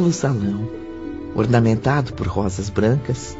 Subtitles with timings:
[0.00, 0.66] Belo salão,
[1.34, 3.36] ornamentado por rosas brancas,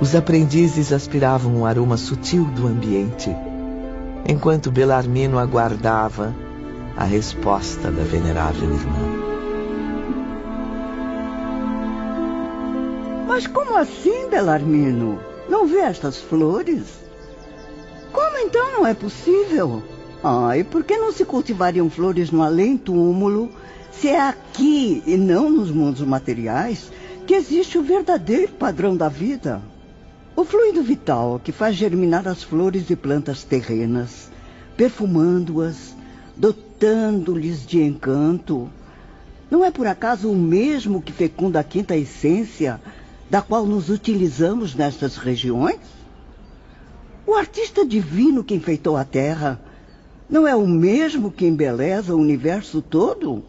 [0.00, 3.28] os aprendizes aspiravam o aroma sutil do ambiente,
[4.24, 6.32] enquanto Belarmino aguardava
[6.96, 9.08] a resposta da venerável irmã.
[13.26, 15.18] Mas como assim, Belarmino?
[15.48, 16.84] Não vê estas flores?
[18.12, 19.82] Como então não é possível?
[20.22, 23.50] Ai, por que não se cultivariam flores no além-túmulo,
[23.92, 26.90] se é aqui e não nos mundos materiais
[27.26, 29.60] que existe o verdadeiro padrão da vida?
[30.34, 34.30] O fluido vital que faz germinar as flores e plantas terrenas,
[34.76, 35.94] perfumando-as,
[36.36, 38.70] dotando-lhes de encanto,
[39.50, 42.80] não é por acaso o mesmo que fecunda a quinta essência
[43.28, 45.80] da qual nos utilizamos nestas regiões?
[47.26, 49.60] O artista divino que enfeitou a Terra
[50.28, 53.44] não é o mesmo que embeleza o universo todo?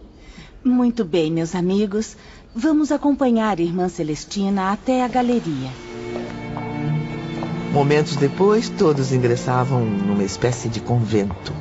[0.64, 2.16] Muito bem, meus amigos.
[2.54, 5.72] Vamos acompanhar a irmã Celestina até a galeria.
[7.74, 11.52] Momentos depois, todos ingressavam numa espécie de convento.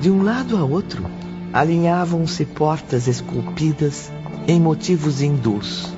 [0.00, 1.04] De um lado a outro,
[1.52, 4.12] alinhavam-se portas esculpidas
[4.46, 5.92] em motivos hindus.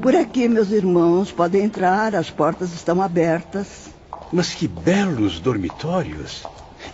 [0.00, 3.90] Por aqui, meus irmãos, podem entrar, as portas estão abertas.
[4.32, 6.44] Mas que belos dormitórios!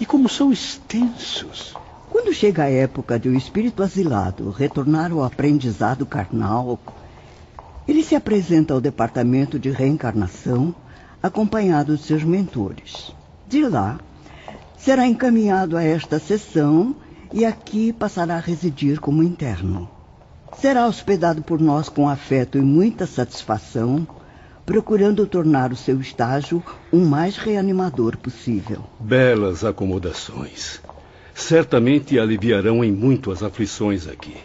[0.00, 1.74] E como são extensos!
[2.10, 6.78] Quando chega a época de o espírito asilado retornar ao aprendizado carnal,
[7.86, 10.74] ele se apresenta ao departamento de reencarnação,
[11.22, 13.14] acompanhado de seus mentores.
[13.47, 13.98] De lá,
[14.76, 16.94] será encaminhado a esta sessão
[17.32, 19.88] e aqui passará a residir como interno.
[20.60, 24.06] Será hospedado por nós com afeto e muita satisfação,
[24.66, 28.82] procurando tornar o seu estágio o mais reanimador possível.
[29.00, 30.80] Belas acomodações.
[31.38, 34.37] Certamente aliviarão em muito as aflições aqui.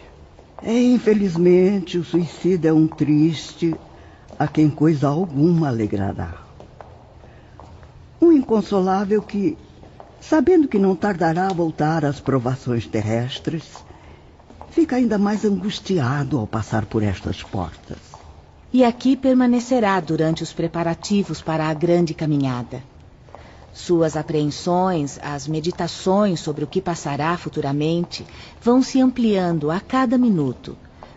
[0.62, 3.74] É, infelizmente, o suicida é um triste
[4.38, 6.34] a quem coisa alguma alegrará.
[8.22, 9.58] Um inconsolável que,
[10.20, 13.64] sabendo que não tardará a voltar às provações terrestres,
[14.70, 18.14] fica ainda mais angustiado ao passar por estas portas
[18.74, 22.82] e aqui permanecerá durante os preparativos para a grande caminhada.
[23.74, 28.24] Suas apreensões, as meditações sobre o que passará futuramente,
[28.62, 30.76] vão se ampliando a cada minuto,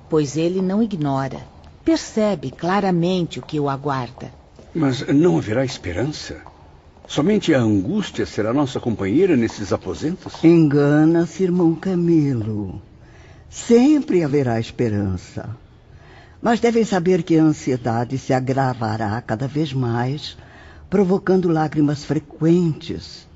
[0.09, 1.39] pois ele não ignora,
[1.85, 4.31] percebe claramente o que o aguarda.
[4.73, 6.37] Mas não haverá esperança?
[7.07, 10.43] Somente a angústia será nossa companheira nesses aposentos?
[10.43, 12.81] Engana-se, irmão Camilo.
[13.49, 15.55] Sempre haverá esperança.
[16.41, 20.35] Mas devem saber que a ansiedade se agravará cada vez mais,
[20.89, 23.27] provocando lágrimas frequentes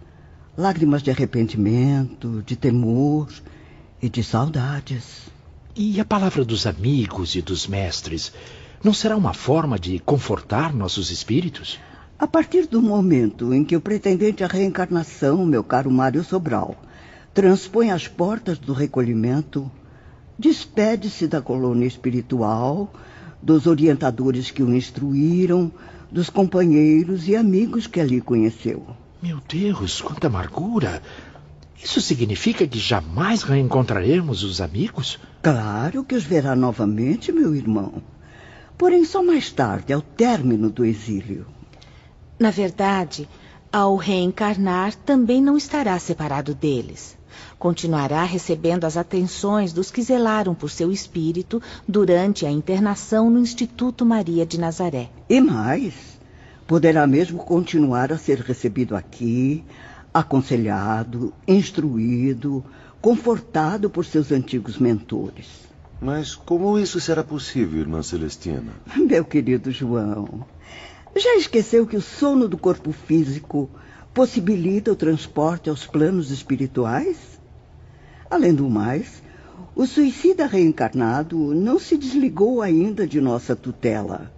[0.58, 3.30] lágrimas de arrependimento, de temor
[4.02, 5.30] e de saudades.
[5.76, 8.34] E a palavra dos amigos e dos mestres
[8.84, 11.80] não será uma forma de confortar nossos espíritos?
[12.20, 16.76] A partir do momento em que o pretendente à reencarnação, meu caro Mário Sobral,
[17.34, 19.72] transpõe as portas do recolhimento,
[20.38, 22.94] despede-se da colônia espiritual,
[23.42, 25.72] dos orientadores que o instruíram,
[26.12, 28.86] dos companheiros e amigos que ali conheceu.
[29.22, 31.02] Meu Deus, quanta amargura!
[31.82, 35.20] Isso significa que jamais reencontraremos os amigos?
[35.42, 38.04] Claro que os verá novamente, meu irmão.
[38.78, 41.48] Porém, só mais tarde, ao término do exílio.
[42.40, 43.28] Na verdade,
[43.72, 47.18] ao reencarnar, também não estará separado deles
[47.62, 54.04] continuará recebendo as atenções dos que zelaram por seu espírito durante a internação no Instituto
[54.04, 55.12] Maria de Nazaré.
[55.30, 55.94] E mais,
[56.66, 59.64] poderá mesmo continuar a ser recebido aqui,
[60.12, 62.66] aconselhado, instruído,
[63.00, 65.46] confortado por seus antigos mentores.
[66.02, 68.74] Mas como isso será possível, irmã Celestina?
[68.98, 70.48] Meu querido João,
[71.16, 73.70] já esqueceu que o sono do corpo físico
[74.16, 77.31] possibilita o transporte aos planos espirituais?
[78.32, 79.22] Além do mais,
[79.76, 84.32] o suicida reencarnado não se desligou ainda de nossa tutela.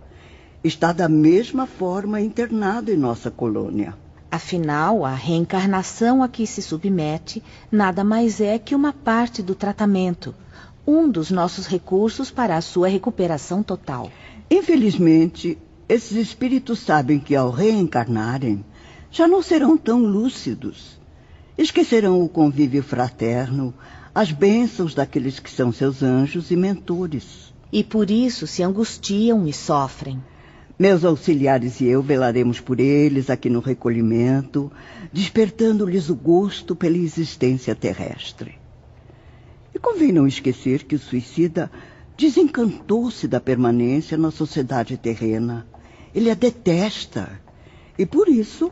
[0.63, 3.95] Está da mesma forma internado em nossa colônia.
[4.31, 10.33] Afinal, a reencarnação a que se submete nada mais é que uma parte do tratamento,
[10.87, 14.11] um dos nossos recursos para a sua recuperação total.
[14.49, 15.55] Infelizmente,
[15.87, 18.65] esses espíritos sabem que ao reencarnarem
[19.11, 21.02] já não serão tão lúcidos
[21.57, 23.73] Esquecerão o convívio fraterno,
[24.13, 27.53] as bênçãos daqueles que são seus anjos e mentores.
[27.71, 30.21] E por isso se angustiam e sofrem.
[30.77, 34.71] Meus auxiliares e eu velaremos por eles aqui no recolhimento,
[35.11, 38.55] despertando-lhes o gosto pela existência terrestre.
[39.73, 41.71] E convém não esquecer que o suicida
[42.17, 45.65] desencantou-se da permanência na sociedade terrena.
[46.13, 47.39] Ele a detesta
[47.97, 48.71] e, por isso,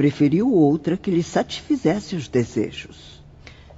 [0.00, 3.22] preferiu outra que lhe satisfizesse os desejos.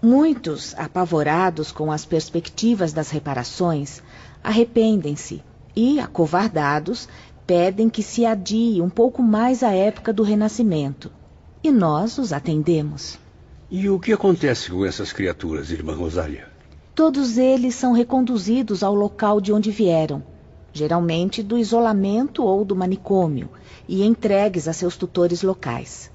[0.01, 4.01] Muitos, apavorados com as perspectivas das reparações,
[4.41, 5.43] arrependem-se
[5.75, 7.09] e, acovardados,
[7.45, 11.11] pedem que se adie um pouco mais a época do renascimento.
[11.61, 13.19] E nós os atendemos.
[13.69, 16.47] E o que acontece com essas criaturas, irmã Rosália?
[16.95, 20.23] Todos eles são reconduzidos ao local de onde vieram,
[20.73, 23.51] geralmente do isolamento ou do manicômio,
[23.89, 26.12] e entregues a seus tutores locais,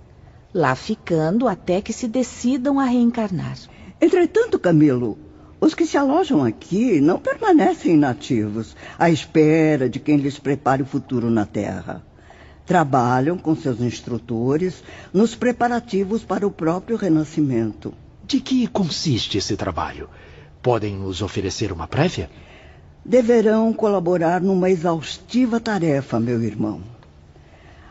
[0.54, 3.58] lá ficando até que se decidam a reencarnar.
[4.00, 5.18] Entretanto, Camilo,
[5.60, 10.86] os que se alojam aqui não permanecem inativos, à espera de quem lhes prepare o
[10.86, 12.04] futuro na Terra.
[12.66, 14.84] Trabalham com seus instrutores
[15.14, 17.94] nos preparativos para o próprio renascimento.
[18.26, 20.10] De que consiste esse trabalho?
[20.62, 22.30] Podem nos oferecer uma prévia?
[23.04, 26.97] Deverão colaborar numa exaustiva tarefa, meu irmão.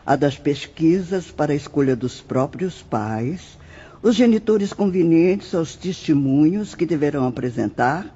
[0.07, 3.57] A das pesquisas para a escolha dos próprios pais
[4.01, 8.15] os genitores convenientes aos testemunhos que deverão apresentar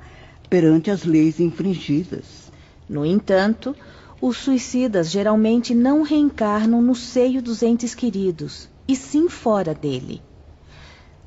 [0.50, 2.50] perante as leis infringidas.
[2.88, 3.76] No entanto,
[4.22, 10.22] os suicidas geralmente não reencarnam no seio dos entes queridos, e sim fora dele.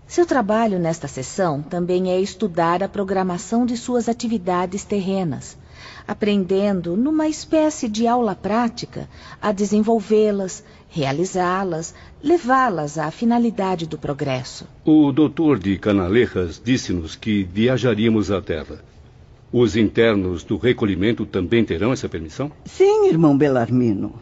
[0.06, 5.58] Seu trabalho nesta sessão também é estudar a programação de suas atividades terrenas,
[6.06, 9.08] aprendendo, numa espécie de aula prática,
[9.40, 14.66] a desenvolvê-las, realizá-las, levá-las à finalidade do progresso.
[14.84, 18.82] O doutor de Canalejas disse-nos que viajaríamos à Terra.
[19.52, 22.50] Os internos do recolhimento também terão essa permissão?
[22.64, 24.12] Sim, irmão Belarmino.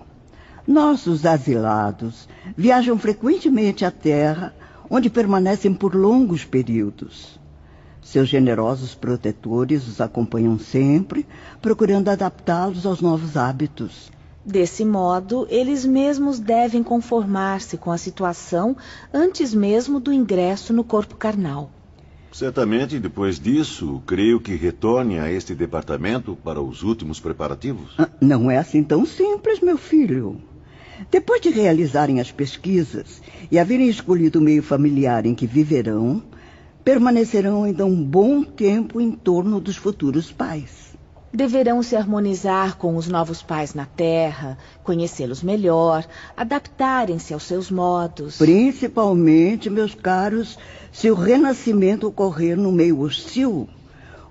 [0.67, 4.55] Nossos asilados viajam frequentemente à Terra,
[4.89, 7.41] onde permanecem por longos períodos.
[8.03, 11.27] Seus generosos protetores os acompanham sempre,
[11.63, 14.11] procurando adaptá-los aos novos hábitos.
[14.45, 18.77] Desse modo, eles mesmos devem conformar-se com a situação
[19.15, 21.71] antes mesmo do ingresso no corpo carnal.
[22.33, 27.95] Certamente, depois disso, creio que retorne a este departamento para os últimos preparativos.
[27.99, 30.41] Ah, não é assim tão simples, meu filho.
[31.11, 36.23] Depois de realizarem as pesquisas e haverem escolhido o meio familiar em que viverão,
[36.85, 40.93] permanecerão ainda um bom tempo em torno dos futuros pais.
[41.35, 46.07] Deverão se harmonizar com os novos pais na Terra, conhecê-los melhor,
[46.37, 48.37] adaptarem-se aos seus modos.
[48.37, 50.59] Principalmente, meus caros,
[50.93, 53.67] se o renascimento ocorrer no meio hostil,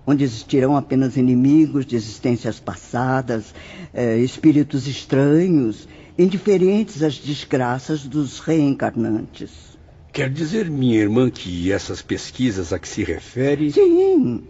[0.05, 3.51] onde existirão apenas inimigos de existências passadas,
[3.91, 5.87] eh, espíritos estranhos,
[6.19, 9.70] indiferentes às desgraças dos reencarnantes.
[10.13, 13.71] Quer dizer, minha irmã, que essas pesquisas a que se refere.
[13.71, 14.43] Sim.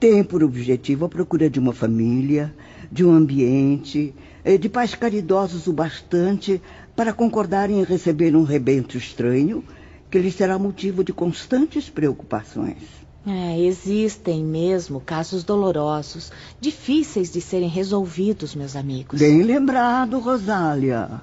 [0.00, 2.52] Tem por objetivo a procura de uma família,
[2.90, 4.12] de um ambiente,
[4.44, 6.60] eh, de pais caridosos o bastante
[6.96, 9.62] para concordarem em receber um rebento estranho
[10.10, 12.78] que lhes será motivo de constantes preocupações.
[13.24, 19.20] É, existem mesmo casos dolorosos, difíceis de serem resolvidos, meus amigos.
[19.20, 21.22] Bem lembrado, Rosália.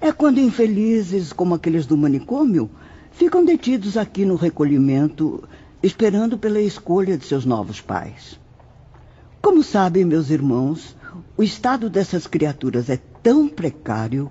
[0.00, 2.70] É quando infelizes como aqueles do manicômio
[3.18, 5.42] ficam detidos aqui no recolhimento,
[5.82, 8.38] esperando pela escolha de seus novos pais.
[9.42, 10.96] Como sabem, meus irmãos,
[11.36, 14.30] o estado dessas criaturas é tão precário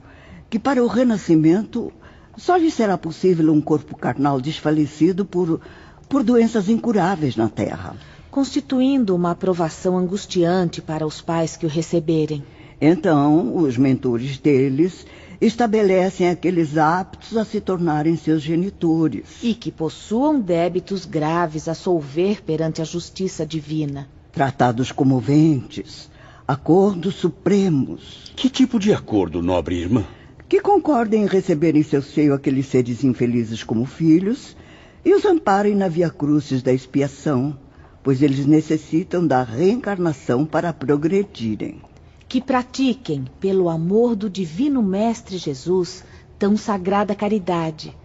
[0.50, 1.92] que para o renascimento
[2.38, 5.60] só lhes será possível um corpo carnal desfalecido por,
[6.08, 7.94] por doenças incuráveis na Terra.
[8.32, 12.42] Constituindo uma aprovação angustiante para os pais que o receberem.
[12.80, 15.06] Então, os mentores deles
[15.40, 19.26] estabelecem aqueles aptos a se tornarem seus genitores.
[19.42, 24.10] E que possuam débitos graves a solver perante a justiça divina.
[24.32, 26.10] Tratados comoventes,
[26.48, 28.32] acordos supremos.
[28.36, 30.06] Que tipo de acordo, nobre irmã?
[30.50, 34.56] Que concordem em receber em seu seio aqueles seres infelizes como filhos
[35.04, 37.58] e os amparem na via crucis da expiação,
[38.02, 41.82] pois eles necessitam da reencarnação para progredirem
[42.28, 46.04] que pratiquem, pelo amor do Divino Mestre Jesus,
[46.38, 47.96] tão sagrada caridade,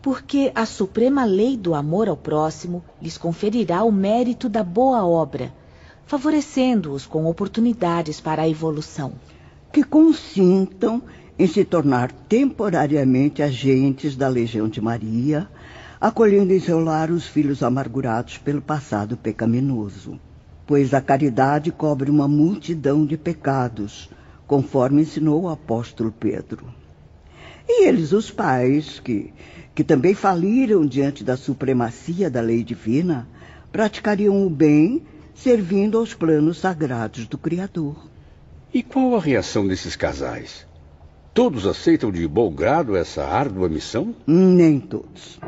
[0.00, 5.52] porque a suprema lei do amor ao próximo lhes conferirá o mérito da boa obra,
[6.06, 9.12] favorecendo-os com oportunidades para a evolução.
[9.70, 11.02] Que consintam
[11.38, 15.46] em se tornar temporariamente agentes da Legião de Maria,
[16.00, 20.18] acolhendo em seu lar os filhos amargurados pelo passado pecaminoso
[20.68, 24.10] pois a caridade cobre uma multidão de pecados,
[24.46, 26.66] conforme ensinou o apóstolo Pedro.
[27.66, 29.32] E eles, os pais, que,
[29.74, 33.26] que também faliram diante da supremacia da lei divina,
[33.72, 35.02] praticariam o bem
[35.34, 37.96] servindo aos planos sagrados do Criador.
[38.72, 40.66] E qual a reação desses casais?
[41.32, 44.14] Todos aceitam de bom grado essa árdua missão?
[44.26, 45.40] Nem todos.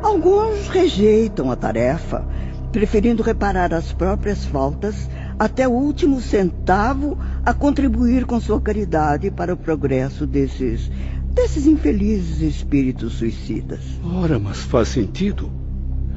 [0.00, 2.24] Alguns rejeitam a tarefa,
[2.72, 9.52] preferindo reparar as próprias faltas até o último centavo a contribuir com sua caridade para
[9.52, 10.90] o progresso desses
[11.34, 13.80] desses infelizes espíritos suicidas.
[14.04, 15.50] Ora, mas faz sentido.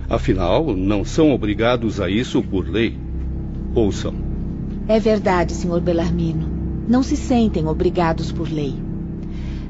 [0.10, 2.98] Afinal, não são obrigados a isso por lei.
[3.74, 4.14] Ou são?
[4.88, 5.80] É verdade, Sr.
[5.80, 6.48] Belarmino.
[6.88, 8.76] Não se sentem obrigados por lei.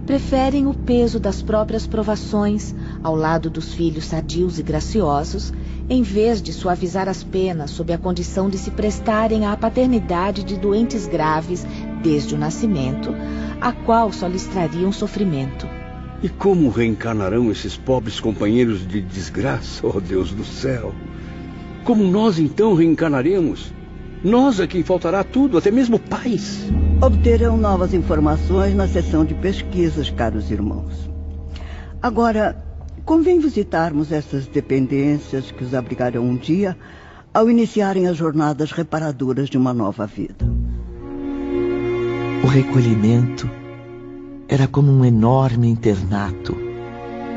[0.05, 5.53] Preferem o peso das próprias provações ao lado dos filhos sadios e graciosos,
[5.89, 10.57] em vez de suavizar as penas sob a condição de se prestarem à paternidade de
[10.57, 11.65] doentes graves
[12.01, 13.13] desde o nascimento,
[13.61, 15.67] a qual só lhes trariam sofrimento.
[16.23, 20.93] E como reencarnarão esses pobres companheiros de desgraça, ó oh Deus do céu?
[21.83, 23.71] Como nós então reencarnaremos?
[24.23, 26.65] Nós a quem faltará tudo, até mesmo pais.
[26.99, 31.07] Obterão novas informações na sessão de pesquisas, caros irmãos.
[32.01, 32.55] Agora,
[33.05, 36.75] convém visitarmos essas dependências que os abrigarão um dia
[37.31, 40.45] ao iniciarem as jornadas reparadoras de uma nova vida.
[42.43, 43.49] O recolhimento
[44.47, 46.57] era como um enorme internato,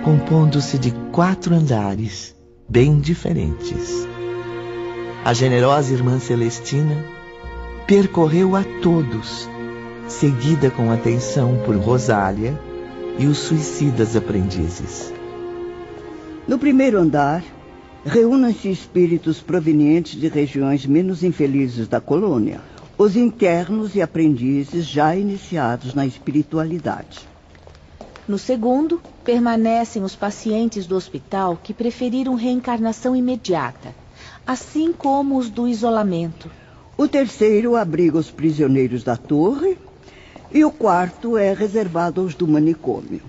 [0.05, 2.35] compondo-se de quatro andares
[2.69, 4.07] bem diferentes.
[5.25, 7.05] A generosa irmã Celestina
[7.87, 9.49] percorreu a todos,
[10.07, 12.59] seguida com atenção por Rosália
[13.19, 15.18] e os suicidas aprendizes.
[16.49, 17.45] No primeiro andar,
[18.05, 22.61] reúnem-se espíritos provenientes de regiões menos infelizes da colônia,
[22.97, 27.29] os internos e aprendizes já iniciados na espiritualidade.
[28.27, 33.95] No segundo, permanecem os pacientes do hospital que preferiram reencarnação imediata
[34.47, 36.51] assim como os do isolamento.
[36.97, 39.77] O terceiro abriga os prisioneiros da torre
[40.51, 43.21] e o quarto é reservado aos do manicômio.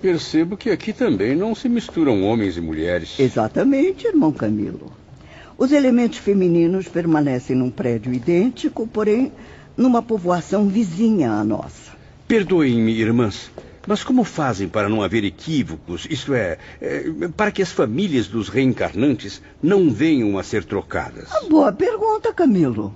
[0.00, 3.18] Percebo que aqui também não se misturam homens e mulheres.
[3.18, 4.92] Exatamente, irmão Camilo.
[5.56, 9.32] Os elementos femininos permanecem num prédio idêntico, porém
[9.76, 11.92] numa povoação vizinha à nossa.
[12.28, 13.50] Perdoem-me, irmãs.
[13.88, 18.50] Mas como fazem para não haver equívocos, isto é, é, para que as famílias dos
[18.50, 21.28] reencarnantes não venham a ser trocadas?
[21.48, 22.94] boa pergunta, Camilo.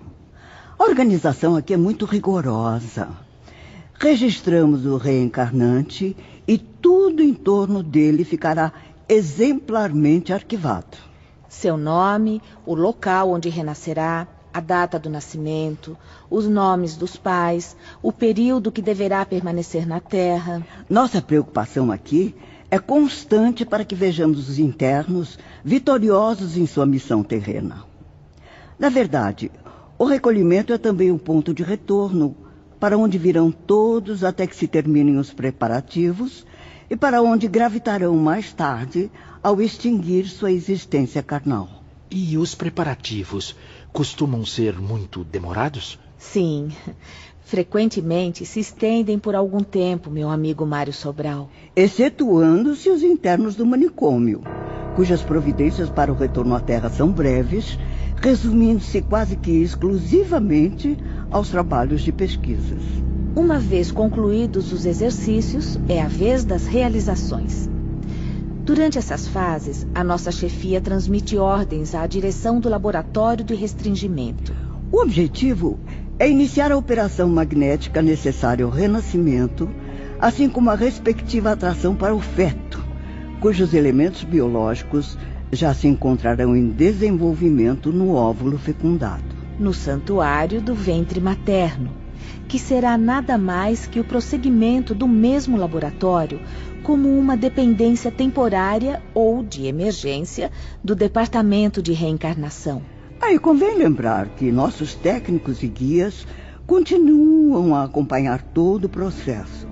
[0.78, 3.08] A organização aqui é muito rigorosa.
[3.98, 6.14] Registramos o reencarnante
[6.46, 8.72] e tudo em torno dele ficará
[9.08, 10.96] exemplarmente arquivado.
[11.48, 15.96] Seu nome, o local onde renascerá, a data do nascimento,
[16.30, 20.66] os nomes dos pais, o período que deverá permanecer na Terra.
[20.90, 22.34] Nossa preocupação aqui
[22.70, 27.84] é constante para que vejamos os internos vitoriosos em sua missão terrena.
[28.78, 29.50] Na verdade,
[29.98, 32.34] o recolhimento é também um ponto de retorno
[32.82, 36.44] para onde virão todos até que se terminem os preparativos
[36.90, 39.08] e para onde gravitarão mais tarde
[39.40, 41.84] ao extinguir sua existência carnal.
[42.10, 43.54] E os preparativos
[43.92, 45.96] costumam ser muito demorados?
[46.18, 46.72] Sim.
[47.42, 51.48] Frequentemente se estendem por algum tempo, meu amigo Mário Sobral.
[51.76, 54.42] Excetuando-se os internos do manicômio,
[54.94, 57.78] cujas providências para o retorno à Terra são breves,
[58.20, 60.96] resumindo-se quase que exclusivamente
[61.30, 62.82] aos trabalhos de pesquisas.
[63.34, 67.68] Uma vez concluídos os exercícios, é a vez das realizações.
[68.64, 74.54] Durante essas fases, a nossa chefia transmite ordens à direção do laboratório de restringimento.
[74.92, 75.80] O objetivo
[76.18, 79.68] é iniciar a operação magnética necessária ao renascimento,
[80.20, 82.61] assim como a respectiva atração para o feto,
[83.42, 85.18] cujos elementos biológicos
[85.50, 89.24] já se encontrarão em desenvolvimento no óvulo fecundado.
[89.58, 91.90] No santuário do ventre materno,
[92.46, 96.40] que será nada mais que o prosseguimento do mesmo laboratório
[96.84, 100.48] como uma dependência temporária ou de emergência
[100.82, 102.80] do Departamento de Reencarnação.
[103.20, 106.28] Aí convém lembrar que nossos técnicos e guias
[106.64, 109.66] continuam a acompanhar todo o processo,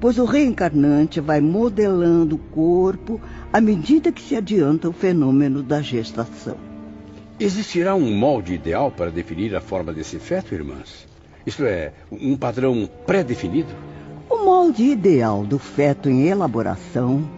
[0.00, 3.20] pois o reencarnante vai modelando o corpo
[3.52, 6.56] à medida que se adianta o fenômeno da gestação.
[7.38, 11.06] Existirá um molde ideal para definir a forma desse feto, irmãs?
[11.46, 13.68] Isto é, um padrão pré-definido?
[14.28, 17.28] O molde ideal do feto em elaboração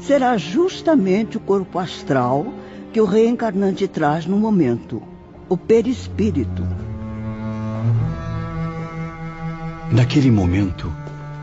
[0.00, 2.52] será justamente o corpo astral
[2.92, 5.02] que o reencarnante traz no momento,
[5.48, 6.66] o perispírito.
[9.92, 10.92] Naquele momento,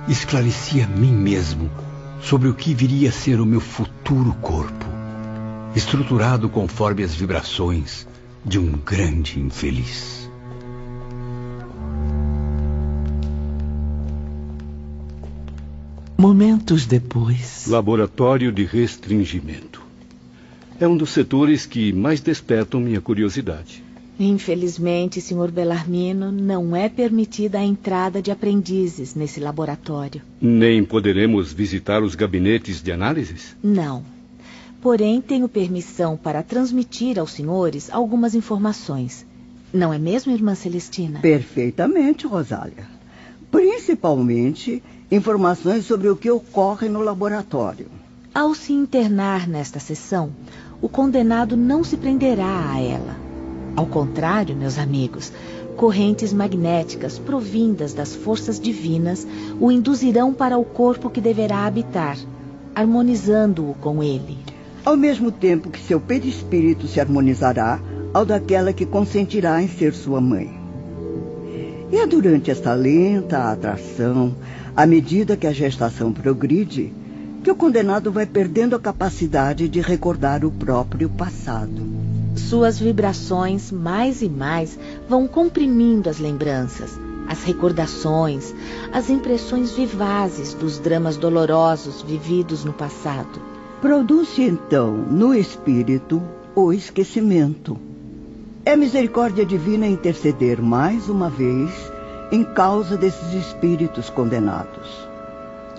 [0.10, 1.70] esclareci a mim mesmo
[2.22, 4.86] sobre o que viria a ser o meu futuro corpo.
[5.76, 8.08] estruturado conforme as vibrações
[8.44, 10.28] de um grande infeliz.
[16.18, 17.68] Momentos depois.
[17.68, 19.82] Laboratório de restringimento.
[20.80, 23.84] É um dos setores que mais despertam minha curiosidade.
[24.20, 25.50] Infelizmente, Sr.
[25.50, 30.22] Belarmino, não é permitida a entrada de aprendizes nesse laboratório.
[30.42, 33.56] Nem poderemos visitar os gabinetes de análises?
[33.64, 34.04] Não.
[34.82, 39.26] Porém, tenho permissão para transmitir aos senhores algumas informações.
[39.74, 41.20] Não é mesmo, irmã Celestina?
[41.22, 42.86] Perfeitamente, Rosália.
[43.50, 47.88] Principalmente informações sobre o que ocorre no laboratório.
[48.34, 50.32] Ao se internar nesta sessão,
[50.82, 53.29] o condenado não se prenderá a ela
[53.76, 55.32] ao contrário, meus amigos,
[55.76, 59.26] correntes magnéticas provindas das forças divinas
[59.60, 62.18] o induzirão para o corpo que deverá habitar,
[62.76, 64.38] harmonizando-o com ele.
[64.84, 67.80] Ao mesmo tempo que seu perispírito se harmonizará
[68.14, 70.54] ao daquela que consentirá em ser sua mãe.
[71.92, 74.36] E é durante esta lenta atração,
[74.76, 76.94] à medida que a gestação progride,
[77.44, 82.09] que o condenado vai perdendo a capacidade de recordar o próprio passado.
[82.48, 84.78] Suas vibrações, mais e mais,
[85.08, 88.54] vão comprimindo as lembranças, as recordações,
[88.92, 93.40] as impressões vivazes dos dramas dolorosos vividos no passado.
[93.82, 96.22] Produz-se então, no espírito,
[96.56, 97.78] o esquecimento.
[98.66, 101.72] É misericórdia divina interceder mais uma vez
[102.32, 105.08] em causa desses espíritos condenados.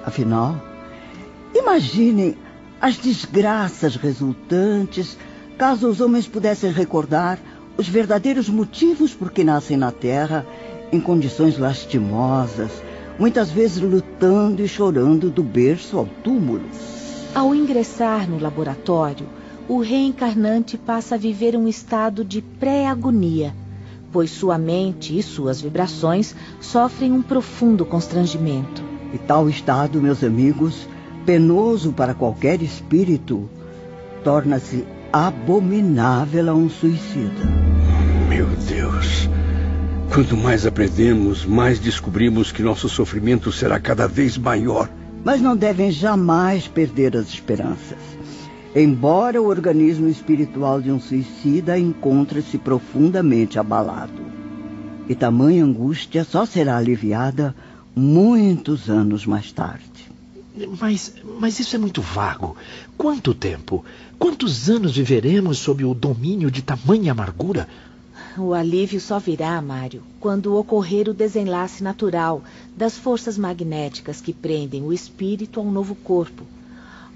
[0.04, 0.56] Afinal,
[1.54, 2.36] imaginem
[2.80, 5.16] as desgraças resultantes
[5.60, 7.38] caso os homens pudessem recordar
[7.76, 10.46] os verdadeiros motivos por que nascem na Terra
[10.90, 12.70] em condições lastimosas,
[13.18, 16.64] muitas vezes lutando e chorando do berço ao túmulo.
[17.34, 19.26] Ao ingressar no laboratório,
[19.68, 23.54] o reencarnante passa a viver um estado de pré-agonia,
[24.10, 28.82] pois sua mente e suas vibrações sofrem um profundo constrangimento.
[29.12, 30.88] E tal estado, meus amigos,
[31.26, 33.46] penoso para qualquer espírito,
[34.24, 37.44] torna-se abominável a um suicida.
[38.28, 39.28] Meu Deus.
[40.12, 44.88] Quanto mais aprendemos, mais descobrimos que nosso sofrimento será cada vez maior.
[45.24, 47.98] Mas não devem jamais perder as esperanças.
[48.74, 54.22] Embora o organismo espiritual de um suicida encontre-se profundamente abalado.
[55.08, 57.54] E tamanha angústia só será aliviada
[57.94, 60.09] muitos anos mais tarde.
[60.80, 62.56] Mas, mas isso é muito vago.
[62.96, 63.84] Quanto tempo?
[64.18, 67.68] Quantos anos viveremos sob o domínio de tamanha amargura?
[68.38, 72.42] O alívio só virá, Mário, quando ocorrer o desenlace natural
[72.76, 76.44] das forças magnéticas que prendem o espírito a um novo corpo,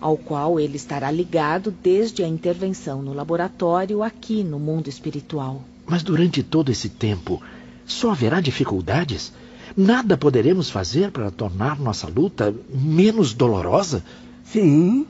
[0.00, 5.62] ao qual ele estará ligado desde a intervenção no laboratório aqui no mundo espiritual.
[5.86, 7.40] Mas durante todo esse tempo,
[7.86, 9.32] só haverá dificuldades?
[9.76, 14.04] Nada poderemos fazer para tornar nossa luta menos dolorosa?
[14.44, 15.06] Sim.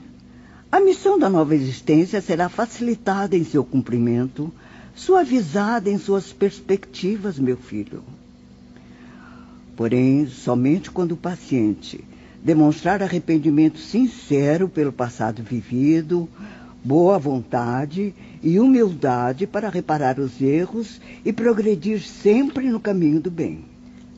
[0.70, 4.52] A missão da nova existência será facilitada em seu cumprimento,
[4.94, 8.02] suavizada em suas perspectivas, meu filho.
[9.76, 12.02] Porém, somente quando o paciente
[12.42, 16.28] demonstrar arrependimento sincero pelo passado vivido,
[16.82, 23.73] boa vontade e humildade para reparar os erros e progredir sempre no caminho do bem.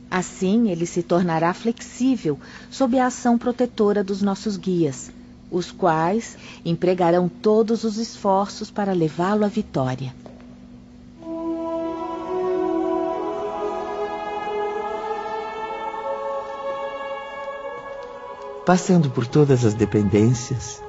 [0.09, 2.39] Assim, ele se tornará flexível
[2.71, 5.11] sob a ação protetora dos nossos guias,
[5.51, 10.13] os quais empregarão todos os esforços para levá-lo à vitória.
[18.65, 20.81] Passando por todas as dependências,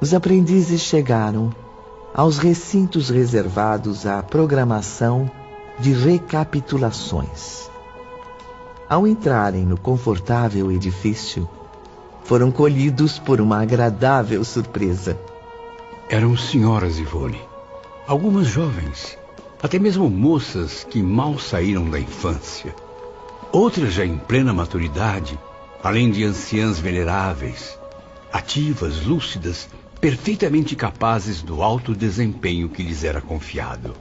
[0.00, 1.52] os aprendizes chegaram
[2.14, 5.28] aos recintos reservados à programação
[5.80, 7.68] de recapitulações.
[8.88, 11.46] Ao entrarem no confortável edifício,
[12.24, 15.20] foram colhidos por uma agradável surpresa.
[16.08, 17.38] Eram senhoras Ivone,
[18.06, 19.18] algumas jovens,
[19.62, 22.74] até mesmo moças que mal saíram da infância.
[23.52, 25.38] Outras já em plena maturidade,
[25.84, 27.78] além de anciãs veneráveis,
[28.32, 29.68] ativas, lúcidas,
[30.00, 33.94] perfeitamente capazes do alto desempenho que lhes era confiado.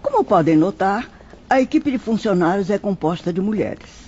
[0.00, 1.10] Como podem notar,
[1.50, 4.01] a equipe de funcionários é composta de mulheres.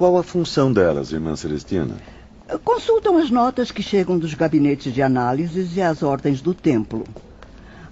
[0.00, 1.94] Qual a função delas, irmã Celestina?
[2.64, 7.04] Consultam as notas que chegam dos gabinetes de análises e as ordens do templo.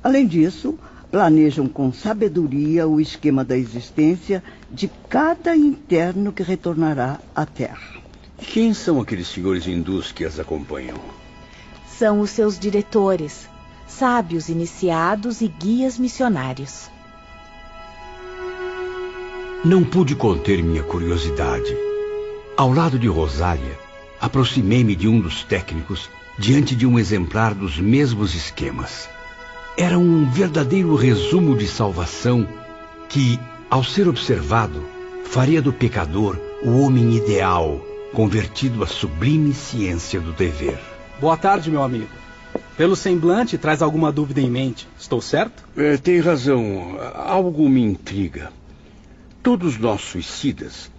[0.03, 0.79] Além disso,
[1.11, 8.01] planejam com sabedoria o esquema da existência de cada interno que retornará à Terra.
[8.38, 10.97] Quem são aqueles senhores hindus que as acompanham?
[11.87, 13.47] São os seus diretores.
[13.87, 16.88] sábios iniciados e guias missionários.
[19.62, 21.88] Não pude conter minha curiosidade.
[22.59, 23.79] Ao lado de Rosália,
[24.21, 29.09] aproximei-me de um dos técnicos diante de um exemplar dos mesmos esquemas.
[29.77, 32.49] Era um verdadeiro resumo de salvação
[33.09, 33.38] que,
[33.71, 34.83] ao ser observado,
[35.23, 37.81] faria do pecador o homem ideal,
[38.12, 40.81] convertido à sublime ciência do dever.
[41.21, 42.09] Boa tarde, meu amigo.
[42.77, 44.88] Pelo semblante, traz alguma dúvida em mente.
[44.99, 45.62] Estou certo?
[45.77, 46.99] É, tem razão.
[47.14, 48.51] Algo me intriga.
[49.44, 50.90] Todos nós suicidas,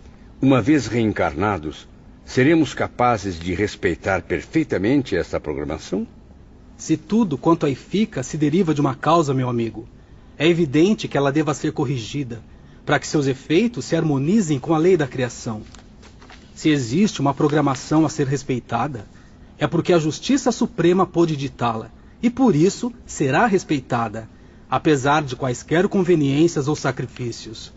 [0.42, 1.86] uma vez reencarnados,
[2.24, 6.08] seremos capazes de respeitar perfeitamente essa programação?
[6.78, 9.86] Se tudo quanto aí fica se deriva de uma causa, meu amigo,
[10.38, 12.42] é evidente que ela deva ser corrigida,
[12.86, 15.62] para que seus efeitos se harmonizem com a lei da criação.
[16.56, 19.06] Se existe uma programação a ser respeitada,
[19.58, 21.92] é porque a Justiça Suprema pôde ditá-la,
[22.24, 24.30] e por isso será respeitada,
[24.70, 27.74] apesar de quaisquer conveniências ou sacrifícios.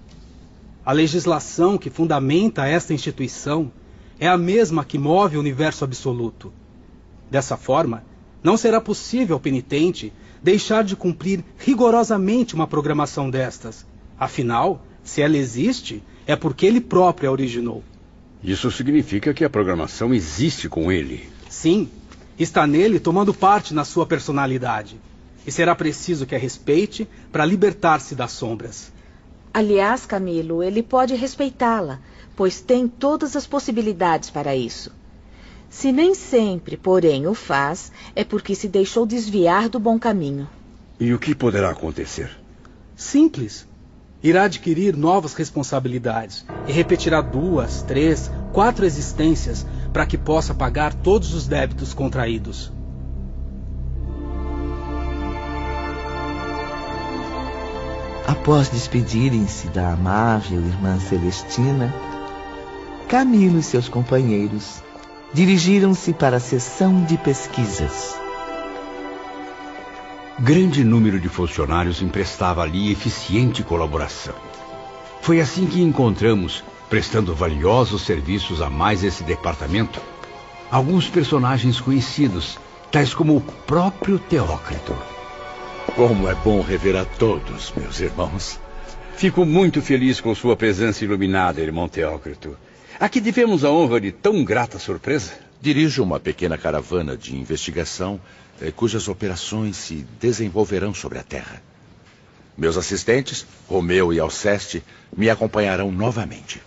[0.85, 3.71] A legislação que fundamenta esta instituição
[4.19, 6.53] é a mesma que move o universo absoluto.
[7.31, 8.05] Dessa forma,
[8.43, 13.87] não será possível ao penitente deixar de cumprir rigorosamente uma programação destas.
[14.19, 17.83] Afinal, se ela existe, é porque ele próprio a originou.
[18.43, 21.29] Isso significa que a programação existe com ele.
[21.49, 21.89] Sim,
[22.37, 25.01] está nele tomando parte na sua personalidade.
[25.47, 28.92] E será preciso que a respeite para libertar-se das sombras.
[29.55, 32.01] Aliás, Camilo, ele pode respeitá-la,
[32.35, 34.91] pois tem todas as possibilidades para isso.
[35.69, 40.49] Se nem sempre, porém, o faz, é porque se deixou desviar do bom caminho.
[40.99, 42.31] E o que poderá acontecer?
[42.97, 43.67] Simples.
[44.23, 51.35] Irá adquirir novas responsabilidades e repetirá duas, três, quatro existências para que possa pagar todos
[51.35, 52.73] os débitos contraídos.
[58.27, 61.93] Após despedirem-se da amável irmã Celestina,
[63.09, 64.83] Camilo e seus companheiros
[65.35, 68.17] dirigiram-se para a sessão de pesquisas.
[70.39, 74.35] Grande número de funcionários emprestava ali eficiente colaboração.
[75.21, 80.01] Foi assim que encontramos prestando valiosos serviços a mais esse departamento,
[80.71, 82.59] alguns personagens conhecidos,
[82.91, 84.95] tais como o próprio Teócrito.
[85.95, 88.59] Como é bom rever a todos, meus irmãos.
[89.15, 92.57] Fico muito feliz com sua presença iluminada, irmão Teócrito.
[92.99, 95.35] A que devemos a honra de tão grata surpresa?
[95.61, 98.19] Dirijo uma pequena caravana de investigação
[98.59, 101.63] eh, cujas operações se desenvolverão sobre a Terra.
[102.57, 104.83] Meus assistentes, Romeu e Alceste,
[105.15, 106.63] me acompanharão novamente.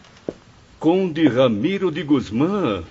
[0.80, 2.84] Conde Ramiro de Guzmán.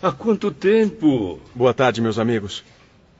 [0.00, 1.40] Há quanto tempo?
[1.52, 2.62] Boa tarde, meus amigos.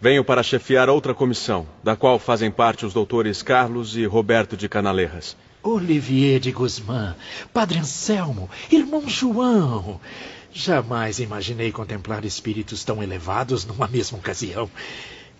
[0.02, 4.68] Venho para chefiar outra comissão, da qual fazem parte os doutores Carlos e Roberto de
[4.68, 5.36] Canalerras.
[5.62, 7.14] Olivier de Guzmán,
[7.52, 10.00] Padre Anselmo, irmão João.
[10.52, 14.68] Jamais imaginei contemplar espíritos tão elevados numa mesma ocasião.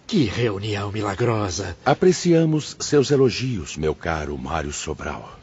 [0.06, 1.76] Que reunião milagrosa.
[1.84, 5.40] Apreciamos seus elogios, meu caro Mário Sobral.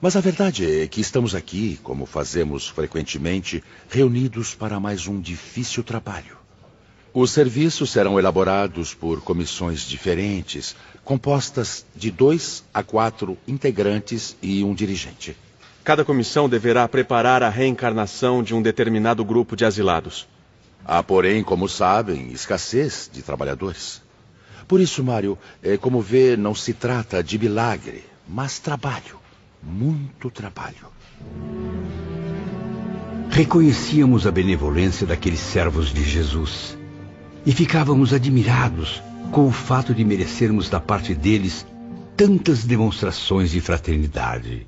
[0.00, 5.84] Mas a verdade é que estamos aqui, como fazemos frequentemente, reunidos para mais um difícil
[5.84, 6.39] trabalho.
[7.12, 14.74] Os serviços serão elaborados por comissões diferentes, compostas de dois a quatro integrantes e um
[14.74, 15.36] dirigente.
[15.82, 20.28] Cada comissão deverá preparar a reencarnação de um determinado grupo de asilados.
[20.84, 24.00] Há, porém, como sabem, escassez de trabalhadores.
[24.68, 29.20] Por isso, Mário, é, como vê, não se trata de milagre, mas trabalho
[29.62, 30.88] muito trabalho.
[33.30, 36.79] Reconhecíamos a benevolência daqueles servos de Jesus
[37.44, 41.66] e ficávamos admirados com o fato de merecermos da parte deles
[42.16, 44.66] tantas demonstrações de fraternidade.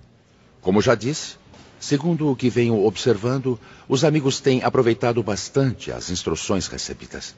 [0.61, 1.37] Como já disse,
[1.79, 3.59] segundo o que venho observando,
[3.89, 7.35] os amigos têm aproveitado bastante as instruções recebidas.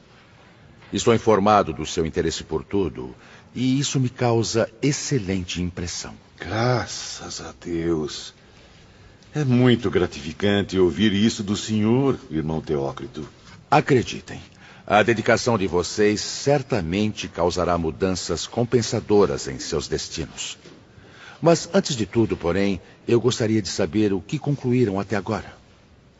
[0.93, 3.13] Estou informado do seu interesse por tudo
[3.53, 6.13] e isso me causa excelente impressão.
[6.39, 8.33] Graças a Deus.
[9.33, 13.27] É muito gratificante ouvir isso do senhor, irmão Teócrito.
[13.69, 14.39] Acreditem,
[14.87, 20.59] a dedicação de vocês certamente causará mudanças compensadoras em seus destinos.
[21.41, 25.53] Mas antes de tudo, porém, eu gostaria de saber o que concluíram até agora.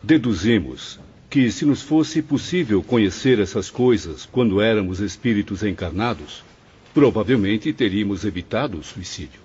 [0.01, 0.99] Deduzimos
[1.29, 6.43] que, se nos fosse possível conhecer essas coisas quando éramos espíritos encarnados,
[6.93, 9.41] provavelmente teríamos evitado o suicídio.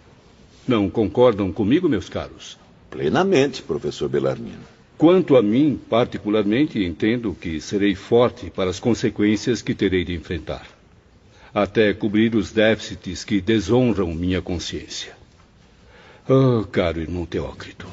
[0.66, 2.58] Não concordam comigo, meus caros?
[2.90, 4.79] Plenamente, professor Belarmino.
[5.00, 10.66] Quanto a mim, particularmente, entendo que serei forte para as consequências que terei de enfrentar.
[11.54, 15.14] até cobrir os déficits que desonram minha consciência.
[16.28, 17.86] Oh, caro irmão Teócrito,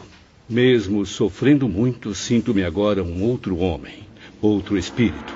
[0.50, 4.00] mesmo sofrendo muito, sinto-me agora um outro homem,
[4.42, 5.34] outro espírito.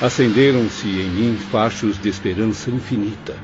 [0.00, 3.36] Acenderam-se em mim fachos de esperança infinita,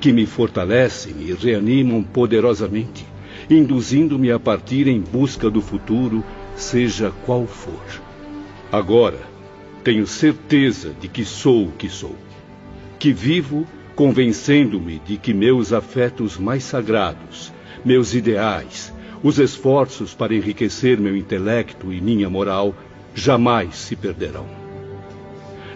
[0.00, 3.04] que me fortalecem e reanimam poderosamente,
[3.50, 6.24] induzindo-me a partir em busca do futuro,
[6.60, 7.82] seja qual for.
[8.70, 9.20] Agora,
[9.82, 12.14] tenho certeza de que sou o que sou,
[12.98, 17.52] que vivo convencendo-me de que meus afetos mais sagrados,
[17.84, 18.92] meus ideais,
[19.22, 22.74] os esforços para enriquecer meu intelecto e minha moral
[23.14, 24.46] jamais se perderão.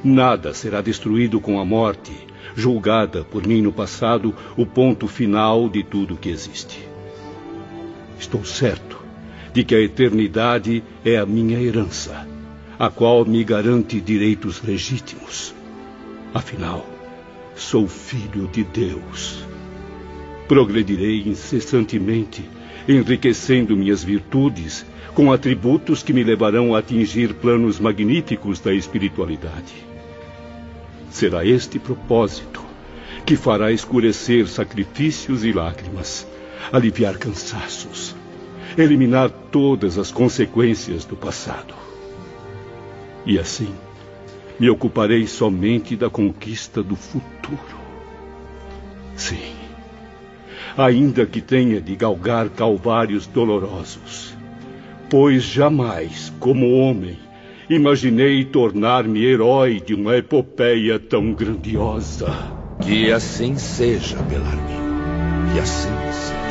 [0.03, 2.13] Nada será destruído com a morte,
[2.55, 6.87] julgada por mim no passado o ponto final de tudo que existe.
[8.19, 8.94] Estou certo
[9.55, 12.29] de que a eternidade é a minha herança,
[12.79, 15.55] a qual me garante direitos legítimos.
[16.35, 16.87] Afinal,
[17.55, 19.55] sou filho de Deus
[20.49, 22.45] Progredirei incessantemente,
[22.87, 29.75] enriquecendo minhas virtudes com atributos que me levarão a atingir planos magníficos da espiritualidade.
[31.11, 32.63] Será este propósito
[33.25, 36.27] que fará escurecer sacrifícios e lágrimas,
[36.71, 38.15] aliviar cansaços,
[38.77, 41.75] eliminar todas as consequências do passado.
[43.27, 43.75] E assim,
[44.59, 47.85] me ocuparei somente da conquista do futuro.
[49.17, 49.65] Sim
[50.77, 54.35] ainda que tenha de galgar calvários dolorosos.
[55.09, 57.19] Pois jamais, como homem,
[57.71, 62.33] imaginei tornar-me herói de uma epopeia tão grandiosa.
[62.83, 65.53] Que assim seja, Belarmino.
[65.53, 66.44] Que assim seja.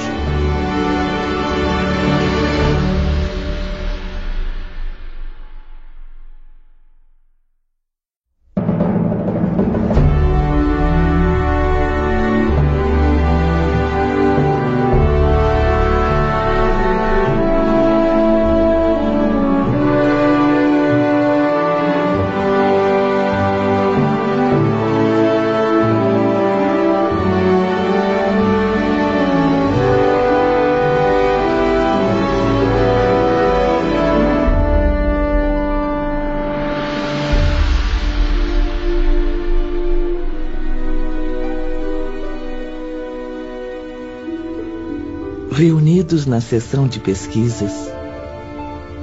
[46.34, 47.72] Na sessão de pesquisas,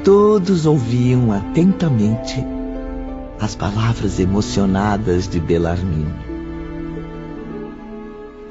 [0.02, 2.44] todos ouviam atentamente
[3.38, 6.12] as palavras emocionadas de Belarmino.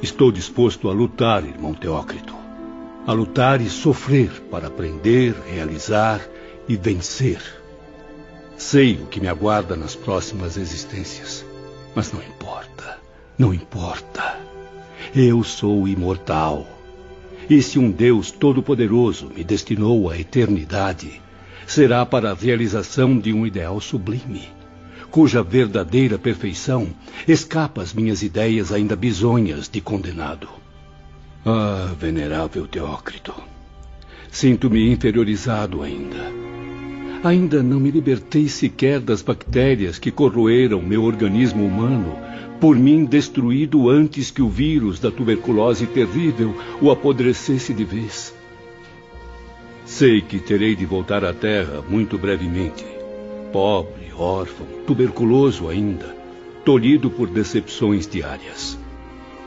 [0.02, 2.34] Estou disposto a lutar, irmão Teócrito.
[3.06, 6.22] A lutar e sofrer para aprender, realizar
[6.66, 7.42] e vencer.
[8.56, 11.46] Sei o que me aguarda nas próximas existências,
[11.94, 12.98] mas não importa,
[13.38, 14.40] não importa.
[15.14, 16.79] Eu sou imortal.
[17.50, 21.20] E se um Deus todo-poderoso me destinou à eternidade,
[21.66, 24.44] será para a realização de um ideal sublime,
[25.10, 26.90] cuja verdadeira perfeição
[27.28, 30.48] escapa às minhas ideias ainda bisonhas de condenado.
[31.44, 33.34] Ah, venerável Teócrito,
[34.30, 36.32] sinto-me inferiorizado ainda.
[37.24, 42.16] Ainda não me libertei sequer das bactérias que corroeram meu organismo humano
[42.60, 48.34] por mim destruído antes que o vírus da tuberculose terrível o apodrecesse de vez.
[49.86, 52.86] Sei que terei de voltar à Terra muito brevemente,
[53.52, 56.16] pobre, órfão, tuberculoso ainda,
[56.66, 58.78] tolhido por decepções diárias.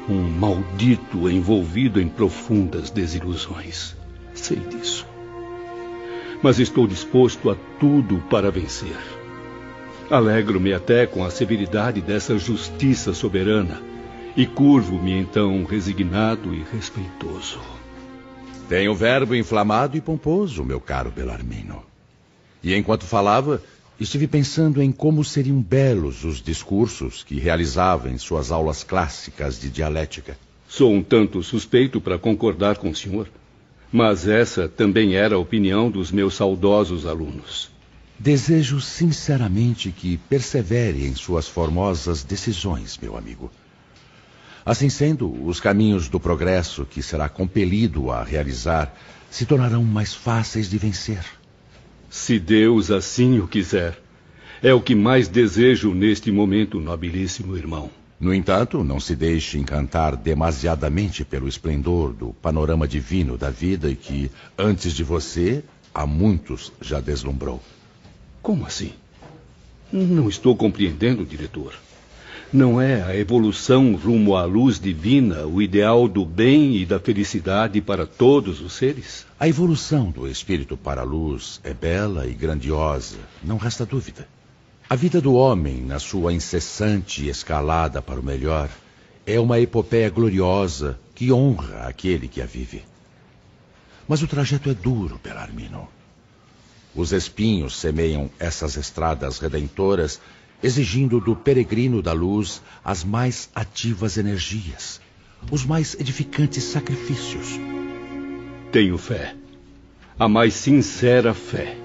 [0.08, 3.94] Um maldito envolvido em profundas desilusões.
[4.34, 5.06] Sei disso.
[6.42, 9.21] Mas estou disposto a tudo para vencer.
[10.12, 13.80] Alegro-me até com a severidade dessa justiça soberana
[14.36, 17.58] e curvo-me então resignado e respeitoso.
[18.68, 21.82] Tem o verbo inflamado e pomposo, meu caro Belarmino.
[22.62, 23.62] E enquanto falava,
[23.98, 29.70] estive pensando em como seriam belos os discursos que realizava em suas aulas clássicas de
[29.70, 30.36] dialética.
[30.68, 33.30] Sou um tanto suspeito para concordar com o senhor,
[33.90, 37.71] mas essa também era a opinião dos meus saudosos alunos.
[38.18, 43.50] Desejo sinceramente que persevere em suas formosas decisões, meu amigo.
[44.64, 48.94] Assim sendo, os caminhos do progresso que será compelido a realizar
[49.28, 51.24] se tornarão mais fáceis de vencer.
[52.08, 53.98] Se Deus assim o quiser,
[54.62, 57.90] é o que mais desejo neste momento, nobilíssimo irmão.
[58.20, 63.96] No entanto, não se deixe encantar demasiadamente pelo esplendor do panorama divino da vida e
[63.96, 67.60] que, antes de você, a muitos já deslumbrou.
[68.42, 68.92] Como assim?
[69.92, 71.74] Não estou compreendendo, diretor.
[72.52, 77.80] Não é a evolução rumo à luz divina o ideal do bem e da felicidade
[77.80, 79.24] para todos os seres?
[79.38, 84.26] A evolução do espírito para a luz é bela e grandiosa, não resta dúvida.
[84.90, 88.68] A vida do homem, na sua incessante escalada para o melhor,
[89.24, 92.82] é uma epopeia gloriosa que honra aquele que a vive.
[94.08, 95.88] Mas o trajeto é duro, Belarmino.
[96.94, 100.20] Os espinhos semeiam essas estradas redentoras
[100.62, 105.00] exigindo do peregrino da luz as mais ativas energias,
[105.50, 107.58] os mais edificantes sacrifícios.
[108.70, 109.34] Tenho fé,
[110.18, 111.76] a mais sincera fé,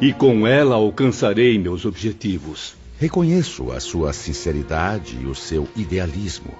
[0.00, 2.74] e com ela alcançarei meus objetivos.
[2.98, 6.54] Reconheço a sua sinceridade e o seu idealismo,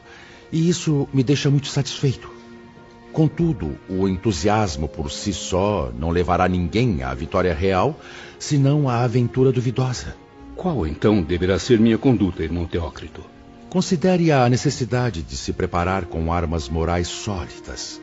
[0.50, 2.31] e isso me deixa muito satisfeito.
[3.12, 7.94] Contudo, o entusiasmo por si só não levará ninguém à vitória real,
[8.38, 10.16] senão à aventura duvidosa.
[10.56, 13.22] Qual então deverá ser minha conduta, irmão Teócrito?
[13.68, 18.00] Considere a necessidade de se preparar com armas morais sólidas.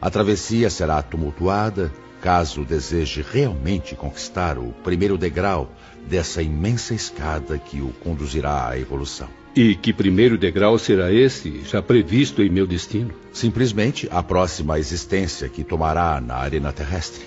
[0.00, 5.70] A travessia será tumultuada caso deseje realmente conquistar o primeiro degrau
[6.08, 9.28] dessa imensa escada que o conduzirá à evolução.
[9.56, 13.14] E que primeiro degrau será esse, já previsto em meu destino?
[13.32, 17.24] Simplesmente a próxima existência que tomará na arena terrestre.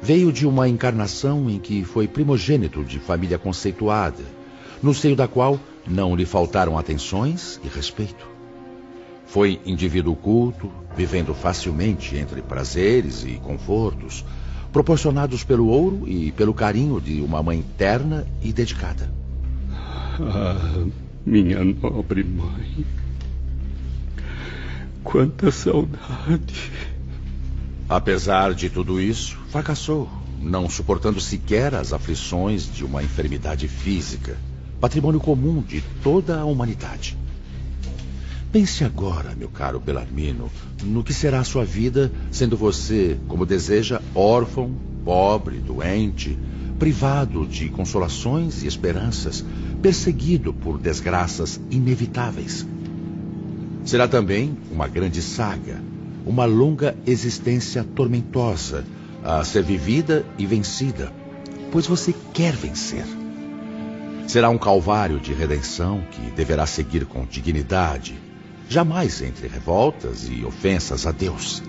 [0.00, 4.24] Veio de uma encarnação em que foi primogênito de família conceituada,
[4.82, 8.26] no seio da qual não lhe faltaram atenções e respeito.
[9.26, 14.24] Foi indivíduo culto, vivendo facilmente entre prazeres e confortos,
[14.72, 19.25] proporcionados pelo ouro e pelo carinho de uma mãe terna e dedicada.
[20.20, 20.86] Ah,
[21.24, 22.86] minha nobre mãe.
[25.04, 26.70] Quanta saudade.
[27.88, 30.08] Apesar de tudo isso, fracassou,
[30.40, 34.36] não suportando sequer as aflições de uma enfermidade física,
[34.80, 37.16] patrimônio comum de toda a humanidade.
[38.50, 40.50] Pense agora, meu caro Belarmino,
[40.82, 44.74] no que será a sua vida, sendo você, como deseja, órfão,
[45.04, 46.38] pobre, doente,
[46.78, 49.44] privado de consolações e esperanças,
[49.86, 52.66] perseguido por desgraças inevitáveis.
[53.84, 55.80] Será também uma grande saga,
[56.26, 58.84] uma longa existência tormentosa
[59.22, 61.12] a ser vivida e vencida,
[61.70, 63.04] pois você quer vencer.
[64.26, 68.18] Será um calvário de redenção que deverá seguir com dignidade,
[68.68, 71.62] jamais entre revoltas e ofensas a Deus.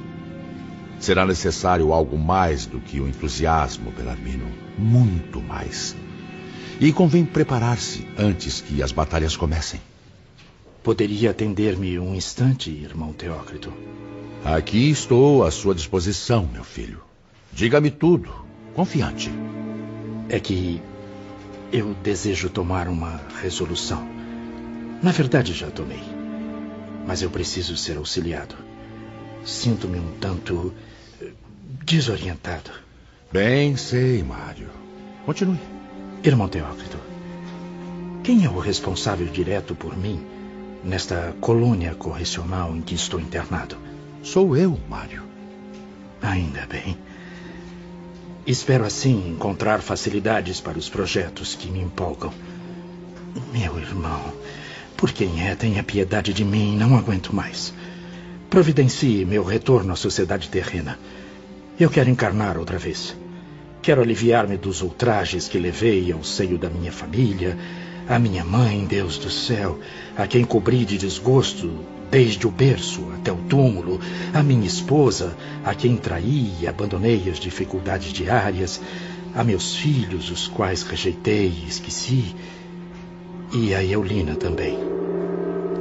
[0.99, 5.95] Será necessário algo mais do que o entusiasmo, Belarmino, muito mais.
[6.79, 9.81] E convém preparar-se antes que as batalhas comecem.
[10.83, 13.73] Poderia atender-me um instante, irmão Teócrito?
[14.45, 17.01] Aqui estou à sua disposição, meu filho.
[17.51, 18.31] Diga-me tudo,
[18.75, 19.31] confiante.
[20.29, 20.79] É que
[21.73, 24.07] eu desejo tomar uma resolução.
[25.01, 26.03] Na verdade, já tomei.
[27.07, 28.55] Mas eu preciso ser auxiliado.
[29.43, 30.73] Sinto-me um tanto
[31.19, 31.31] eh,
[31.83, 32.69] desorientado.
[33.31, 34.69] Bem, sei, Mário.
[35.25, 35.76] Continue.
[36.23, 36.97] Irmão Teócrito,
[38.23, 40.19] quem é o responsável direto por mim
[40.83, 43.77] nesta colônia correcional em que estou internado?
[44.23, 45.23] Sou eu, Mário.
[46.21, 46.97] Ainda bem.
[48.47, 52.33] Espero assim encontrar facilidades para os projetos que me empolgam.
[53.53, 54.33] Meu irmão,
[54.97, 57.71] por quem é, tenha piedade de mim, não aguento mais.
[58.49, 60.97] Providencie meu retorno à sociedade terrena.
[61.79, 63.15] Eu quero encarnar outra vez.
[63.81, 67.57] Quero aliviar-me dos ultrajes que levei ao seio da minha família,
[68.07, 69.79] a minha mãe, Deus do céu,
[70.17, 71.69] a quem cobri de desgosto
[72.09, 73.99] desde o berço até o túmulo,
[74.33, 78.81] a minha esposa, a quem traí e abandonei as dificuldades diárias,
[79.35, 82.35] a meus filhos, os quais rejeitei e esqueci,
[83.53, 84.77] e a Eulina também.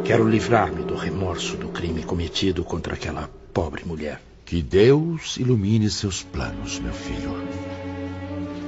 [0.04, 4.20] Quero livrar-me do remorso do crime cometido contra aquela pobre mulher.
[4.44, 7.34] Que Deus ilumine seus planos, meu filho.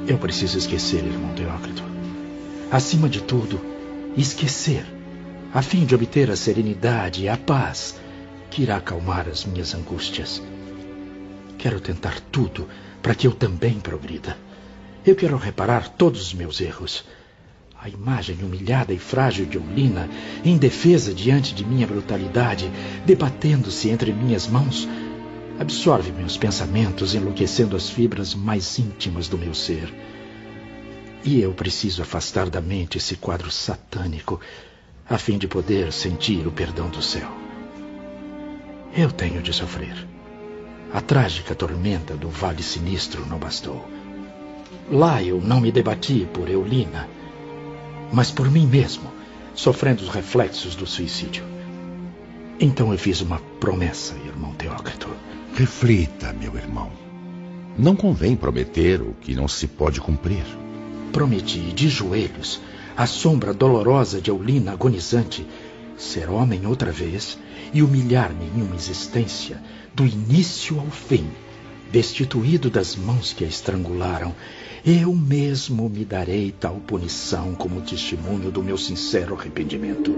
[0.09, 1.83] Eu preciso esquecer, irmão Teócrito.
[2.71, 3.61] Acima de tudo,
[4.17, 4.87] esquecer
[5.53, 8.01] a fim de obter a serenidade e a paz
[8.51, 10.43] que irá acalmar as minhas angústias.
[11.59, 12.67] Quero tentar tudo
[13.03, 14.39] para que eu também progrida.
[15.05, 17.05] Eu quero reparar todos os meus erros.
[17.79, 20.09] A imagem humilhada e frágil de Olina,
[20.43, 22.71] indefesa diante de minha brutalidade,
[23.05, 24.89] debatendo-se entre minhas mãos,
[25.59, 29.93] absorve meus pensamentos, enlouquecendo as fibras mais íntimas do meu ser.
[31.25, 34.41] E eu preciso afastar da mente esse quadro satânico
[35.09, 37.29] a fim de poder sentir o perdão do céu.
[38.97, 40.07] Eu tenho de sofrer.
[40.93, 43.85] A trágica tormenta do Vale Sinistro não bastou.
[44.91, 47.09] Lá eu não me debati por Eulina,
[48.13, 49.13] mas por mim mesmo,
[49.55, 51.58] sofrendo os reflexos do suicídio.
[52.61, 55.09] Então eu fiz uma promessa, irmão Teócrito.
[55.55, 56.91] Reflita, meu irmão.
[57.79, 60.45] Não convém prometer o que não se pode cumprir.
[61.13, 62.61] Prometi, de joelhos,
[62.97, 65.47] à sombra dolorosa de Eulina agonizante,
[65.97, 67.39] ser homem outra vez
[67.73, 69.63] e humilhar-me em uma existência
[69.95, 71.29] do início ao fim,
[71.93, 74.35] destituído das mãos que a estrangularam.
[74.85, 80.13] Eu mesmo me darei tal punição como testemunho do meu sincero arrependimento.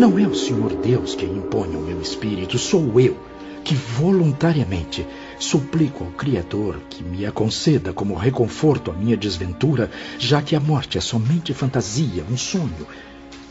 [0.00, 3.14] Não é o Senhor Deus quem impõe o meu espírito, sou eu
[3.62, 5.06] que voluntariamente
[5.38, 10.60] suplico ao Criador que me a conceda como reconforto a minha desventura, já que a
[10.60, 12.86] morte é somente fantasia, um sonho,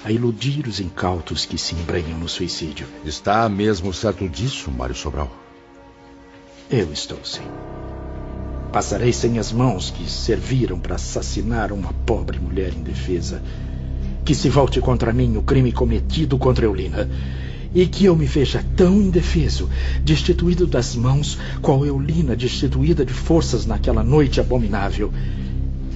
[0.04, 2.88] a iludir os incautos que se embrenham no suicídio.
[3.06, 5.32] Está mesmo certo disso, Mário Sobral?
[6.68, 7.45] Eu estou sim.
[8.74, 13.39] Passarei sem as mãos que serviram para assassinar uma pobre mulher indefesa.
[14.30, 17.10] Que se volte contra mim o crime cometido contra Eulina
[17.74, 19.68] e que eu me veja tão indefeso,
[20.04, 25.12] destituído das mãos, qual Eulina destituída de forças naquela noite abominável.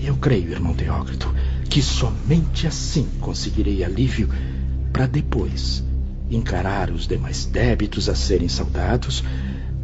[0.03, 1.31] Eu creio, irmão Teócrito,
[1.69, 4.27] que somente assim conseguirei alívio
[4.91, 5.83] para depois
[6.27, 9.23] encarar os demais débitos a serem saudados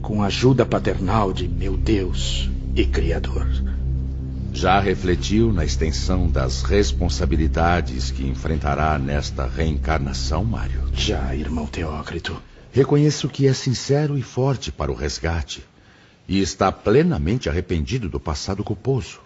[0.01, 3.45] com a ajuda paternal de meu Deus e Criador.
[4.51, 10.89] Já refletiu na extensão das responsabilidades que enfrentará nesta reencarnação, Mário?
[10.93, 12.41] Já, irmão Teócrito.
[12.71, 15.63] Reconheço que é sincero e forte para o resgate
[16.27, 19.19] e está plenamente arrependido do passado culposo.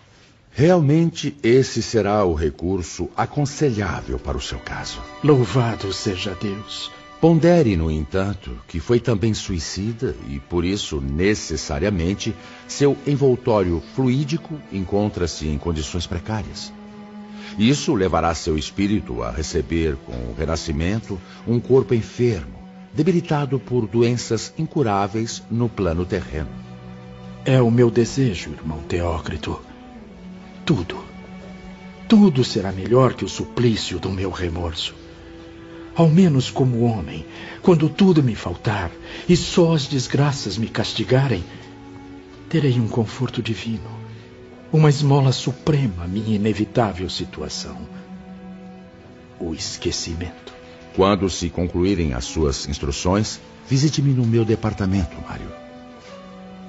[0.52, 5.02] Realmente, esse será o recurso aconselhável para o seu caso.
[5.24, 6.92] Louvado seja Deus.
[7.24, 12.36] Pondere, no entanto, que foi também suicida e, por isso, necessariamente,
[12.68, 16.74] seu envoltório fluídico encontra-se em condições precárias.
[17.58, 21.18] Isso levará seu espírito a receber, com o renascimento,
[21.48, 22.60] um corpo enfermo,
[22.94, 26.50] debilitado por doenças incuráveis no plano terreno.
[27.46, 29.62] É o meu desejo, irmão Teócrito.
[30.66, 30.98] Tudo,
[32.06, 35.03] tudo será melhor que o suplício do meu remorso
[35.96, 37.26] ao menos como homem,
[37.62, 38.92] quando tudo me faltar
[39.28, 41.44] e só as desgraças me castigarem,
[42.50, 43.90] terei um conforto divino,
[44.72, 47.78] uma esmola suprema à minha inevitável situação:
[49.40, 50.54] o esquecimento.
[50.96, 55.52] Quando se concluírem as suas instruções, visite-me no meu departamento, Mário.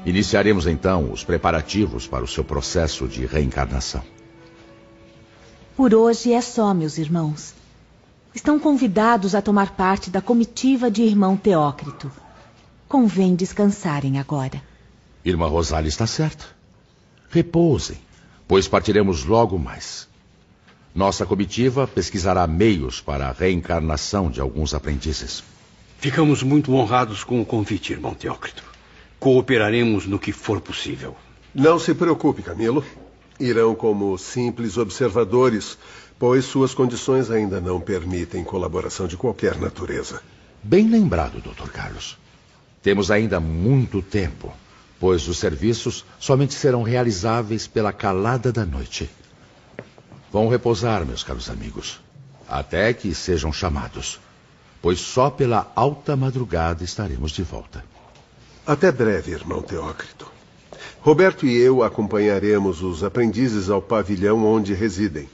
[0.06, 4.02] Iniciaremos então os preparativos para o seu processo de reencarnação.
[5.76, 7.53] Por hoje é só, meus irmãos
[8.34, 12.10] estão convidados a tomar parte da comitiva de irmão Teócrito.
[12.88, 14.60] Convém descansarem agora.
[15.24, 16.44] Irmã Rosália está certa.
[17.30, 17.98] Repousem,
[18.46, 20.08] pois partiremos logo mais.
[20.94, 25.42] Nossa comitiva pesquisará meios para a reencarnação de alguns aprendizes.
[25.98, 28.62] Ficamos muito honrados com o convite, irmão Teócrito.
[29.18, 31.16] Cooperaremos no que for possível.
[31.54, 32.84] Não se preocupe, Camilo.
[33.40, 35.78] Irão como simples observadores
[36.26, 40.22] pois suas condições ainda não permitem colaboração de qualquer natureza.
[40.62, 41.68] Bem lembrado, Dr.
[41.70, 42.16] Carlos.
[42.82, 44.50] Temos ainda muito tempo,
[44.98, 49.10] pois os serviços somente serão realizáveis pela calada da noite.
[50.32, 52.00] Vão repousar, meus caros amigos,
[52.48, 54.18] até que sejam chamados,
[54.80, 57.84] pois só pela alta madrugada estaremos de volta.
[58.66, 60.26] Até breve, irmão Teócrito.
[61.02, 65.28] Roberto e eu acompanharemos os aprendizes ao pavilhão onde residem.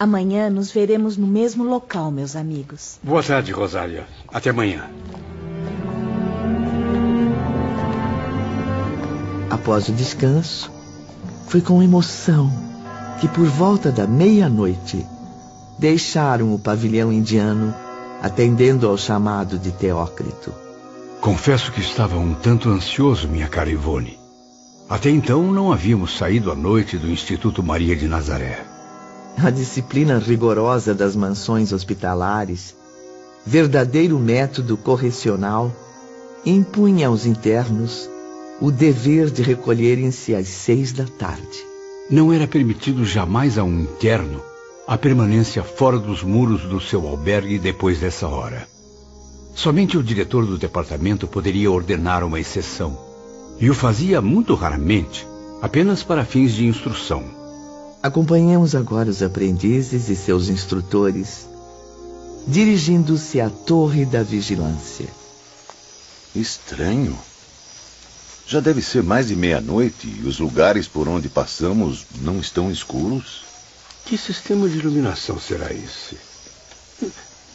[0.00, 2.98] Amanhã nos veremos no mesmo local, meus amigos.
[3.02, 4.06] Boa tarde, Rosália.
[4.28, 4.88] Até amanhã.
[9.50, 10.72] Após o descanso,
[11.48, 12.50] foi com emoção
[13.20, 15.04] que, por volta da meia-noite,
[15.78, 17.74] deixaram o pavilhão indiano,
[18.22, 20.50] atendendo ao chamado de Teócrito.
[21.20, 24.18] Confesso que estava um tanto ansioso, minha cara Ivone.
[24.88, 28.69] Até então não havíamos saído à noite do Instituto Maria de Nazaré.
[29.42, 32.74] A disciplina rigorosa das mansões hospitalares,
[33.46, 35.74] verdadeiro método correcional,
[36.44, 38.10] impunha aos internos
[38.60, 41.64] o dever de recolherem-se às seis da tarde.
[42.10, 44.42] Não era permitido jamais a um interno
[44.86, 48.68] a permanência fora dos muros do seu albergue depois dessa hora.
[49.54, 52.98] Somente o diretor do departamento poderia ordenar uma exceção.
[53.60, 55.24] E o fazia muito raramente,
[55.62, 57.39] apenas para fins de instrução.
[58.02, 61.46] Acompanhemos agora os aprendizes e seus instrutores,
[62.46, 65.06] dirigindo-se à Torre da Vigilância.
[66.34, 67.18] Estranho.
[68.46, 73.44] Já deve ser mais de meia-noite e os lugares por onde passamos não estão escuros.
[74.06, 76.16] Que sistema de iluminação será esse?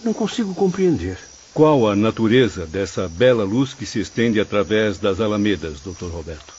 [0.03, 1.17] Não consigo compreender.
[1.55, 6.05] Qual a natureza dessa bela luz que se estende através das alamedas, Dr.
[6.05, 6.54] Roberto?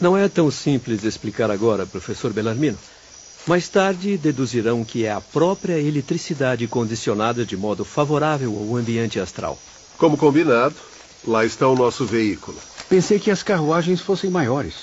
[0.00, 2.78] Não é tão simples explicar agora, professor Belarmino.
[3.46, 9.58] Mais tarde deduzirão que é a própria eletricidade condicionada de modo favorável ao ambiente astral.
[9.96, 10.74] Como combinado,
[11.24, 12.58] lá está o nosso veículo.
[12.88, 14.74] Pensei que as carruagens fossem maiores.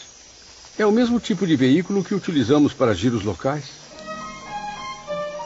[0.78, 3.66] É o mesmo tipo de veículo que utilizamos para giros locais.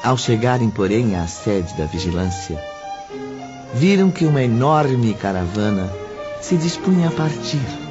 [0.04, 2.58] Ao chegarem, porém, à sede da vigilância,
[3.74, 5.92] viram que uma enorme caravana
[6.40, 7.87] se dispunha a partir,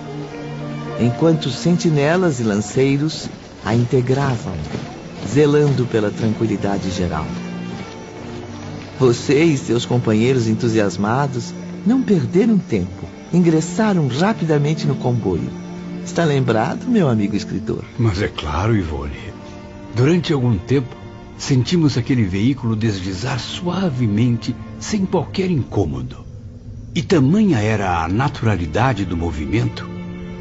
[1.00, 3.28] enquanto sentinelas e lanceiros
[3.64, 4.54] a integravam,
[5.26, 7.26] zelando pela tranquilidade geral.
[8.98, 11.52] Você e seus companheiros entusiasmados
[11.84, 15.50] não perderam tempo, ingressaram rapidamente no comboio.
[16.04, 17.84] Está lembrado, meu amigo escritor?
[17.98, 19.34] Mas é claro, Ivone.
[19.94, 20.94] Durante algum tempo,
[21.36, 26.24] sentimos aquele veículo deslizar suavemente, sem qualquer incômodo.
[26.94, 29.95] E tamanha era a naturalidade do movimento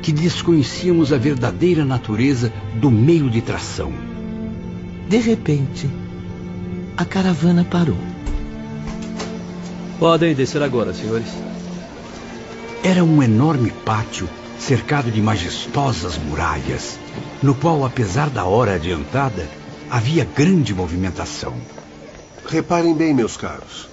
[0.06, 3.92] que desconhecíamos a verdadeira natureza do meio de tração.
[5.10, 5.90] De repente,
[6.96, 7.98] a caravana parou.
[9.98, 11.30] Podem descer agora, senhores.
[12.84, 14.30] Era um enorme pátio
[14.60, 17.00] cercado de majestosas muralhas,
[17.42, 19.50] no qual, apesar da hora adiantada,
[19.90, 21.56] havia grande movimentação.
[22.48, 23.90] Reparem bem, meus caros.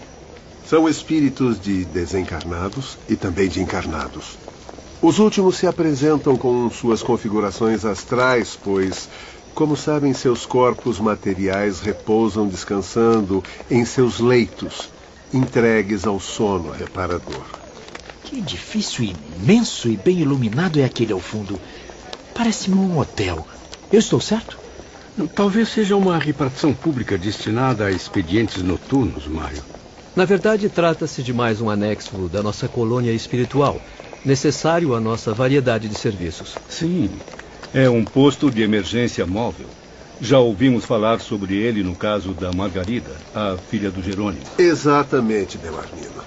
[0.69, 4.37] São espíritos de desencarnados e também de encarnados.
[5.03, 9.09] Os últimos se apresentam com suas configurações astrais, pois,
[9.53, 14.91] como sabem, seus corpos materiais repousam descansando em seus leitos,
[15.35, 17.43] entregues ao sono reparador.
[18.23, 21.59] Que edifício imenso e bem iluminado é aquele ao fundo.
[22.33, 23.45] Parece-me um hotel.
[23.93, 24.57] Eu estou certo?
[25.35, 29.65] Talvez seja uma repartição pública destinada a expedientes noturnos, Mário.
[30.15, 33.81] Na verdade, trata-se de mais um anexo da nossa colônia espiritual,
[34.25, 36.55] necessário à nossa variedade de serviços.
[36.69, 37.11] Sim,
[37.75, 39.67] é um posto de emergência móvel.
[40.21, 44.45] Já ouvimos falar sobre ele no caso da Margarida, a filha do Jerônimo.
[44.59, 46.23] Exatamente, Belarmino.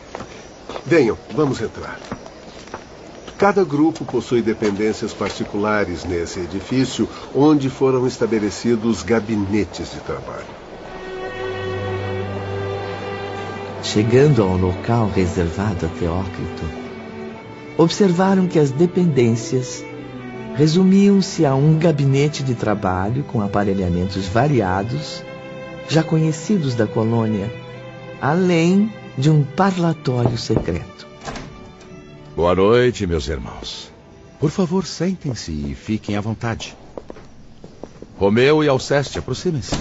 [0.85, 1.99] Venham, vamos entrar.
[3.37, 10.45] Cada grupo possui dependências particulares nesse edifício, onde foram estabelecidos gabinetes de trabalho.
[13.83, 16.84] Chegando ao local reservado a Teócrito,
[17.78, 19.84] observaram que as dependências
[20.55, 25.21] resumiam-se a um gabinete de trabalho com aparelhamentos variados,
[25.89, 27.51] já conhecidos da colônia,
[28.21, 31.05] além de um parlatório secreto.
[32.36, 33.91] Boa noite, meus irmãos.
[34.39, 36.76] Por favor, sentem-se e fiquem à vontade.
[38.17, 39.76] Romeu e Alceste, aproximem-se.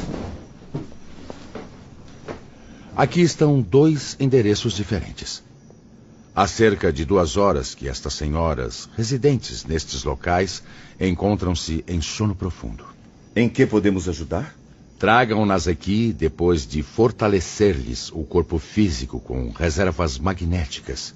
[2.97, 5.42] Aqui estão dois endereços diferentes.
[6.37, 10.64] Há cerca de duas horas que estas senhoras, residentes nestes locais,
[11.01, 12.85] encontram-se em sono profundo.
[13.37, 14.53] Em que podemos ajudar?
[14.99, 21.14] Tragam-nas aqui depois de fortalecer-lhes o corpo físico com reservas magnéticas.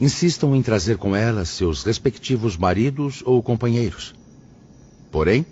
[0.00, 4.14] Insistam em trazer com elas seus respectivos maridos ou companheiros.
[5.10, 5.44] Porém,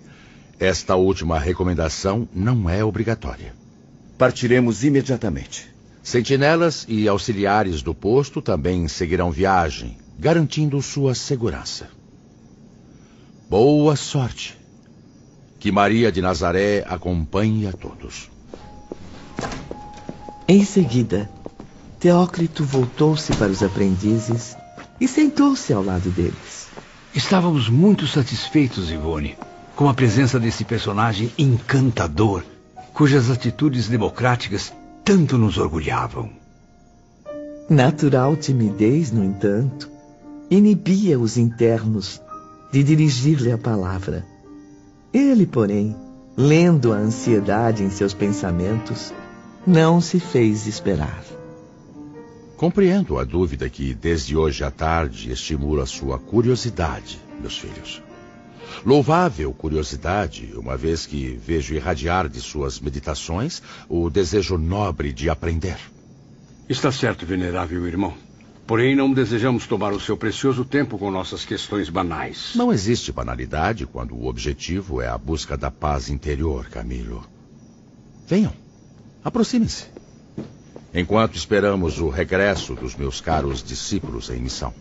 [0.59, 3.55] esta última recomendação não é obrigatória.
[4.17, 5.78] Partiremos imediatamente.
[6.03, 11.89] Sentinelas e auxiliares do posto também seguirão viagem, garantindo sua segurança.
[13.49, 14.57] Boa sorte.
[15.59, 18.31] Que Maria de Nazaré acompanhe a todos.
[20.47, 21.29] Em seguida,
[21.99, 24.57] Teócrito voltou-se para os aprendizes
[25.01, 26.69] e sentou-se ao lado deles.
[27.15, 29.37] Estávamos muito satisfeitos, Ivone,
[29.75, 32.45] com a presença desse personagem encantador,
[32.95, 34.73] cujas atitudes democráticas
[35.09, 36.29] tanto nos orgulhavam.
[37.67, 39.91] Natural timidez, no entanto,
[40.51, 42.21] inibia os internos
[42.71, 44.27] de dirigir-lhe a palavra.
[45.11, 45.97] Ele, porém,
[46.37, 49.15] lendo a ansiedade em seus pensamentos,
[49.67, 51.25] não se fez esperar.
[52.59, 58.03] Compreendo a dúvida que, desde hoje à tarde, estimula sua curiosidade, meus filhos.
[58.85, 65.79] Louvável curiosidade, uma vez que vejo irradiar de suas meditações o desejo nobre de aprender.
[66.69, 68.15] Está certo, venerável irmão.
[68.67, 72.51] Porém, não desejamos tomar o seu precioso tempo com nossas questões banais.
[72.55, 77.25] Não existe banalidade quando o objetivo é a busca da paz interior, Camilo.
[78.27, 78.53] Venham,
[79.25, 79.87] aproximem-se.
[80.93, 84.75] Enquanto esperamos o regresso dos meus caros discípulos em missão.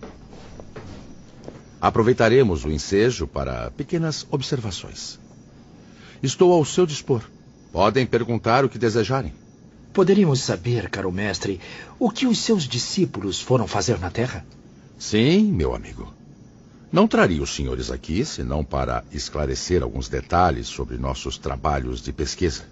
[1.80, 5.20] Aproveitaremos o ensejo para pequenas observações.
[6.24, 7.22] Estou ao seu dispor.
[7.72, 9.34] Podem perguntar o que desejarem.
[9.94, 11.60] poderíamos saber, caro mestre,
[12.00, 14.46] o que os seus discípulos foram fazer na Terra?
[14.98, 16.14] Sim, meu amigo.
[16.92, 22.64] Não traria os senhores aqui senão para esclarecer alguns detalhes sobre nossos trabalhos de pesquisa.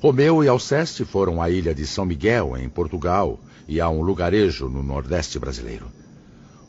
[0.00, 4.68] Romeu e Alceste foram à ilha de São Miguel, em Portugal, e a um lugarejo
[4.68, 5.86] no Nordeste brasileiro.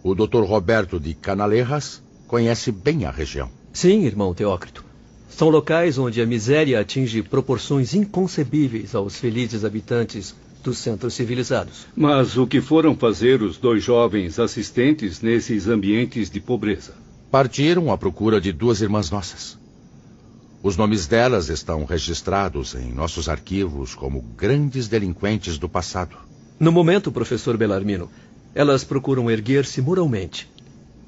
[0.01, 0.43] O Dr.
[0.43, 3.49] Roberto de Canalerras conhece bem a região.
[3.73, 4.85] Sim, irmão Teócrito.
[5.29, 11.87] São locais onde a miséria atinge proporções inconcebíveis aos felizes habitantes dos centros civilizados.
[11.95, 16.93] Mas o que foram fazer os dois jovens assistentes nesses ambientes de pobreza?
[17.31, 19.57] Partiram à procura de duas irmãs nossas.
[20.61, 26.17] Os nomes delas estão registrados em nossos arquivos como grandes delinquentes do passado.
[26.59, 28.09] No momento, professor Belarmino,
[28.53, 30.49] elas procuram erguer-se moralmente.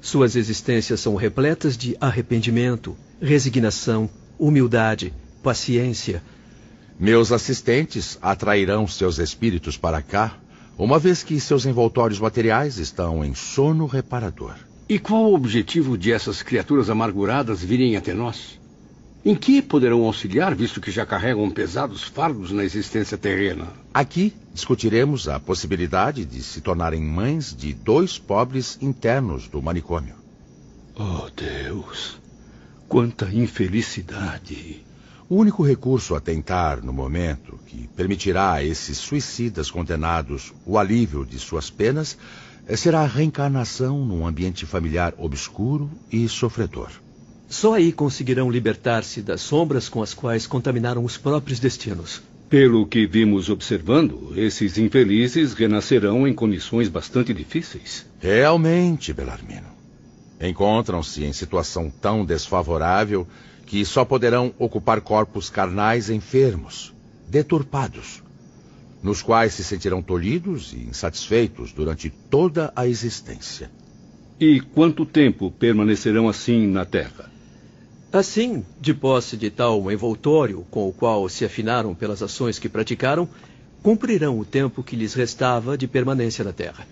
[0.00, 5.12] Suas existências são repletas de arrependimento, resignação, humildade,
[5.42, 6.22] paciência.
[6.98, 10.36] Meus assistentes atrairão seus espíritos para cá,
[10.78, 14.54] uma vez que seus envoltórios materiais estão em sono reparador.
[14.88, 18.60] E qual o objetivo de essas criaturas amarguradas virem até nós?
[19.24, 23.68] Em que poderão auxiliar, visto que já carregam pesados fardos na existência terrena?
[23.94, 30.16] Aqui discutiremos a possibilidade de se tornarem mães de dois pobres internos do manicômio.
[30.96, 32.20] Oh, Deus!
[32.88, 34.84] Quanta infelicidade!
[35.28, 41.24] O único recurso a tentar no momento que permitirá a esses suicidas condenados o alívio
[41.24, 42.18] de suas penas
[42.76, 46.90] será a reencarnação num ambiente familiar obscuro e sofredor.
[47.52, 52.22] Só aí conseguirão libertar-se das sombras com as quais contaminaram os próprios destinos.
[52.48, 58.06] Pelo que vimos observando, esses infelizes renascerão em condições bastante difíceis.
[58.18, 59.66] Realmente, Belarmino.
[60.40, 63.28] Encontram-se em situação tão desfavorável
[63.66, 66.94] que só poderão ocupar corpos carnais enfermos,
[67.28, 68.22] deturpados,
[69.02, 73.70] nos quais se sentirão tolhidos e insatisfeitos durante toda a existência.
[74.40, 77.31] E quanto tempo permanecerão assim na Terra?
[78.12, 83.26] Assim, de posse de tal envoltório com o qual se afinaram pelas ações que praticaram,
[83.82, 86.86] cumprirão o tempo que lhes restava de permanência na Terra.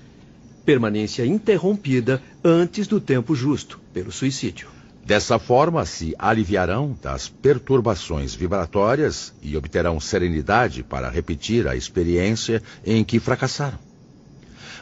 [0.65, 4.69] Permanência interrompida antes do tempo justo, pelo suicídio.
[5.05, 13.05] Dessa forma, se aliviarão das perturbações vibratórias e obterão serenidade para repetir a experiência em
[13.05, 13.79] que fracassaram.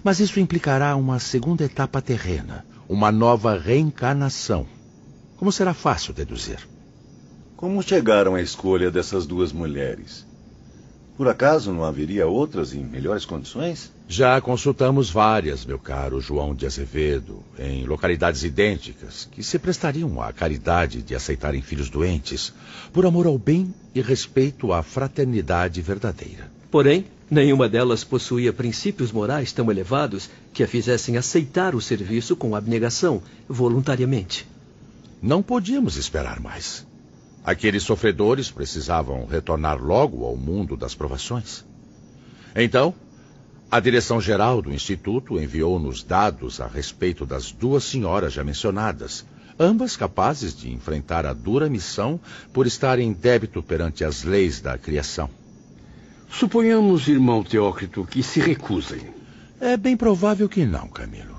[0.05, 4.78] Mas isso implicará uma segunda etapa terrena, uma nova reencarnação
[5.39, 6.59] como será fácil deduzir.
[7.57, 10.27] Como chegaram à escolha dessas duas mulheres?
[11.17, 13.93] Por acaso não haveria outras em melhores condições?
[14.09, 20.33] Já consultamos várias, meu caro João de Azevedo, em localidades idênticas, que se prestariam à
[20.33, 22.53] caridade de aceitarem filhos doentes,
[22.93, 26.51] por amor ao bem e respeito à fraternidade verdadeira.
[26.69, 32.57] Porém, nenhuma delas possuía princípios morais tão elevados que a fizessem aceitar o serviço com
[32.57, 34.47] abnegação, voluntariamente.
[35.21, 36.87] Não podíamos esperar mais.
[37.45, 41.65] Aqueles sofredores precisavam retornar logo ao mundo das provações.
[42.55, 42.95] Então,
[43.71, 49.27] a direção-geral do Instituto enviou-nos dados a respeito das duas senhoras já mencionadas,
[49.59, 52.21] ambas capazes de enfrentar a dura missão
[52.53, 55.29] por estarem em débito perante as leis da criação.
[56.31, 59.01] Suponhamos, irmão Teócrito, que se recusem.
[59.61, 61.38] É bem provável que não, Camilo.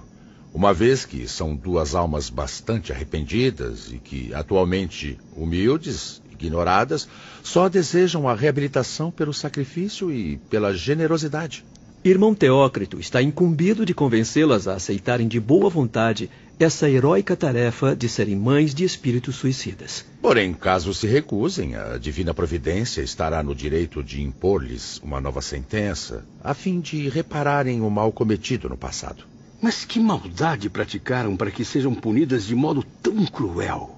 [0.54, 7.08] Uma vez que são duas almas bastante arrependidas e que, atualmente humildes, ignoradas,
[7.44, 11.64] só desejam a reabilitação pelo sacrifício e pela generosidade.
[12.04, 18.08] Irmão Teócrito está incumbido de convencê-las a aceitarem de boa vontade essa heróica tarefa de
[18.08, 20.06] serem mães de espíritos suicidas.
[20.22, 26.26] Porém, caso se recusem, a divina providência estará no direito de impor-lhes uma nova sentença,
[26.42, 29.24] a fim de repararem o mal cometido no passado.
[29.62, 33.96] Mas que maldade praticaram para que sejam punidas de modo tão cruel?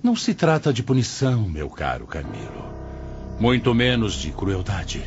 [0.00, 2.64] Não se trata de punição, meu caro Camilo.
[3.40, 5.02] Muito menos de crueldade.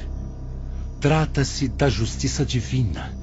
[0.99, 3.17] Trata-se da justiça divina,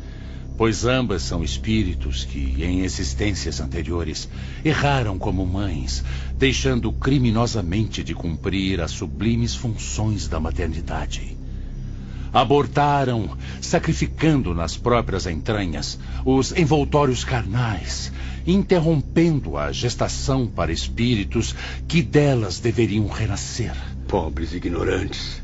[0.57, 4.27] pois ambas são espíritos que, em existências anteriores,
[4.65, 6.03] erraram como mães,
[6.39, 11.36] deixando criminosamente de cumprir as sublimes funções da maternidade
[12.37, 13.31] abortaram,
[13.63, 18.13] sacrificando nas próprias entranhas os envoltórios carnais,
[18.47, 21.55] interrompendo a gestação para espíritos
[21.89, 23.73] que delas deveriam renascer.
[24.07, 25.43] Pobres ignorantes.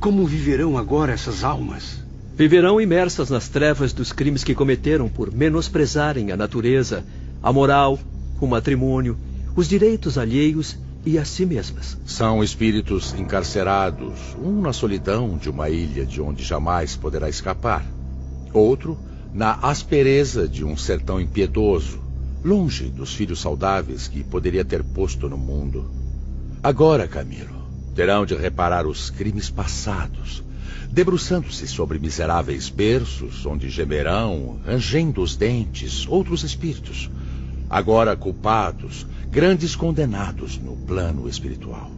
[0.00, 2.02] Como viverão agora essas almas?
[2.34, 7.04] Viverão imersas nas trevas dos crimes que cometeram por menosprezarem a natureza,
[7.42, 7.98] a moral,
[8.40, 9.18] o matrimônio,
[9.54, 11.96] os direitos alheios e a si mesmas.
[12.04, 17.86] São espíritos encarcerados, um na solidão de uma ilha de onde jamais poderá escapar,
[18.52, 18.98] outro
[19.32, 22.00] na aspereza de um sertão impiedoso,
[22.44, 25.88] longe dos filhos saudáveis que poderia ter posto no mundo.
[26.60, 27.54] Agora, Camilo,
[27.94, 30.42] terão de reparar os crimes passados,
[30.90, 37.08] debruçando-se sobre miseráveis berços onde gemerão, rangendo os dentes, outros espíritos,
[37.70, 41.90] agora culpados, grandes condenados no plano espiritual.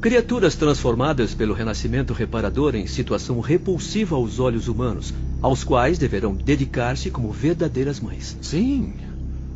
[0.00, 5.12] Criaturas transformadas pelo renascimento reparador em situação repulsiva aos olhos humanos,
[5.42, 8.36] aos quais deverão dedicar-se como verdadeiras mães.
[8.40, 8.94] Sim,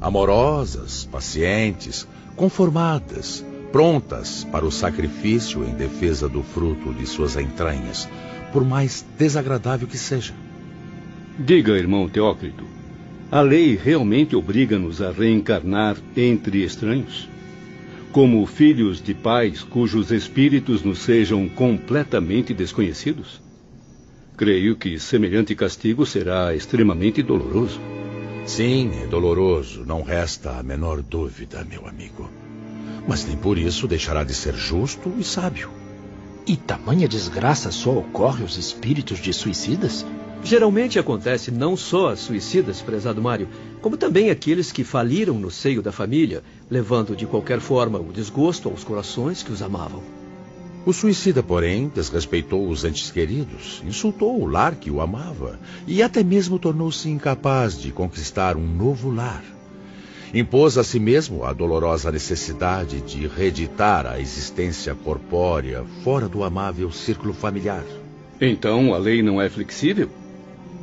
[0.00, 8.08] amorosas, pacientes, conformadas, prontas para o sacrifício em defesa do fruto de suas entranhas,
[8.52, 10.34] por mais desagradável que seja.
[11.38, 12.64] Diga, irmão Teócrito,
[13.32, 17.26] a lei realmente obriga-nos a reencarnar entre estranhos?
[18.12, 23.40] Como filhos de pais cujos espíritos nos sejam completamente desconhecidos?
[24.36, 27.80] Creio que semelhante castigo será extremamente doloroso.
[28.44, 32.28] Sim, é doloroso, não resta a menor dúvida, meu amigo.
[33.08, 35.70] Mas nem por isso deixará de ser justo e sábio.
[36.46, 40.04] E tamanha desgraça só ocorre aos espíritos de suicidas?
[40.44, 43.48] Geralmente acontece não só a suicidas, prezado Mário,
[43.80, 48.68] como também aqueles que faliram no seio da família, levando de qualquer forma o desgosto
[48.68, 50.02] aos corações que os amavam.
[50.84, 56.24] O suicida, porém, desrespeitou os entes queridos, insultou o lar que o amava e até
[56.24, 59.44] mesmo tornou-se incapaz de conquistar um novo lar.
[60.34, 66.90] Impôs a si mesmo a dolorosa necessidade de reeditar a existência corpórea fora do amável
[66.90, 67.84] círculo familiar.
[68.40, 70.10] Então a lei não é flexível?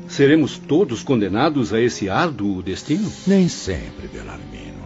[0.09, 3.13] Seremos todos condenados a esse árduo destino?
[3.27, 4.83] Nem sempre, Belarmino.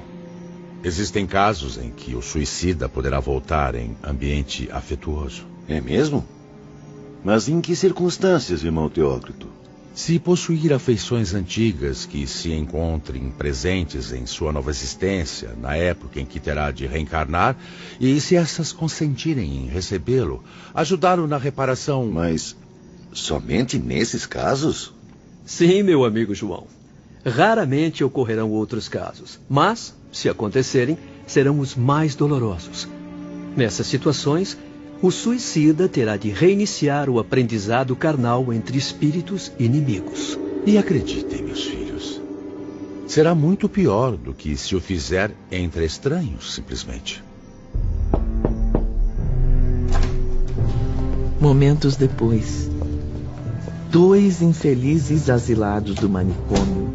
[0.84, 5.48] Existem casos em que o suicida poderá voltar em ambiente afetuoso.
[5.66, 6.26] É mesmo?
[7.24, 9.48] Mas em que circunstâncias, irmão Teócrito?
[9.96, 16.26] Se possuir afeições antigas que se encontrem presentes em sua nova existência, na época em
[16.26, 17.56] que terá de reencarnar,
[17.98, 20.44] e se essas consentirem em recebê-lo,
[20.76, 22.08] ajudá-lo na reparação.
[22.12, 22.58] Mas
[23.14, 24.92] somente nesses casos?
[25.46, 26.66] Sim, meu amigo João.
[27.26, 32.88] Raramente ocorrerão outros casos, mas, se acontecerem, serão os mais dolorosos.
[33.56, 34.58] Nessas situações,
[35.02, 40.38] o suicida terá de reiniciar o aprendizado carnal entre espíritos inimigos.
[40.66, 42.22] E acreditem, meus filhos,
[43.06, 47.22] será muito pior do que se o fizer entre estranhos, simplesmente.
[51.40, 52.70] Momentos depois,
[53.94, 56.92] dois infelizes asilados do manicômio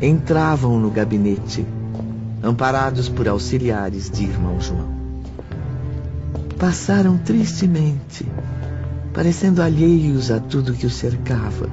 [0.00, 1.66] entravam no gabinete,
[2.40, 4.88] amparados por auxiliares de irmão João.
[6.56, 8.24] Passaram tristemente,
[9.12, 11.68] parecendo alheios a tudo que os cercava.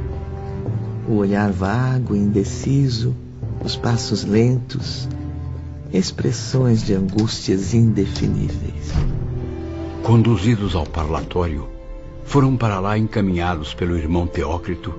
[1.07, 3.13] O olhar vago indeciso,
[3.63, 5.07] os passos lentos,
[5.93, 8.91] expressões de angústias indefiníveis.
[10.01, 11.76] Conduzidos ao parlatório,
[12.27, 14.93] foram para lá encaminhados pelo irmão Teócrito,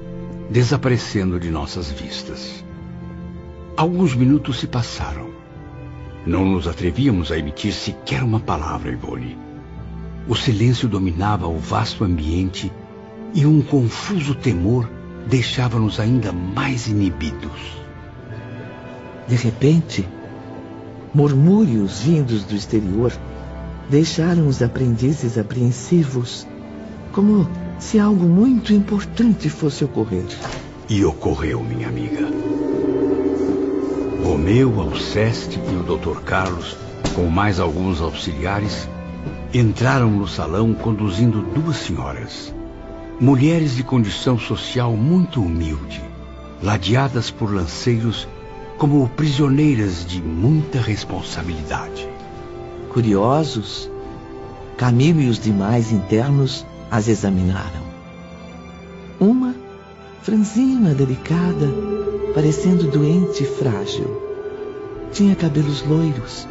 [0.48, 2.64] desaparecendo de nossas vistas.
[3.76, 5.28] Alguns minutos se passaram.
[6.24, 9.36] Não nos atrevíamos a emitir sequer uma palavra, Ivone.
[10.26, 12.72] O silêncio dominava o vasto ambiente
[13.34, 14.88] e um confuso temor
[15.26, 17.76] deixava-nos ainda mais inibidos.
[19.28, 20.08] De repente,
[21.12, 23.12] murmúrios vindos do exterior
[23.90, 26.46] deixaram os aprendizes apreensivos
[27.18, 27.48] como
[27.80, 30.24] se algo muito importante fosse ocorrer.
[30.88, 32.28] E ocorreu, minha amiga.
[34.24, 36.20] Romeu, Alceste e o Dr.
[36.20, 36.76] Carlos,
[37.16, 38.88] com mais alguns auxiliares,
[39.52, 42.54] entraram no salão conduzindo duas senhoras,
[43.20, 46.00] mulheres de condição social muito humilde,
[46.62, 48.28] ladeadas por lanceiros
[48.78, 52.08] como prisioneiras de muita responsabilidade.
[52.92, 53.90] Curiosos,
[54.76, 57.82] Camilo e os demais internos as examinaram.
[59.20, 59.54] Uma,
[60.22, 61.68] franzina, delicada,
[62.34, 64.22] parecendo doente e frágil.
[65.12, 66.46] Tinha cabelos loiros,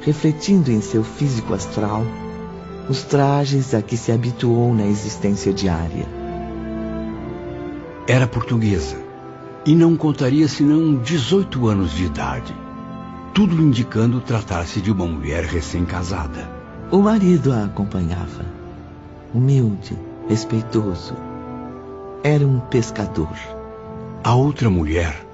[0.00, 2.04] refletindo em seu físico astral
[2.88, 6.06] os trajes a que se habituou na existência diária.
[8.06, 8.98] Era portuguesa
[9.64, 12.54] e não contaria senão 18 anos de idade,
[13.32, 16.50] tudo indicando tratar-se de uma mulher recém-casada.
[16.90, 18.63] O marido a acompanhava
[19.34, 21.14] humilde, respeitoso.
[22.22, 23.36] Era um pescador.
[24.22, 25.26] A outra mulher,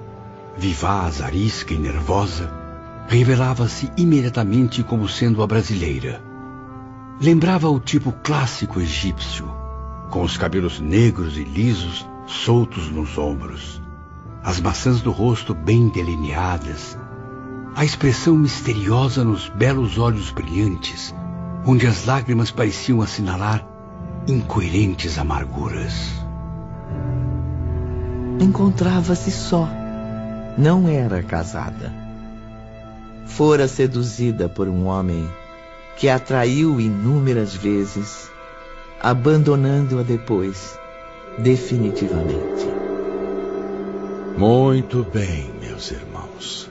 [0.57, 2.51] vivaz, arisca e nervosa,
[3.07, 6.21] revelava-se imediatamente como sendo a brasileira,
[7.23, 9.45] Lembrava o tipo clássico egípcio,
[10.09, 13.79] com os cabelos negros e lisos soltos nos ombros,
[14.43, 16.97] as maçãs do rosto bem delineadas,
[17.75, 21.13] a expressão misteriosa nos belos olhos brilhantes,
[21.63, 23.63] onde as lágrimas pareciam assinalar
[24.27, 25.93] incoerentes amarguras.
[28.39, 29.67] Encontrava-se só.
[30.57, 31.91] Não era casada.
[33.25, 35.27] Fora seduzida por um homem
[35.97, 38.29] que a traiu inúmeras vezes,
[39.01, 40.77] abandonando-a depois,
[41.37, 42.67] definitivamente.
[44.37, 46.70] Muito bem, meus irmãos.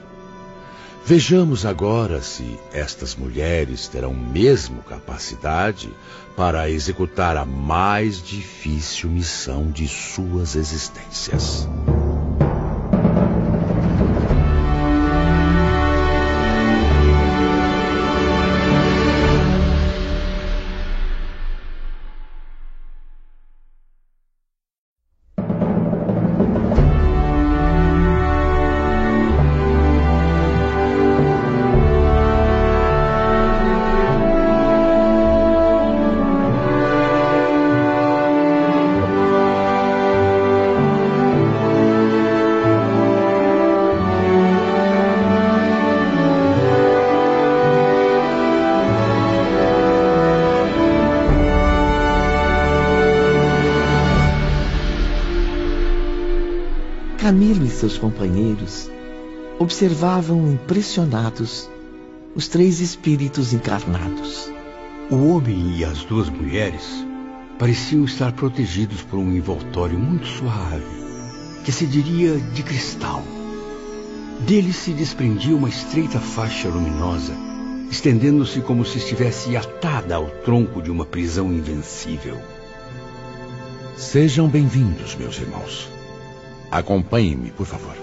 [1.03, 5.89] Vejamos agora se estas mulheres terão mesmo capacidade
[6.37, 11.67] para executar a mais difícil missão de suas existências.
[57.31, 58.91] Camilo e seus companheiros
[59.57, 61.69] observavam impressionados
[62.35, 64.51] os três espíritos encarnados.
[65.09, 66.83] O homem e as duas mulheres
[67.57, 70.83] pareciam estar protegidos por um envoltório muito suave,
[71.63, 73.23] que se diria de cristal.
[74.41, 77.33] Dele se desprendia uma estreita faixa luminosa,
[77.89, 82.37] estendendo-se como se estivesse atada ao tronco de uma prisão invencível.
[83.95, 86.00] Sejam bem-vindos, meus irmãos.
[86.71, 87.95] Acompanhe-me, por favor.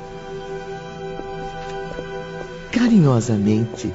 [2.70, 3.90] Carinhosamente,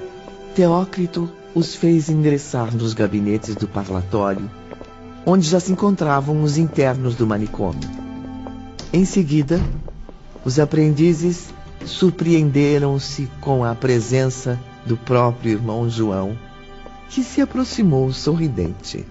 [0.55, 4.49] Teócrito os fez ingressar nos gabinetes do parlatório,
[5.26, 7.89] onde já se encontravam os internos do manicômio.
[8.91, 9.61] Em seguida,
[10.43, 11.53] os aprendizes
[11.86, 16.38] surpreenderam-se com a presença do próprio irmão João,
[17.09, 19.05] que se aproximou sorridente.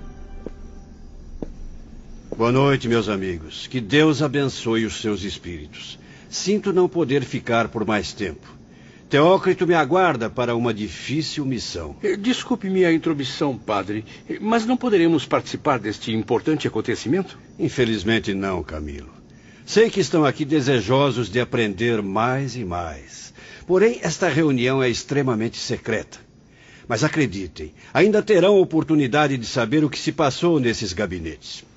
[2.34, 3.66] Boa noite, meus amigos.
[3.66, 5.98] Que Deus abençoe os seus espíritos.
[6.30, 8.46] Sinto não poder ficar por mais tempo.
[9.10, 11.94] Teócrito me aguarda para uma difícil missão.
[12.02, 17.38] Eh, desculpe-me a intromissão, padre, eh, mas não poderemos participar deste importante acontecimento?
[17.58, 19.10] Infelizmente não, Camilo.
[19.66, 23.34] Sei que estão aqui desejosos de aprender mais e mais.
[23.66, 26.18] Porém, esta reunião é extremamente secreta.
[26.88, 31.70] Mas acreditem, ainda terão oportunidade de saber o que se passou nesses gabinetes.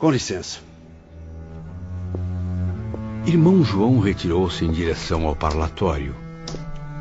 [0.00, 0.60] Com licença.
[3.26, 6.14] Irmão João retirou-se em direção ao parlatório.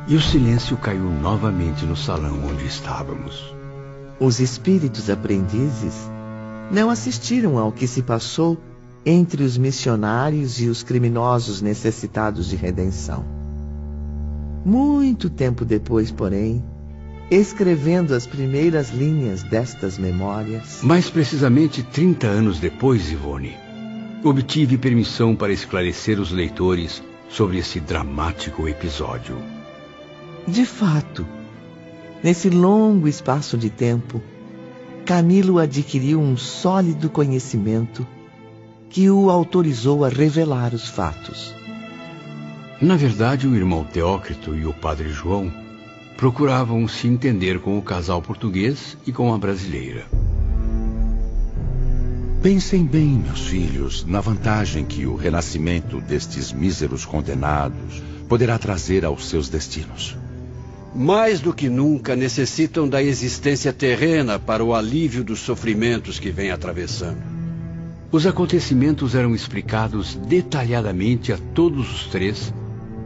[0.05, 3.55] E o silêncio caiu novamente no salão onde estávamos.
[4.19, 5.95] Os espíritos aprendizes
[6.69, 8.57] não assistiram ao que se passou
[9.05, 13.23] entre os missionários e os criminosos necessitados de redenção.
[14.65, 16.61] Muito tempo depois, porém,
[17.29, 20.81] escrevendo as primeiras linhas destas memórias.
[20.81, 23.55] Mais precisamente 30 anos depois, Ivone,
[24.23, 29.37] obtive permissão para esclarecer os leitores sobre esse dramático episódio.
[30.47, 31.25] De fato,
[32.23, 34.21] nesse longo espaço de tempo,
[35.05, 38.05] Camilo adquiriu um sólido conhecimento
[38.89, 41.53] que o autorizou a revelar os fatos.
[42.81, 45.51] Na verdade, o irmão Teócrito e o padre João
[46.19, 50.05] procuravam se entender com o casal português e com a brasileira.
[52.43, 59.29] Pensem bem, meus filhos, na vantagem que o renascimento destes míseros condenados poderá trazer aos
[59.29, 60.17] seus destinos.
[60.93, 66.51] Mais do que nunca necessitam da existência terrena para o alívio dos sofrimentos que vêm
[66.51, 67.23] atravessando.
[68.11, 72.51] Os acontecimentos eram explicados detalhadamente a todos os três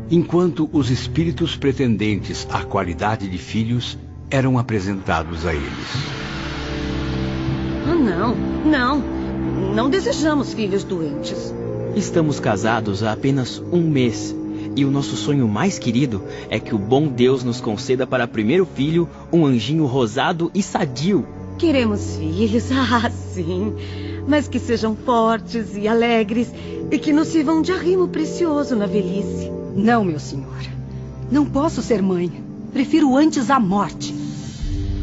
[0.10, 3.98] enquanto os espíritos pretendentes à qualidade de filhos
[4.30, 6.24] eram apresentados a eles.
[7.88, 8.36] Ah, não,
[8.66, 9.04] não.
[9.76, 11.54] Não desejamos filhos doentes.
[11.96, 14.36] Estamos casados há apenas um mês.
[14.76, 18.66] E o nosso sonho mais querido é que o bom Deus nos conceda para primeiro
[18.66, 21.28] filho um anjinho rosado e sadio.
[21.60, 23.76] Queremos filhos, ah, sim.
[24.28, 26.52] Mas que sejam fortes e alegres
[26.90, 29.63] e que nos sirvam de arrimo precioso na velhice.
[29.76, 30.62] Não, meu senhor.
[31.32, 32.32] Não posso ser mãe.
[32.72, 34.14] Prefiro antes a morte.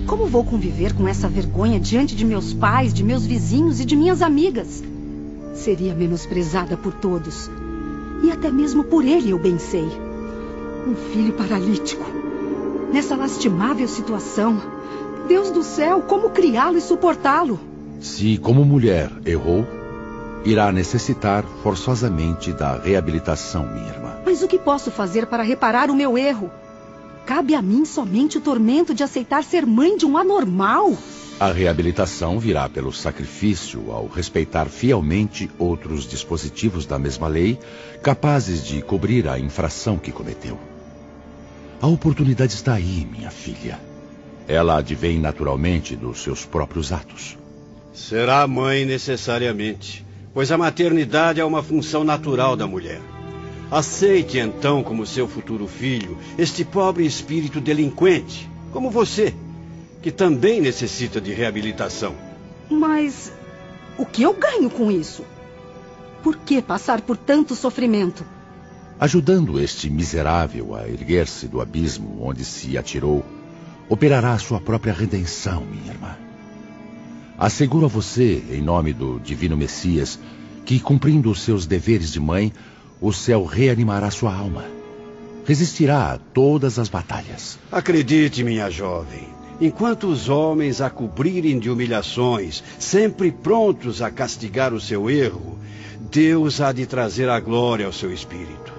[0.06, 3.94] como vou conviver com essa vergonha diante de meus pais, de meus vizinhos e de
[3.94, 4.82] minhas amigas?
[5.54, 7.48] Seria menosprezada por todos.
[8.22, 9.88] E até mesmo por ele, eu bem sei.
[10.86, 12.04] Um filho paralítico.
[12.92, 14.60] Nessa lastimável situação.
[15.28, 17.60] Deus do céu, como criá-lo e suportá-lo?
[18.00, 19.64] Se, como mulher, errou,
[20.44, 24.16] irá necessitar forçosamente da reabilitação, minha irmã.
[24.24, 26.50] Mas o que posso fazer para reparar o meu erro?
[27.26, 30.96] Cabe a mim somente o tormento de aceitar ser mãe de um anormal?
[31.38, 37.58] A reabilitação virá pelo sacrifício ao respeitar fielmente outros dispositivos da mesma lei
[38.02, 40.58] capazes de cobrir a infração que cometeu.
[41.80, 43.80] A oportunidade está aí, minha filha.
[44.46, 47.38] Ela advém naturalmente dos seus próprios atos.
[47.94, 53.00] Será mãe necessariamente, pois a maternidade é uma função natural da mulher.
[53.70, 59.34] Aceite então como seu futuro filho este pobre espírito delinquente, como você,
[60.02, 62.14] que também necessita de reabilitação.
[62.68, 63.32] Mas
[63.98, 65.24] o que eu ganho com isso?
[66.22, 68.24] Por que passar por tanto sofrimento?
[68.98, 73.24] Ajudando este miserável a erguer-se do abismo onde se atirou,
[73.88, 76.29] operará a sua própria redenção, minha irmã.
[77.40, 80.18] Asseguro a você, em nome do Divino Messias,
[80.62, 82.52] que, cumprindo os seus deveres de mãe,
[83.00, 84.66] o céu reanimará sua alma.
[85.46, 87.58] Resistirá a todas as batalhas.
[87.72, 89.26] Acredite, minha jovem,
[89.58, 95.58] enquanto os homens a cobrirem de humilhações, sempre prontos a castigar o seu erro,
[96.12, 98.70] Deus há de trazer a glória ao seu espírito.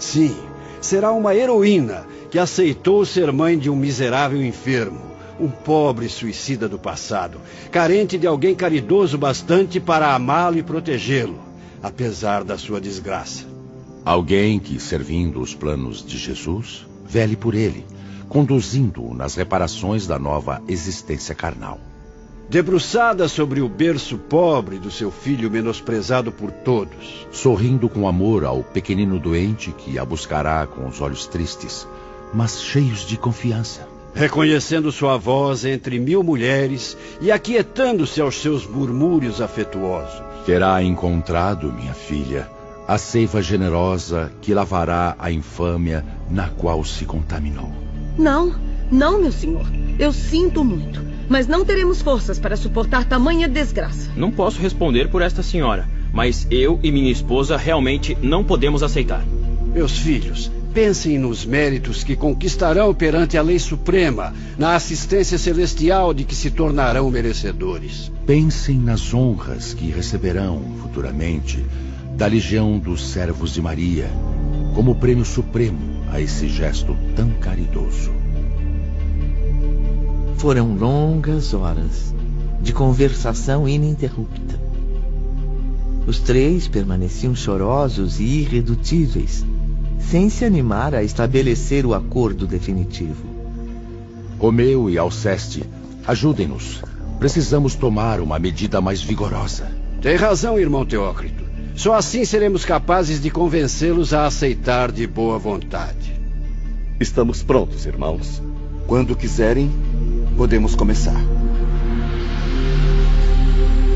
[0.00, 0.34] Sim,
[0.80, 5.09] será uma heroína que aceitou ser mãe de um miserável enfermo
[5.40, 11.40] um pobre suicida do passado, carente de alguém caridoso bastante para amá-lo e protegê-lo,
[11.82, 13.44] apesar da sua desgraça.
[14.04, 17.86] Alguém que, servindo os planos de Jesus, vele por ele,
[18.28, 21.80] conduzindo-o nas reparações da nova existência carnal.
[22.48, 27.26] Debruçada sobre o berço pobre do seu filho menosprezado por todos.
[27.30, 31.86] Sorrindo com amor ao pequenino doente que a buscará com os olhos tristes,
[32.34, 39.40] mas cheios de confiança reconhecendo sua voz entre mil mulheres e aquietando-se aos seus murmúrios
[39.40, 40.22] afetuosos.
[40.44, 42.48] Terá encontrado, minha filha,
[42.88, 47.70] a seiva generosa que lavará a infâmia na qual se contaminou.
[48.18, 48.54] Não,
[48.90, 49.66] não, meu senhor.
[49.98, 54.10] Eu sinto muito, mas não teremos forças para suportar tamanha desgraça.
[54.16, 59.24] Não posso responder por esta senhora, mas eu e minha esposa realmente não podemos aceitar.
[59.72, 66.22] Meus filhos, Pensem nos méritos que conquistarão perante a lei suprema, na assistência celestial de
[66.22, 68.12] que se tornarão merecedores.
[68.24, 71.64] Pensem nas honras que receberão futuramente
[72.16, 74.08] da legião dos servos de Maria,
[74.72, 78.12] como prêmio supremo a esse gesto tão caridoso.
[80.36, 82.14] Foram longas horas
[82.62, 84.60] de conversação ininterrupta.
[86.06, 89.44] Os três permaneciam chorosos e irredutíveis
[90.08, 93.26] sem se animar a estabelecer o acordo definitivo.
[94.38, 95.62] Romeu e Alceste,
[96.06, 96.82] ajudem-nos.
[97.18, 99.70] Precisamos tomar uma medida mais vigorosa.
[100.00, 101.44] Tem razão, irmão Teócrito.
[101.74, 106.18] Só assim seremos capazes de convencê-los a aceitar de boa vontade.
[106.98, 108.42] Estamos prontos, irmãos.
[108.86, 109.70] Quando quiserem,
[110.36, 111.20] podemos começar.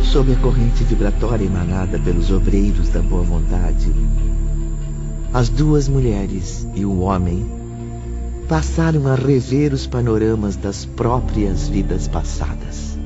[0.02, 3.92] Sob a corrente vibratória emanada pelos obreiros da boa vontade,
[5.34, 7.44] as duas mulheres e o homem
[8.48, 12.96] passaram a rever os panoramas das próprias vidas passadas.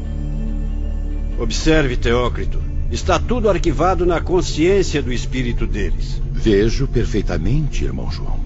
[1.41, 2.61] Observe, Teócrito.
[2.91, 6.21] Está tudo arquivado na consciência do espírito deles.
[6.31, 8.41] Vejo perfeitamente, irmão João.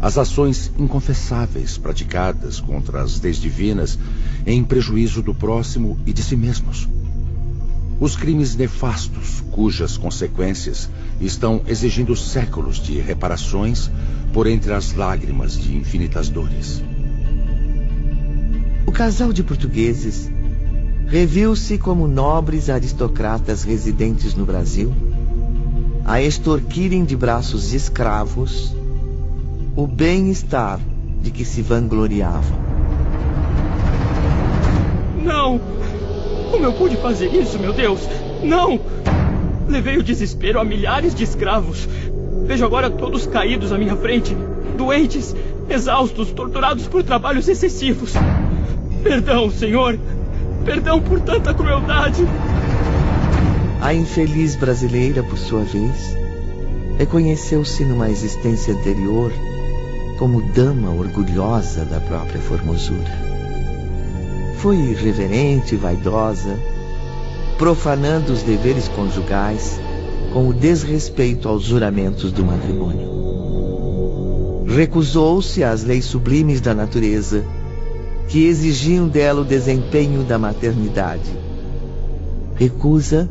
[0.00, 3.96] As ações inconfessáveis praticadas contra as leis divinas
[4.44, 6.88] em prejuízo do próximo e de si mesmos.
[8.00, 10.88] Os crimes nefastos, cujas consequências
[11.20, 13.90] estão exigindo séculos de reparações
[14.32, 16.82] por entre as lágrimas de infinitas dores.
[18.86, 20.30] O casal de portugueses
[21.08, 24.94] reviu-se como nobres aristocratas residentes no Brasil,
[26.02, 28.74] a extorquirem de braços escravos
[29.76, 30.80] o bem-estar
[31.22, 32.58] de que se vangloriavam.
[35.22, 35.79] Não!
[36.50, 38.00] Como eu pude fazer isso, meu Deus?
[38.42, 38.80] Não!
[39.68, 41.88] Levei o desespero a milhares de escravos.
[42.44, 44.36] Vejo agora todos caídos à minha frente,
[44.76, 45.34] doentes,
[45.68, 48.14] exaustos, torturados por trabalhos excessivos.
[49.02, 49.98] Perdão, Senhor.
[50.64, 52.26] Perdão por tanta crueldade.
[53.80, 56.16] A infeliz brasileira, por sua vez,
[56.98, 59.32] reconheceu-se numa existência anterior
[60.18, 63.39] como dama orgulhosa da própria formosura.
[64.60, 66.54] Foi irreverente e vaidosa,
[67.56, 69.80] profanando os deveres conjugais
[70.34, 73.08] com o desrespeito aos juramentos do matrimônio.
[74.66, 77.42] Recusou-se às leis sublimes da natureza,
[78.28, 81.30] que exigiam dela o desempenho da maternidade.
[82.54, 83.30] Recusa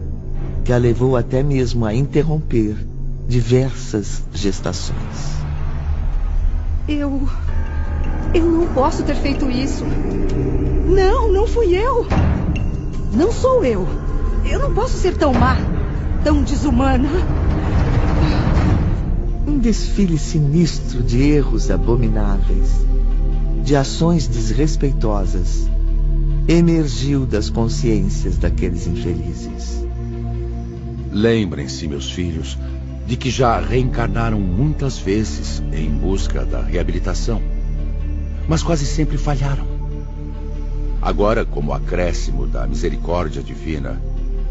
[0.65, 2.75] que a levou até mesmo a interromper
[3.27, 5.37] diversas gestações.
[6.87, 7.29] Eu.
[8.33, 9.83] Eu não posso ter feito isso.
[10.85, 12.05] Não, não fui eu.
[13.13, 13.87] Não sou eu.
[14.45, 15.57] Eu não posso ser tão má,
[16.23, 17.09] tão desumana.
[19.47, 22.85] Um desfile sinistro de erros abomináveis,
[23.63, 25.67] de ações desrespeitosas,
[26.47, 29.83] emergiu das consciências daqueles infelizes.
[31.11, 32.57] Lembrem-se, meus filhos,
[33.07, 37.41] de que já reencarnaram muitas vezes em busca da reabilitação,
[38.49, 39.63] mas quase sempre falharam.
[40.99, 44.01] Agora, como acréscimo da misericórdia divina,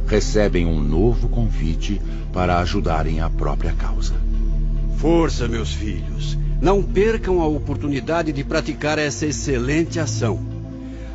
[0.07, 2.01] recebem um novo convite
[2.33, 4.15] para ajudarem a própria causa.
[4.97, 6.39] Força, meus filhos.
[6.63, 10.41] Não percam a oportunidade de praticar essa excelente ação.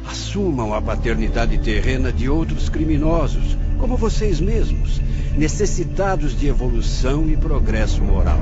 [0.05, 5.01] Assumam a paternidade terrena de outros criminosos, como vocês mesmos,
[5.37, 8.39] necessitados de evolução e progresso moral.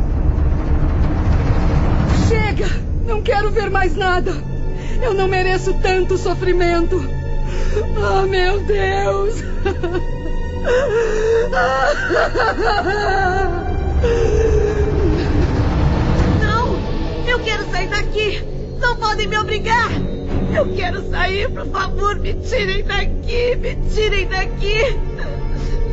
[2.27, 2.90] Chega!
[3.05, 4.31] Não quero ver mais nada!
[5.01, 7.01] Eu não mereço tanto sofrimento!
[7.97, 9.35] Ah, oh, meu Deus!
[16.41, 17.27] Não!
[17.27, 18.43] Eu quero sair daqui!
[18.79, 19.89] Não podem me obrigar!
[20.53, 23.55] Eu quero sair, por favor, me tirem daqui!
[23.55, 24.97] Me tirem daqui!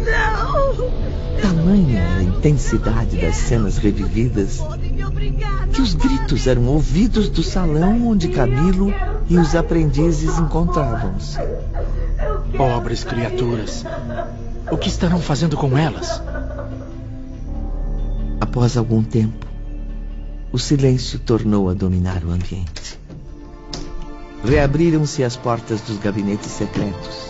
[0.04, 0.90] Não!
[1.40, 4.60] Tamanha a intensidade das cenas revividas
[5.72, 8.92] que os gritos eram ouvidos do salão onde Camilo
[9.28, 11.38] e os aprendizes encontravam-se.
[12.56, 13.84] Pobres criaturas!
[14.70, 16.22] O que estarão fazendo com elas?
[18.40, 19.46] Após algum tempo,
[20.52, 22.98] o silêncio tornou a dominar o ambiente.
[24.44, 27.28] Reabriram-se as portas dos gabinetes secretos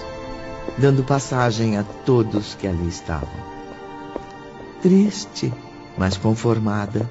[0.79, 3.29] dando passagem a todos que ali estavam.
[4.81, 5.53] Triste,
[5.97, 7.09] mas conformada,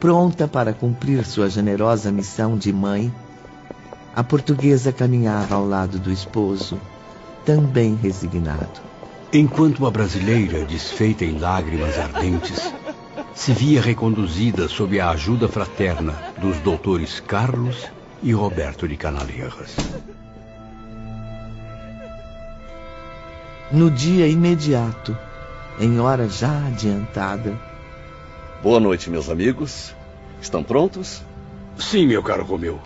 [0.00, 3.12] pronta para cumprir sua generosa missão de mãe,
[4.16, 6.80] a portuguesa caminhava ao lado do esposo,
[7.44, 8.80] também resignado.
[9.32, 12.72] Enquanto a brasileira, desfeita em lágrimas ardentes,
[13.34, 17.86] se via reconduzida sob a ajuda fraterna dos doutores Carlos
[18.22, 19.76] e Roberto de Canaleiras.
[23.72, 25.16] no dia imediato,
[25.78, 27.69] em hora já adiantada.
[28.62, 29.94] Boa noite, meus amigos.
[30.38, 31.22] Estão prontos?
[31.78, 32.78] Sim, meu caro Romeu.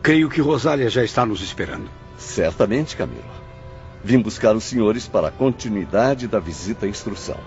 [0.00, 1.90] Creio que Rosália já está nos esperando.
[2.16, 3.24] Certamente, Camilo.
[4.04, 7.38] Vim buscar os senhores para a continuidade da visita à instrução.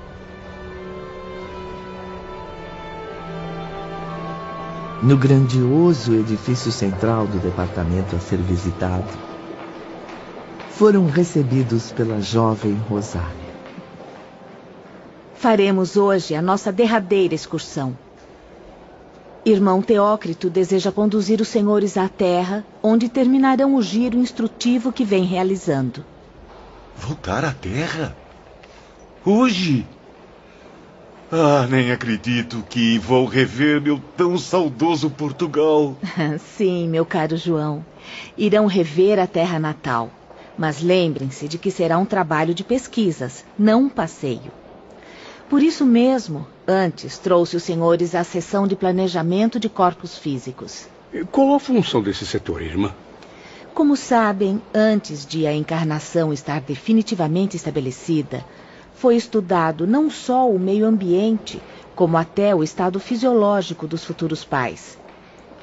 [5.01, 9.07] No grandioso edifício central do departamento a ser visitado,
[10.71, 13.48] foram recebidos pela jovem Rosália.
[15.39, 17.97] Faremos hoje a nossa derradeira excursão.
[19.45, 25.23] Irmão Teócrito deseja conduzir os senhores à terra, onde terminarão o giro instrutivo que vem
[25.23, 26.03] realizando.
[26.93, 28.13] Voltar à terra?
[29.25, 29.87] Hoje?
[31.31, 35.95] Ah, nem acredito que vou rever meu tão saudoso Portugal.
[36.57, 37.85] Sim, meu caro João.
[38.37, 40.09] Irão rever a terra natal.
[40.57, 44.58] Mas lembrem-se de que será um trabalho de pesquisas, não um passeio.
[45.49, 50.87] Por isso mesmo, antes trouxe os senhores à sessão de planejamento de corpos físicos.
[51.31, 52.93] Qual a função desse setor, irmã?
[53.73, 58.45] Como sabem, antes de a encarnação estar definitivamente estabelecida,
[58.93, 61.59] foi estudado não só o meio ambiente,
[61.95, 64.99] como até o estado fisiológico dos futuros pais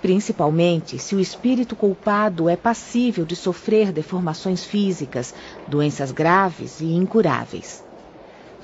[0.03, 5.35] principalmente se o espírito culpado é passível de sofrer deformações físicas,
[5.67, 7.86] doenças graves e incuráveis.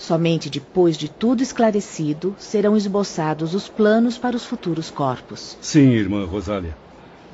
[0.03, 5.57] Somente depois de tudo esclarecido serão esboçados os planos para os futuros corpos.
[5.61, 6.77] Sim, irmã Rosália.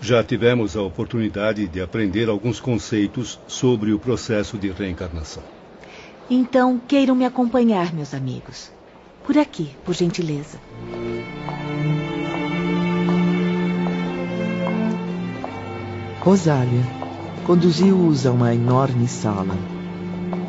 [0.03, 5.43] Já tivemos a oportunidade de aprender alguns conceitos sobre o processo de reencarnação.
[6.29, 8.71] Então, queiram me acompanhar, meus amigos.
[9.25, 10.59] Por aqui, por gentileza.
[16.21, 16.83] Rosália
[17.47, 19.57] conduziu-os a uma enorme sala,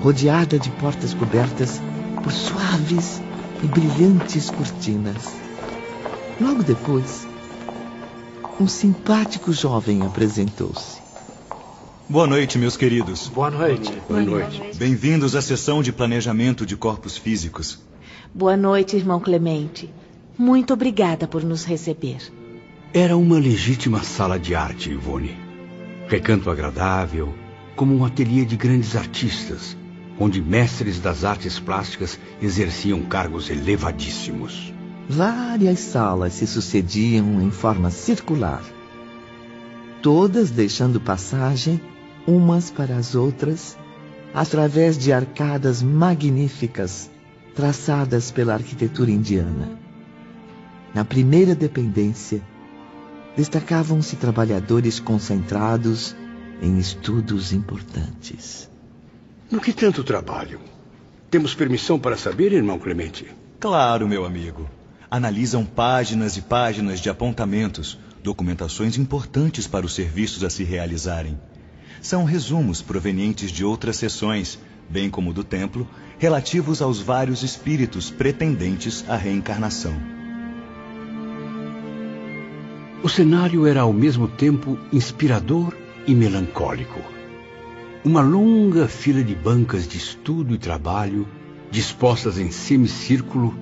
[0.03, 1.81] rodeada de portas cobertas
[2.21, 3.21] por suaves
[3.63, 5.35] e brilhantes cortinas.
[6.39, 7.27] Logo depois,
[8.59, 10.99] um simpático jovem apresentou-se.
[12.09, 13.27] Boa noite, meus queridos.
[13.27, 13.93] Boa noite.
[14.07, 14.61] Boa noite.
[14.75, 17.79] Bem-vindos à sessão de planejamento de corpos físicos.
[18.33, 19.89] Boa noite, irmão Clemente.
[20.37, 22.17] Muito obrigada por nos receber.
[22.93, 25.37] Era uma legítima sala de arte, Ivone.
[26.07, 27.33] Recanto agradável,
[27.75, 29.77] como um ateliê de grandes artistas,
[30.19, 34.73] onde mestres das artes plásticas exerciam cargos elevadíssimos.
[35.07, 38.61] Várias salas se sucediam em forma circular,
[40.01, 41.81] todas deixando passagem
[42.27, 43.77] umas para as outras
[44.33, 47.09] através de arcadas magníficas
[47.55, 49.79] traçadas pela arquitetura indiana.
[50.93, 52.41] Na primeira dependência,
[53.35, 56.15] destacavam-se trabalhadores concentrados
[56.61, 58.68] em estudos importantes.
[59.51, 60.59] No que tanto trabalham?
[61.31, 63.25] Temos permissão para saber, irmão Clemente?
[63.59, 64.69] Claro, meu amigo.
[65.09, 71.39] Analisam páginas e páginas de apontamentos, documentações importantes para os serviços a se realizarem.
[71.99, 75.87] São resumos provenientes de outras sessões, bem como do templo,
[76.19, 79.95] relativos aos vários espíritos pretendentes à reencarnação.
[83.01, 87.18] O cenário era ao mesmo tempo inspirador e melancólico.
[88.09, 91.27] Uma longa fila de bancas de estudo e trabalho,
[91.69, 93.53] dispostas em semicírculo,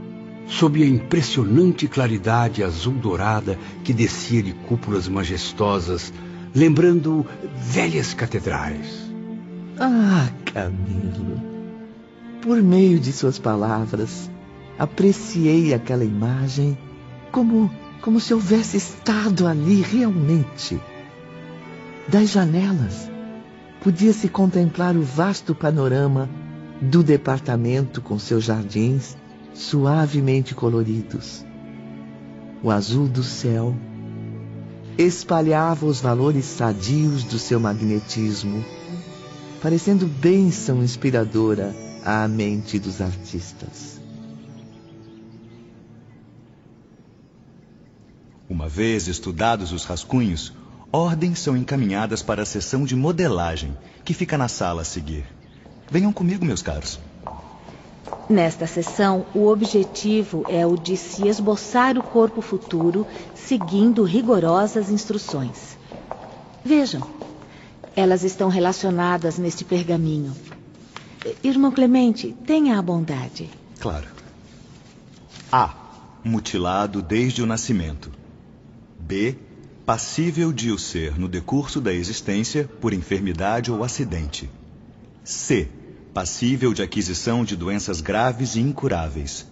[0.48, 6.14] sob a impressionante claridade azul-dourada que descia de cúpulas majestosas,
[6.56, 7.26] lembrando
[7.57, 9.11] velhas catedrais.
[9.78, 11.41] Ah, Camilo,
[12.41, 14.32] por meio de suas palavras,
[14.80, 16.78] apreciei aquela imagem
[17.34, 17.69] como,
[17.99, 20.80] como se houvesse estado ali realmente.
[22.07, 23.11] Das janelas,
[23.82, 26.30] podia-se contemplar o vasto panorama
[26.82, 29.16] do departamento com seus jardins
[29.54, 31.45] suavemente coloridos.
[32.64, 33.76] O azul do céu
[34.98, 38.64] espalhava os valores sadios do seu magnetismo,
[39.62, 44.02] parecendo bênção inspiradora à mente dos artistas.
[48.49, 50.54] Uma vez estudados os rascunhos,
[50.91, 55.26] ordens são encaminhadas para a sessão de modelagem, que fica na sala a seguir.
[55.89, 56.99] Venham comigo, meus caros.
[58.30, 65.77] Nesta sessão, o objetivo é o de se esboçar o corpo futuro seguindo rigorosas instruções.
[66.64, 67.01] Vejam,
[67.95, 70.35] elas estão relacionadas neste pergaminho.
[71.43, 73.49] Irmão Clemente, tenha a bondade.
[73.80, 74.07] Claro.
[75.51, 75.73] A.
[76.23, 78.11] Mutilado desde o nascimento.
[78.99, 79.38] B.
[79.88, 84.49] Passível de o ser no decurso da existência por enfermidade ou acidente.
[85.23, 85.69] C
[86.14, 89.47] passível de aquisição de doenças graves e incuráveis.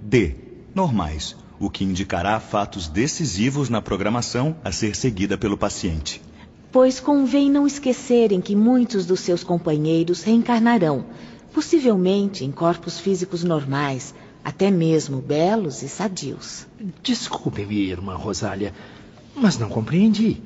[0.00, 0.36] D.
[0.74, 6.22] Normais, o que indicará fatos decisivos na programação a ser seguida pelo paciente.
[6.72, 11.04] Pois convém não esquecerem que muitos dos seus companheiros reencarnarão,
[11.52, 16.66] possivelmente em corpos físicos normais, até mesmo belos e sadios.
[17.02, 18.72] Desculpe-me, irmã Rosália,
[19.36, 20.40] mas não compreendi.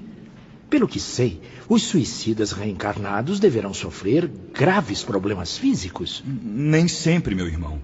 [0.71, 6.23] Pelo que sei, os suicidas reencarnados deverão sofrer graves problemas físicos.
[6.25, 7.81] Nem sempre, meu irmão.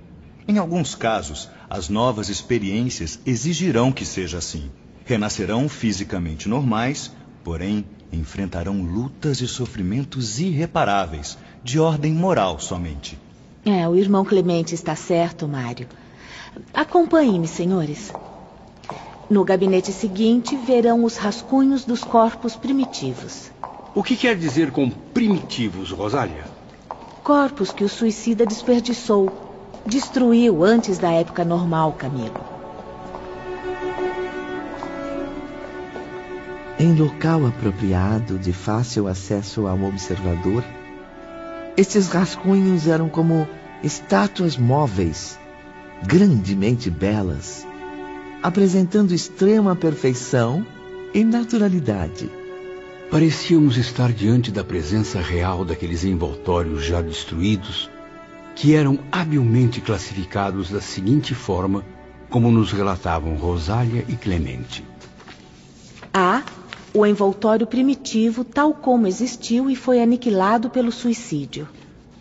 [0.47, 4.70] Em alguns casos, as novas experiências exigirão que seja assim.
[5.06, 7.10] Renascerão fisicamente normais,
[7.43, 13.18] porém enfrentarão lutas e sofrimentos irreparáveis, de ordem moral somente.
[13.64, 15.86] É, o irmão Clemente está certo, Mário.
[16.72, 18.12] Acompanhe-me, senhores.
[19.29, 23.51] No gabinete seguinte, verão os rascunhos dos corpos primitivos.
[23.95, 26.45] O que quer dizer com primitivos, Rosália?
[27.23, 29.33] Corpos que o suicida desperdiçou,
[29.87, 32.55] destruiu antes da época normal, Camilo.
[36.79, 40.63] Em local apropriado, de fácil acesso ao observador,
[41.77, 43.49] estes rascunhos eram como
[43.83, 45.39] estátuas móveis,
[46.03, 47.67] grandemente belas,
[48.45, 50.66] apresentando extrema perfeição
[51.15, 52.31] e naturalidade.
[53.11, 57.89] Parecíamos estar diante da presença real daqueles envoltórios já destruídos,
[58.55, 61.87] que eram habilmente classificados da seguinte forma,
[62.29, 64.85] como nos relatavam Rosália e Clemente.
[66.12, 66.43] A.
[66.93, 71.66] O envoltório primitivo, tal como existiu e foi aniquilado pelo suicídio.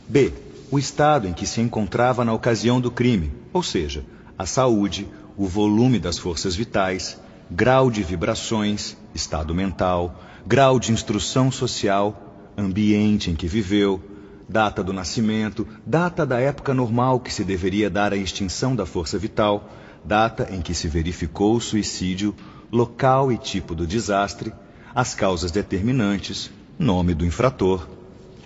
[0.07, 0.31] B.
[0.71, 4.05] O estado em que se encontrava na ocasião do crime, ou seja,
[4.37, 5.05] a saúde,
[5.37, 7.19] o volume das forças vitais,
[7.49, 14.01] grau de vibrações, estado mental, grau de instrução social, ambiente em que viveu,
[14.47, 19.17] data do nascimento, data da época normal que se deveria dar à extinção da força
[19.17, 19.69] vital,
[20.03, 22.35] data em que se verificou o suicídio,
[22.71, 24.53] local e tipo do desastre,
[24.93, 27.87] as causas determinantes, nome do infrator.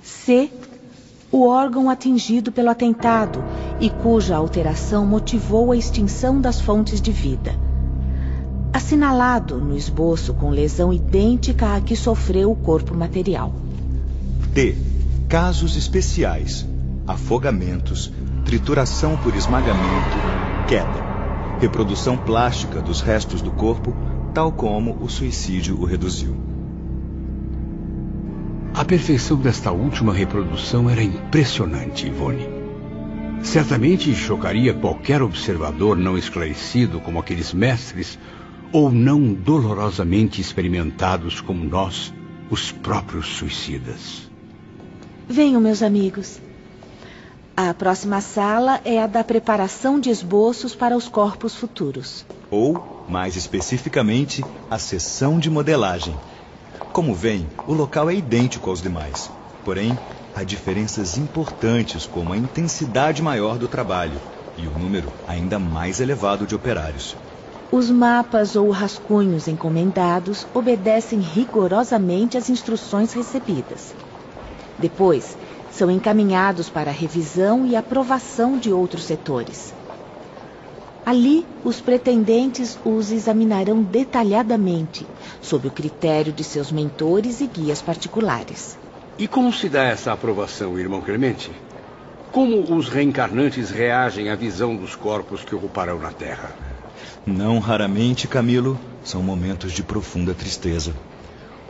[0.04, 0.50] C.
[1.30, 3.44] O órgão atingido pelo atentado
[3.82, 7.54] e cuja alteração motivou a extinção das fontes de vida.
[8.72, 13.52] Assinalado no esboço com lesão idêntica à que sofreu o corpo material.
[14.54, 14.76] D.
[15.28, 16.66] Casos especiais:
[17.06, 18.10] afogamentos,
[18.46, 20.18] trituração por esmagamento,
[20.66, 23.94] queda, reprodução plástica dos restos do corpo,
[24.34, 26.47] tal como o suicídio o reduziu.
[28.78, 32.48] A perfeição desta última reprodução era impressionante, Ivone.
[33.42, 38.20] Certamente chocaria qualquer observador não esclarecido como aqueles mestres,
[38.72, 42.14] ou não dolorosamente experimentados como nós,
[42.52, 44.30] os próprios suicidas.
[45.28, 46.40] Venham, meus amigos.
[47.56, 52.24] A próxima sala é a da preparação de esboços para os corpos futuros.
[52.52, 56.16] Ou, mais especificamente, a sessão de modelagem.
[56.92, 59.30] Como veem, o local é idêntico aos demais.
[59.64, 59.98] Porém,
[60.36, 64.20] há diferenças importantes, como a intensidade maior do trabalho
[64.58, 67.16] e o número ainda mais elevado de operários.
[67.72, 73.94] Os mapas ou rascunhos encomendados obedecem rigorosamente às instruções recebidas.
[74.80, 75.38] Depois,
[75.70, 79.77] são encaminhados para revisão e aprovação de outros setores.
[81.08, 85.08] Ali, os pretendentes os examinarão detalhadamente,
[85.42, 88.78] sob o critério de seus mentores e guias particulares.
[89.18, 91.50] E como se dá essa aprovação, irmão Clemente?
[92.30, 96.54] Como os reencarnantes reagem à visão dos corpos que ocuparão na Terra?
[97.26, 100.94] Não raramente, Camilo, são momentos de profunda tristeza.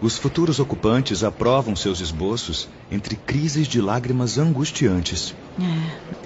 [0.01, 5.35] Os futuros ocupantes aprovam seus esboços entre crises de lágrimas angustiantes.
[5.61, 6.17] É.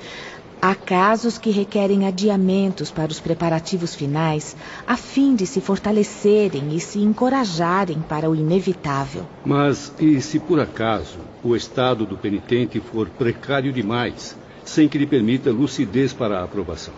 [0.63, 4.55] Há casos que requerem adiamentos para os preparativos finais,
[4.85, 9.25] a fim de se fortalecerem e se encorajarem para o inevitável.
[9.43, 15.07] Mas e se por acaso o estado do penitente for precário demais, sem que lhe
[15.07, 16.93] permita lucidez para a aprovação?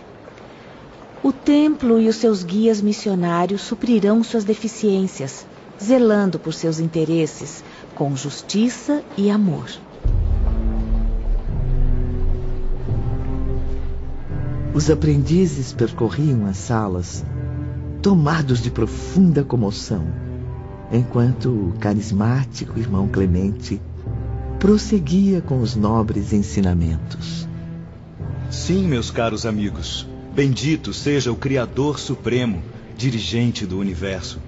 [1.23, 5.45] O templo e os seus guias missionários suprirão suas deficiências,
[5.81, 7.63] zelando por seus interesses
[7.95, 9.69] com justiça e amor.
[14.73, 17.23] Os aprendizes percorriam as salas,
[18.01, 20.03] tomados de profunda comoção,
[20.91, 23.79] enquanto o carismático irmão Clemente
[24.59, 27.47] prosseguia com os nobres ensinamentos.
[28.49, 32.63] Sim, meus caros amigos, bendito seja o Criador Supremo,
[32.97, 34.39] dirigente do universo,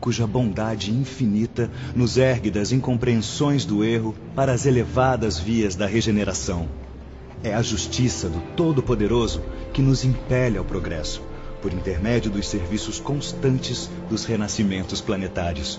[0.00, 6.68] cuja bondade infinita nos ergue das incompreensões do erro para as elevadas vias da regeneração.
[7.44, 11.20] É a justiça do Todo-Poderoso que nos impele ao progresso,
[11.60, 15.78] por intermédio dos serviços constantes dos renascimentos planetários.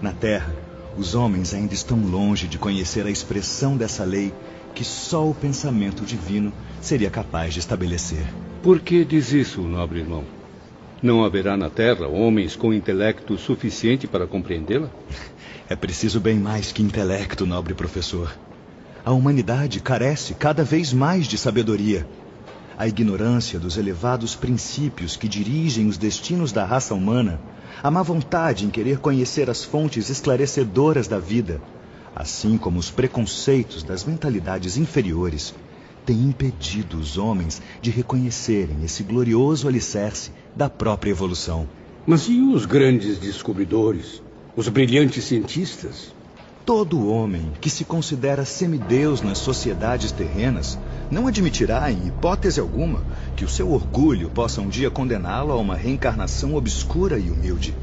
[0.00, 0.54] Na Terra,
[0.96, 4.32] os homens ainda estão longe de conhecer a expressão dessa lei
[4.76, 8.24] que só o pensamento divino seria capaz de estabelecer.
[8.62, 10.22] Por que diz isso, nobre irmão?
[11.02, 14.88] Não haverá na Terra homens com intelecto suficiente para compreendê-la?
[15.68, 18.32] É preciso bem mais que intelecto, nobre professor.
[19.04, 22.06] A humanidade carece cada vez mais de sabedoria.
[22.78, 27.40] A ignorância dos elevados princípios que dirigem os destinos da raça humana,
[27.82, 31.60] a má vontade em querer conhecer as fontes esclarecedoras da vida,
[32.14, 35.52] assim como os preconceitos das mentalidades inferiores,
[36.06, 41.66] têm impedido os homens de reconhecerem esse glorioso alicerce da própria evolução.
[42.06, 44.22] Mas e os grandes descobridores?
[44.54, 46.14] Os brilhantes cientistas?
[46.64, 50.78] Todo homem que se considera semideus nas sociedades terrenas
[51.10, 53.02] não admitirá, em hipótese alguma,
[53.34, 57.74] que o seu orgulho possa um dia condená-lo a uma reencarnação obscura e humilde.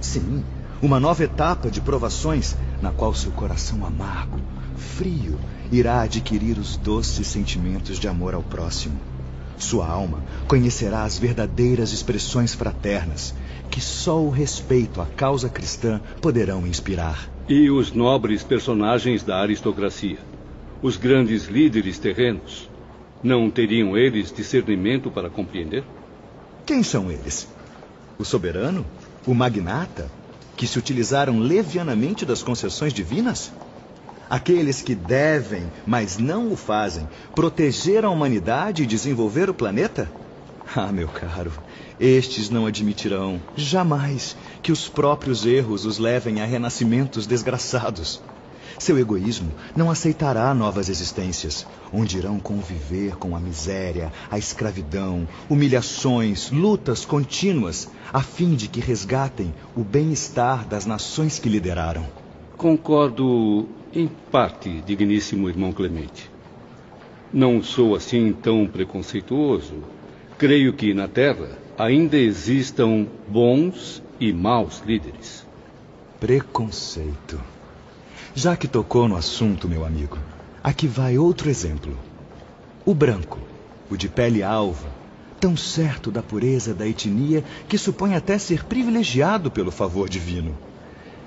[0.00, 0.42] Sim,
[0.82, 4.40] uma nova etapa de provações na qual seu coração amargo,
[4.76, 5.38] frio,
[5.70, 8.98] irá adquirir os doces sentimentos de amor ao próximo.
[9.56, 13.32] Sua alma conhecerá as verdadeiras expressões fraternas
[13.70, 17.35] que só o respeito à causa cristã poderão inspirar.
[17.48, 20.18] E os nobres personagens da aristocracia,
[20.82, 22.68] os grandes líderes terrenos,
[23.22, 25.84] não teriam eles discernimento para compreender?
[26.66, 27.46] Quem são eles?
[28.18, 28.84] O soberano?
[29.24, 30.10] O magnata?
[30.56, 33.52] Que se utilizaram levianamente das concessões divinas?
[34.28, 40.10] Aqueles que devem, mas não o fazem, proteger a humanidade e desenvolver o planeta?
[40.74, 41.52] Ah, meu caro,
[42.00, 44.36] estes não admitirão, jamais,
[44.66, 48.20] que os próprios erros os levem a renascimentos desgraçados.
[48.80, 56.50] Seu egoísmo não aceitará novas existências, onde irão conviver com a miséria, a escravidão, humilhações,
[56.50, 62.04] lutas contínuas, a fim de que resgatem o bem-estar das nações que lideraram.
[62.56, 66.28] Concordo em parte, digníssimo irmão Clemente.
[67.32, 69.84] Não sou assim tão preconceituoso.
[70.36, 75.46] Creio que na Terra ainda existam bons e maus líderes.
[76.18, 77.40] Preconceito.
[78.34, 80.18] Já que tocou no assunto, meu amigo,
[80.62, 81.98] aqui vai outro exemplo.
[82.84, 83.38] O branco,
[83.90, 84.88] o de pele alva,
[85.40, 90.56] tão certo da pureza da etnia que supõe até ser privilegiado pelo favor divino.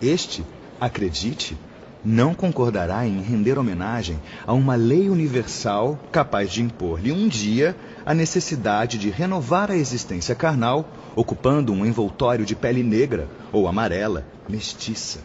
[0.02, 0.44] Este,
[0.80, 1.58] acredite,
[2.04, 8.14] não concordará em render homenagem a uma lei universal capaz de impor-lhe um dia a
[8.14, 15.20] necessidade de renovar a existência carnal, ocupando um envoltório de pele negra ou amarela, mestiça.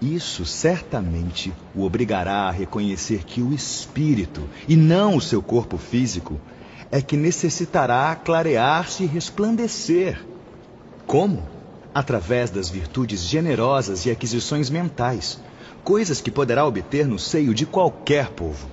[0.00, 6.40] Isso certamente o obrigará a reconhecer que o espírito, e não o seu corpo físico,
[6.90, 10.24] é que necessitará clarear-se e resplandecer.
[11.06, 11.42] Como?
[11.92, 15.38] Através das virtudes generosas e aquisições mentais,
[15.84, 18.68] coisas que poderá obter no seio de qualquer povo.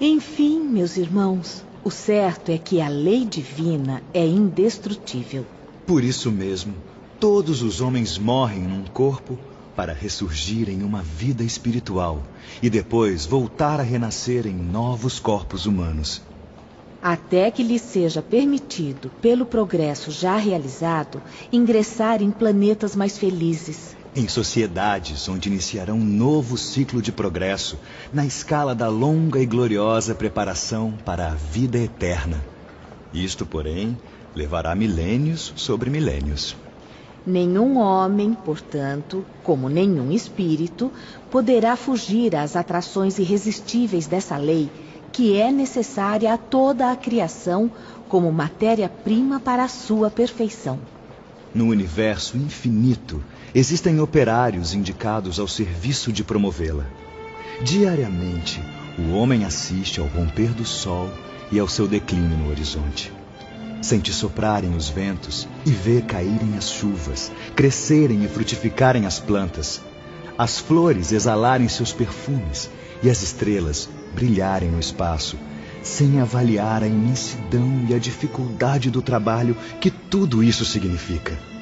[0.00, 5.46] Enfim, meus irmãos, o certo é que a lei divina é indestrutível.
[5.86, 6.74] Por isso mesmo,
[7.18, 9.38] todos os homens morrem num corpo
[9.74, 12.22] para ressurgir em uma vida espiritual
[12.62, 16.20] e depois voltar a renascer em novos corpos humanos.
[17.02, 21.22] Até que lhes seja permitido, pelo progresso já realizado,
[21.52, 23.95] ingressar em planetas mais felizes.
[24.16, 27.78] Em sociedades onde iniciarão um novo ciclo de progresso
[28.10, 32.42] na escala da longa e gloriosa preparação para a vida eterna.
[33.12, 33.94] Isto, porém,
[34.34, 36.56] levará milênios sobre milênios.
[37.26, 40.90] Nenhum homem, portanto, como nenhum espírito,
[41.30, 44.70] poderá fugir às atrações irresistíveis dessa lei,
[45.12, 47.70] que é necessária a toda a criação
[48.08, 50.78] como matéria-prima para a sua perfeição.
[51.54, 53.22] No universo infinito,
[53.58, 56.84] existem operários indicados ao serviço de promovê-la.
[57.62, 58.62] Diariamente,
[58.98, 61.10] o homem assiste ao romper do sol
[61.50, 63.10] e ao seu declínio no horizonte.
[63.80, 69.80] Sente soprarem os ventos e vê caírem as chuvas, crescerem e frutificarem as plantas,
[70.36, 72.68] as flores exalarem seus perfumes
[73.02, 75.38] e as estrelas brilharem no espaço,
[75.82, 81.55] sem avaliar a imensidão e a dificuldade do trabalho que tudo isso significa.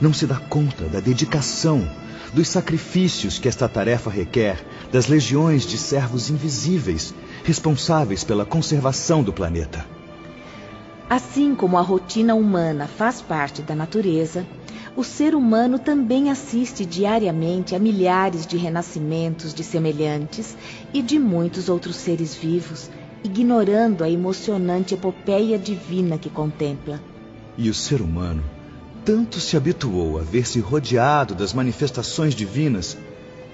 [0.00, 1.86] Não se dá conta da dedicação,
[2.32, 7.14] dos sacrifícios que esta tarefa requer, das legiões de servos invisíveis
[7.44, 9.84] responsáveis pela conservação do planeta.
[11.08, 14.46] Assim como a rotina humana faz parte da natureza,
[14.96, 20.56] o ser humano também assiste diariamente a milhares de renascimentos de semelhantes
[20.94, 22.90] e de muitos outros seres vivos,
[23.22, 27.00] ignorando a emocionante epopeia divina que contempla.
[27.58, 28.42] E o ser humano
[29.04, 32.96] tanto se habituou a ver-se rodeado das manifestações divinas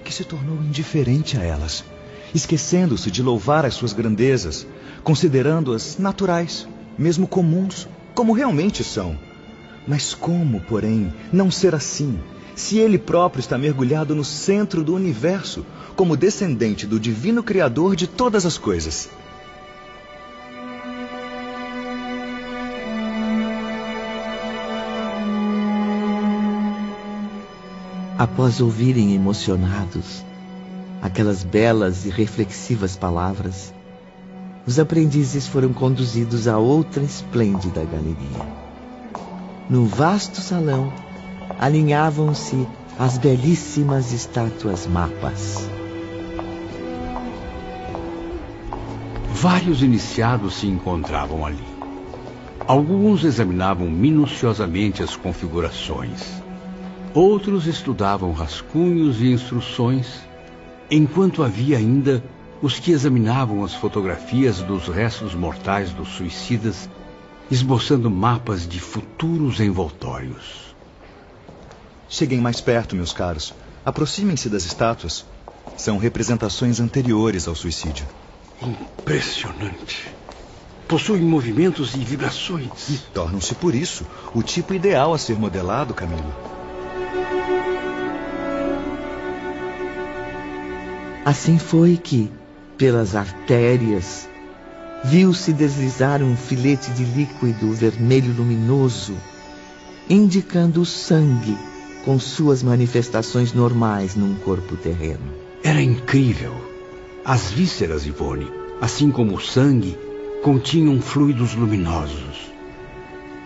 [0.04, 1.84] que se tornou indiferente a elas,
[2.34, 4.66] esquecendo-se de louvar as suas grandezas,
[5.02, 6.66] considerando-as naturais
[6.98, 9.18] mesmo comuns, como realmente são.
[9.86, 12.18] Mas como, porém, não ser assim,
[12.54, 15.64] se ele próprio está mergulhado no centro do universo,
[15.94, 19.08] como descendente do divino Criador de todas as coisas?
[28.18, 30.24] Após ouvirem emocionados
[31.02, 33.74] aquelas belas e reflexivas palavras,
[34.66, 38.66] os aprendizes foram conduzidos a outra esplêndida galeria.
[39.68, 40.90] No vasto salão,
[41.60, 42.66] alinhavam-se
[42.98, 45.68] as belíssimas estátuas mapas.
[49.34, 51.76] Vários iniciados se encontravam ali.
[52.66, 56.45] Alguns examinavam minuciosamente as configurações.
[57.16, 60.20] Outros estudavam rascunhos e instruções,
[60.90, 62.22] enquanto havia ainda
[62.60, 66.90] os que examinavam as fotografias dos restos mortais dos suicidas,
[67.50, 70.76] esboçando mapas de futuros envoltórios.
[72.06, 73.54] Cheguem mais perto, meus caros.
[73.82, 75.24] Aproximem-se das estátuas.
[75.74, 78.04] São representações anteriores ao suicídio.
[78.60, 80.12] Impressionante.
[80.86, 82.90] Possuem movimentos e vibrações.
[82.90, 86.55] E tornam-se, por isso, o tipo ideal a ser modelado, Camilo.
[91.26, 92.30] Assim foi que,
[92.78, 94.28] pelas artérias,
[95.02, 99.16] viu-se deslizar um filete de líquido vermelho luminoso,
[100.08, 101.58] indicando o sangue
[102.04, 105.32] com suas manifestações normais num corpo terreno.
[105.64, 106.54] Era incrível.
[107.24, 108.48] As vísceras, Ivone,
[108.80, 109.98] assim como o sangue,
[110.44, 112.52] continham fluidos luminosos.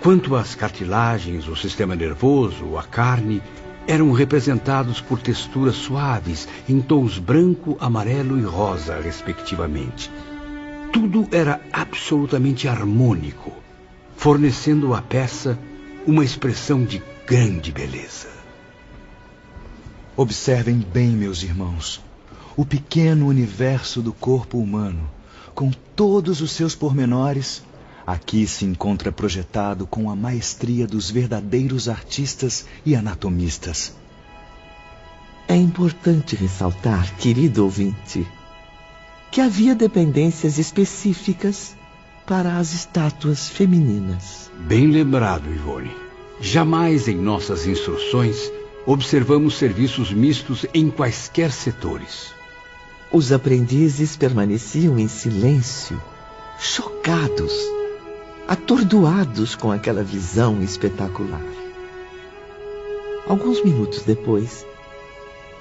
[0.03, 3.41] Quanto às cartilagens, o sistema nervoso, a carne,
[3.87, 10.11] eram representados por texturas suaves em tons branco, amarelo e rosa, respectivamente.
[10.93, 13.53] Tudo era absolutamente harmônico,
[14.17, 15.59] fornecendo à peça
[16.07, 18.29] uma expressão de grande beleza.
[20.17, 22.03] Observem bem, meus irmãos,
[22.57, 25.09] o pequeno universo do corpo humano,
[25.55, 27.63] com todos os seus pormenores,
[28.13, 33.95] aqui se encontra projetado com a maestria dos verdadeiros artistas e anatomistas.
[35.49, 38.27] É importante ressaltar, querido ouvinte,
[39.31, 41.77] que havia dependências específicas
[42.27, 44.51] para as estátuas femininas.
[44.69, 45.91] Bem lembrado, Ivone.
[46.41, 48.51] Jamais em nossas instruções
[48.87, 52.33] observamos serviços mistos em quaisquer setores.
[53.13, 56.01] Os aprendizes permaneciam em silêncio,
[56.59, 57.53] chocados,
[58.51, 61.41] atordoados com aquela visão espetacular.
[63.29, 64.67] Alguns minutos depois,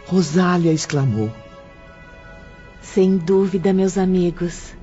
[0.07, 1.31] Rosália exclamou:
[2.81, 4.73] Sem dúvida, meus amigos,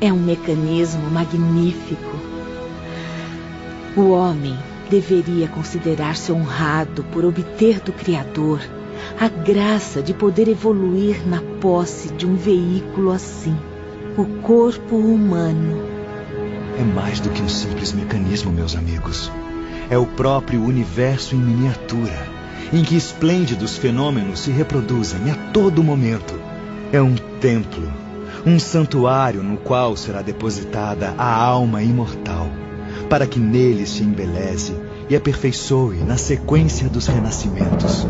[0.00, 2.16] é um mecanismo magnífico.
[3.96, 4.58] O homem
[4.90, 8.60] deveria considerar-se honrado por obter do Criador
[9.20, 13.56] a graça de poder evoluir na posse de um veículo assim
[14.18, 15.95] o corpo humano.
[16.78, 19.30] É mais do que um simples mecanismo, meus amigos.
[19.88, 22.28] É o próprio universo em miniatura,
[22.72, 26.34] em que esplêndidos fenômenos se reproduzem a todo momento.
[26.92, 27.92] É um templo,
[28.44, 32.48] um santuário no qual será depositada a alma imortal
[33.08, 34.74] para que nele se embeleze
[35.08, 38.06] e aperfeiçoe na sequência dos renascimentos.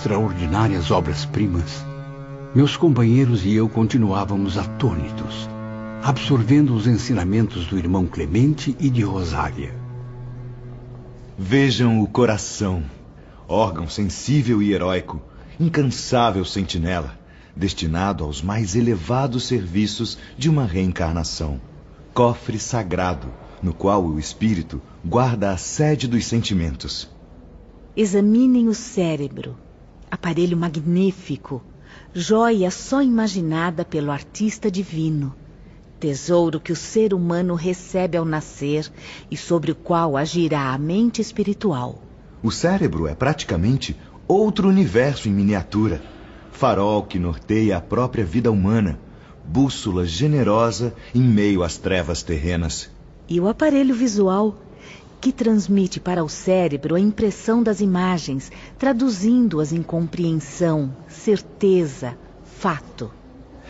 [0.00, 1.84] Extraordinárias obras-primas,
[2.54, 5.46] meus companheiros e eu continuávamos atônitos,
[6.02, 9.74] absorvendo os ensinamentos do irmão Clemente e de Rosália.
[11.36, 12.82] Vejam o coração,
[13.46, 15.20] órgão sensível e heróico,
[15.60, 17.18] incansável sentinela,
[17.54, 21.60] destinado aos mais elevados serviços de uma reencarnação.
[22.14, 23.28] Cofre sagrado,
[23.62, 27.06] no qual o espírito guarda a sede dos sentimentos.
[27.94, 29.58] Examinem o cérebro,
[30.10, 31.62] aparelho magnífico,
[32.12, 35.34] joia só imaginada pelo artista divino,
[36.00, 38.90] tesouro que o ser humano recebe ao nascer
[39.30, 42.02] e sobre o qual agirá a mente espiritual.
[42.42, 43.94] O cérebro é praticamente
[44.26, 46.02] outro universo em miniatura,
[46.50, 48.98] farol que norteia a própria vida humana,
[49.46, 52.90] bússola generosa em meio às trevas terrenas.
[53.28, 54.56] E o aparelho visual
[55.20, 63.10] que transmite para o cérebro a impressão das imagens, traduzindo-as em compreensão, certeza, fato.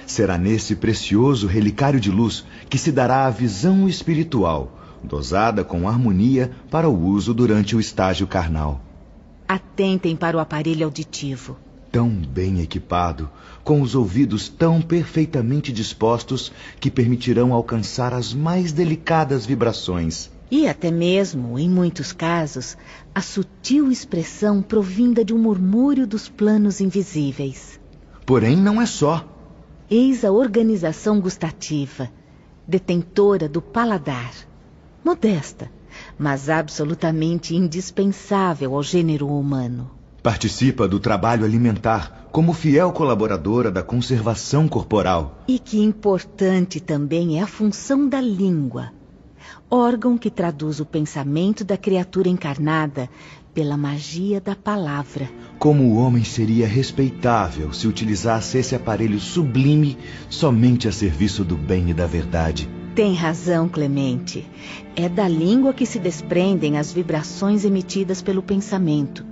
[0.06, 6.52] Será nesse precioso relicário de luz que se dará a visão espiritual, dosada com harmonia
[6.70, 8.80] para o uso durante o estágio carnal.
[9.48, 11.56] Atentem para o aparelho auditivo.
[11.90, 13.28] Tão bem equipado,
[13.64, 20.90] com os ouvidos tão perfeitamente dispostos que permitirão alcançar as mais delicadas vibrações e até
[20.90, 22.76] mesmo, em muitos casos,
[23.14, 27.78] a sutil expressão provinda de um murmúrio dos planos invisíveis.
[28.26, 29.24] Porém, não é só.
[29.88, 32.10] Eis a organização gustativa,
[32.66, 34.32] detentora do paladar.
[35.04, 35.70] Modesta,
[36.18, 39.90] mas absolutamente indispensável ao gênero humano.
[40.22, 45.42] Participa do trabalho alimentar como fiel colaboradora da conservação corporal.
[45.48, 48.92] E que importante também é a função da língua
[49.70, 53.08] órgão que traduz o pensamento da criatura encarnada
[53.54, 55.28] pela magia da palavra.
[55.58, 59.96] Como o homem seria respeitável se utilizasse esse aparelho sublime
[60.28, 62.68] somente a serviço do bem e da verdade?
[62.94, 64.44] Tem razão, Clemente.
[64.96, 69.24] É da língua que se desprendem as vibrações emitidas pelo pensamento,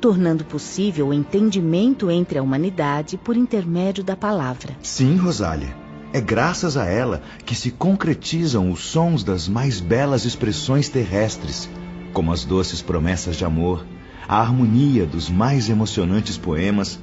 [0.00, 4.76] tornando possível o entendimento entre a humanidade por intermédio da palavra.
[4.82, 5.79] Sim, Rosália.
[6.12, 11.68] É graças a ela que se concretizam os sons das mais belas expressões terrestres,
[12.12, 13.86] como as doces promessas de amor,
[14.26, 16.98] a harmonia dos mais emocionantes poemas,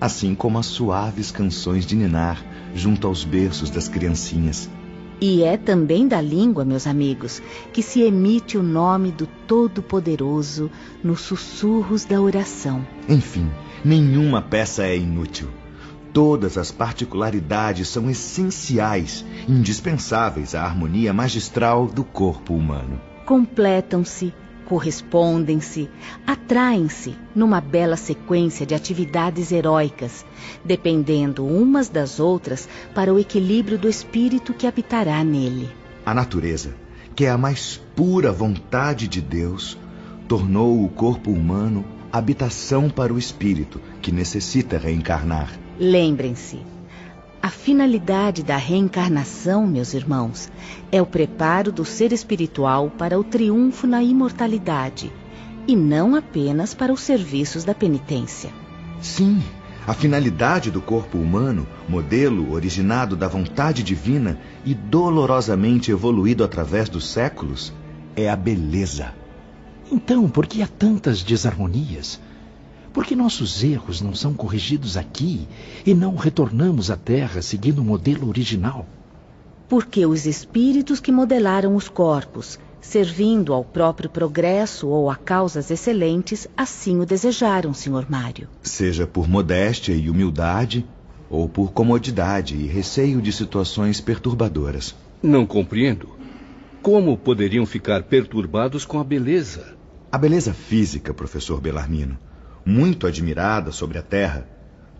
[0.00, 2.44] assim como as suaves canções de ninar
[2.74, 4.70] junto aos berços das criancinhas.
[5.20, 7.40] E é também da língua, meus amigos,
[7.72, 10.70] que se emite o nome do Todo-Poderoso
[11.02, 12.84] nos sussurros da oração.
[13.08, 13.48] Enfim,
[13.84, 15.48] nenhuma peça é inútil.
[16.12, 23.00] Todas as particularidades são essenciais, indispensáveis à harmonia magistral do corpo humano.
[23.24, 24.34] Completam-se
[24.72, 25.90] correspondem-se,
[26.26, 30.24] atraem-se numa bela sequência de atividades heróicas,
[30.64, 35.68] dependendo umas das outras para o equilíbrio do espírito que habitará nele.
[36.06, 36.74] A natureza,
[37.14, 39.78] que é a mais pura vontade de Deus,
[40.26, 45.61] tornou o corpo humano habitação para o espírito que necessita reencarnar.
[45.84, 46.60] Lembrem-se,
[47.42, 50.48] a finalidade da reencarnação, meus irmãos,
[50.92, 55.12] é o preparo do ser espiritual para o triunfo na imortalidade
[55.66, 58.50] e não apenas para os serviços da penitência.
[59.00, 59.42] Sim,
[59.84, 67.08] a finalidade do corpo humano, modelo originado da vontade divina e dolorosamente evoluído através dos
[67.08, 67.72] séculos,
[68.14, 69.12] é a beleza.
[69.90, 72.20] Então, por que há tantas desarmonias?
[72.92, 75.48] Por que nossos erros não são corrigidos aqui
[75.86, 78.86] e não retornamos à Terra seguindo o modelo original?
[79.66, 86.46] Porque os espíritos que modelaram os corpos, servindo ao próprio progresso ou a causas excelentes,
[86.54, 88.04] assim o desejaram, Sr.
[88.10, 88.46] Mário.
[88.62, 90.84] Seja por modéstia e humildade,
[91.30, 94.94] ou por comodidade e receio de situações perturbadoras.
[95.22, 96.10] Não compreendo.
[96.82, 99.78] Como poderiam ficar perturbados com a beleza?
[100.10, 102.18] A beleza física, professor Belarmino
[102.64, 104.46] muito admirada sobre a Terra,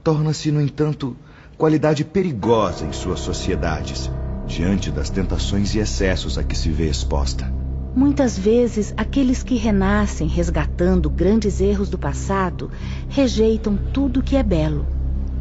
[0.02, 1.16] torna-se, no entanto,
[1.56, 4.10] qualidade perigosa em suas sociedades,
[4.46, 7.52] diante das tentações e excessos a que se vê exposta.
[7.94, 12.70] Muitas vezes, aqueles que renascem resgatando grandes erros do passado
[13.08, 14.86] rejeitam tudo que é belo,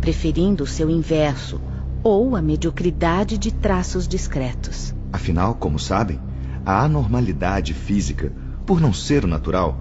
[0.02, 1.62] preferindo o seu inverso
[2.04, 4.94] ou a mediocridade de traços discretos.
[5.14, 6.20] Afinal, como sabem,
[6.66, 8.32] a anormalidade física,
[8.66, 9.80] por não ser o natural,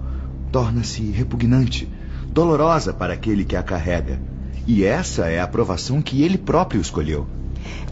[0.53, 1.89] torna-se repugnante
[2.33, 4.21] dolorosa para aquele que a carrega.
[4.67, 7.27] E essa é a aprovação que ele próprio escolheu.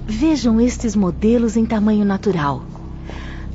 [0.06, 2.62] Vejam estes modelos em tamanho natural.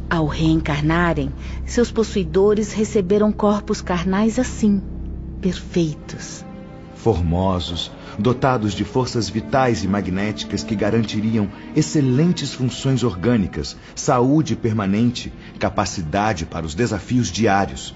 [0.09, 1.31] Ao reencarnarem,
[1.65, 4.81] seus possuidores receberam corpos carnais assim,
[5.41, 6.45] perfeitos.
[6.95, 16.45] Formosos, dotados de forças vitais e magnéticas que garantiriam excelentes funções orgânicas, saúde permanente, capacidade
[16.45, 17.95] para os desafios diários.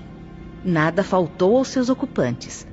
[0.65, 2.65] Nada faltou aos seus ocupantes.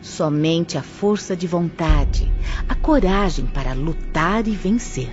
[0.00, 2.32] Somente a força de vontade,
[2.68, 5.10] a coragem para lutar e vencer.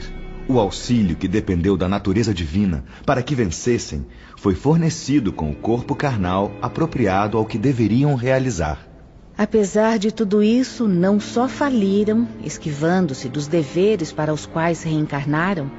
[0.48, 4.06] O auxílio que dependeu da natureza divina para que vencessem
[4.38, 8.88] foi fornecido com o corpo carnal apropriado ao que deveriam realizar.
[9.36, 15.70] Apesar de tudo isso, não só faliram, esquivando-se dos deveres para os quais reencarnaram,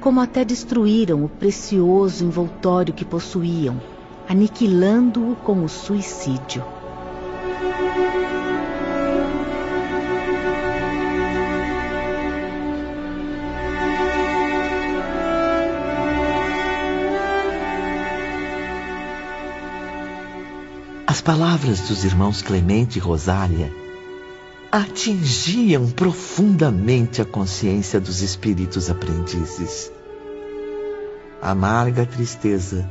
[0.00, 3.80] como até destruíram o precioso envoltório que possuíam,
[4.28, 6.64] aniquilando-o com o suicídio.
[21.16, 23.72] As palavras dos irmãos Clemente e Rosália
[24.70, 29.90] atingiam profundamente a consciência dos espíritos aprendizes.
[31.40, 32.86] Amarga tristeza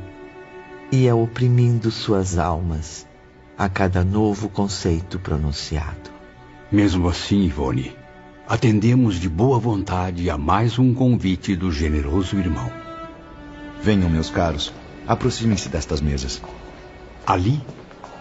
[0.90, 3.06] ia oprimindo suas almas
[3.56, 6.10] a cada novo conceito pronunciado.
[6.70, 7.96] Mesmo assim, Ivone,
[8.48, 12.72] atendemos de boa vontade a mais um convite do generoso irmão.
[13.80, 14.74] Venham, meus caros,
[15.06, 16.42] aproximem-se destas mesas.
[17.24, 17.62] Ali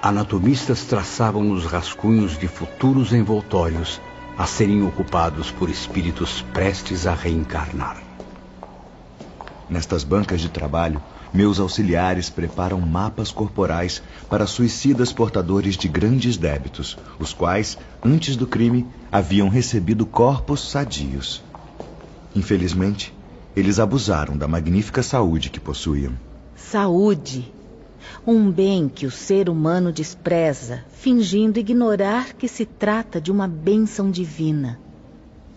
[0.06, 4.00] anatomistas traçavam nos rascunhos de futuros envoltórios
[4.38, 7.98] a serem ocupados por espíritos prestes a reencarnar.
[9.68, 11.02] Nestas bancas de trabalho,
[11.34, 18.46] meus auxiliares preparam mapas corporais para suicidas portadores de grandes débitos, os quais, antes do
[18.46, 21.44] crime, haviam recebido corpos sadios.
[22.36, 23.12] Infelizmente,
[23.56, 26.14] eles abusaram da magnífica saúde que possuíam.
[26.56, 27.55] Saúde
[28.26, 34.10] um bem que o ser humano despreza, fingindo ignorar que se trata de uma bênção
[34.10, 34.80] divina.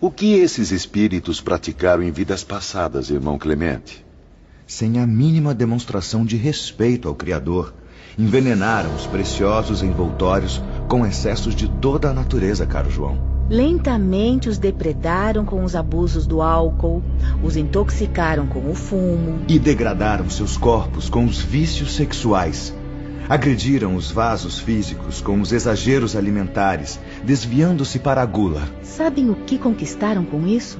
[0.01, 4.05] O que esses espíritos praticaram em vidas passadas, irmão Clemente?
[4.65, 7.73] Sem a mínima demonstração de respeito ao Criador,
[8.17, 13.38] envenenaram os preciosos envoltórios com excessos de toda a natureza, caro João.
[13.49, 17.01] Lentamente os depredaram com os abusos do álcool,
[17.43, 19.39] os intoxicaram com o fumo.
[19.47, 22.71] E degradaram seus corpos com os vícios sexuais.
[23.27, 28.61] Agrediram os vasos físicos com os exageros alimentares, desviando-se para a gula.
[28.83, 30.79] Sabem o que conquistaram com isso?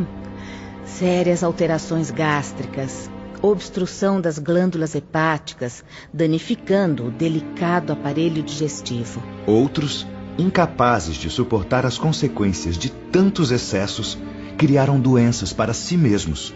[0.86, 3.10] Sérias alterações gástricas,
[3.42, 9.22] obstrução das glândulas hepáticas, danificando o delicado aparelho digestivo.
[9.46, 10.06] Outros,
[10.40, 14.18] incapazes de suportar as consequências de tantos excessos,
[14.56, 16.54] criaram doenças para si mesmos.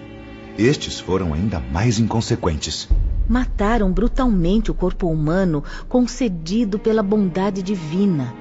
[0.59, 2.89] Estes foram ainda mais inconsequentes.
[3.29, 8.35] Mataram brutalmente o corpo humano concedido pela bondade divina,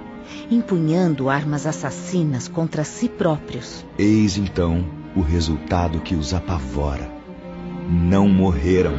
[0.51, 3.85] empunhando armas assassinas contra si próprios.
[3.97, 7.09] Eis então o resultado que os apavora.
[7.89, 8.93] Não morreram,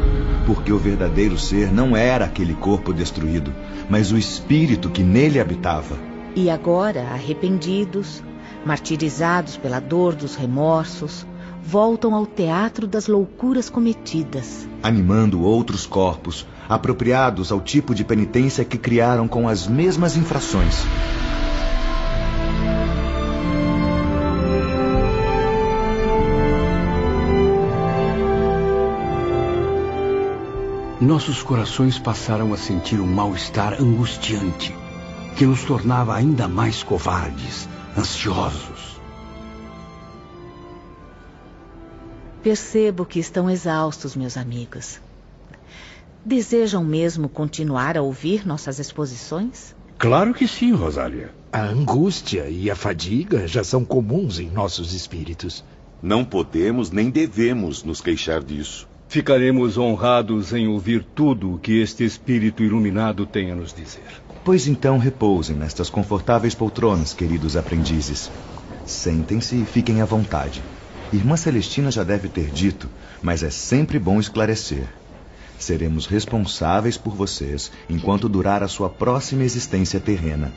[0.46, 3.52] porque o verdadeiro ser não era aquele corpo destruído,
[3.88, 6.13] mas o espírito que nele habitava.
[6.36, 8.22] E agora, arrependidos,
[8.66, 11.24] martirizados pela dor dos remorsos,
[11.62, 18.76] voltam ao teatro das loucuras cometidas, animando outros corpos, apropriados ao tipo de penitência que
[18.76, 20.82] criaram com as mesmas infrações.
[31.00, 34.74] Nossos corações passaram a sentir um mal-estar angustiante,
[35.36, 39.00] que nos tornava ainda mais covardes, ansiosos.
[42.42, 45.00] Percebo que estão exaustos, meus amigos.
[46.24, 49.74] Desejam mesmo continuar a ouvir nossas exposições?
[49.98, 51.30] Claro que sim, Rosália.
[51.52, 55.64] A angústia e a fadiga já são comuns em nossos espíritos.
[56.02, 58.88] Não podemos nem devemos nos queixar disso.
[59.08, 64.23] Ficaremos honrados em ouvir tudo o que este espírito iluminado tem a nos dizer.
[64.44, 68.30] Pois então repousem nestas confortáveis poltronas, queridos aprendizes.
[68.84, 70.62] Sentem-se e fiquem à vontade.
[71.10, 72.86] Irmã Celestina já deve ter dito,
[73.22, 74.86] mas é sempre bom esclarecer.
[75.58, 80.52] Seremos responsáveis por vocês enquanto durar a sua próxima existência terrena.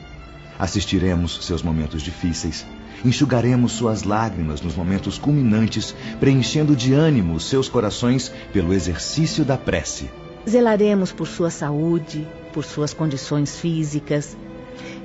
[0.58, 2.66] Assistiremos seus momentos difíceis,
[3.02, 10.10] enxugaremos suas lágrimas nos momentos culminantes, preenchendo de ânimo seus corações pelo exercício da prece.
[10.46, 12.26] Zelaremos por sua saúde,
[12.58, 14.36] por suas condições físicas.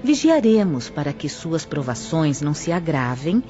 [0.03, 3.43] Vigiaremos para que suas provações não se agravem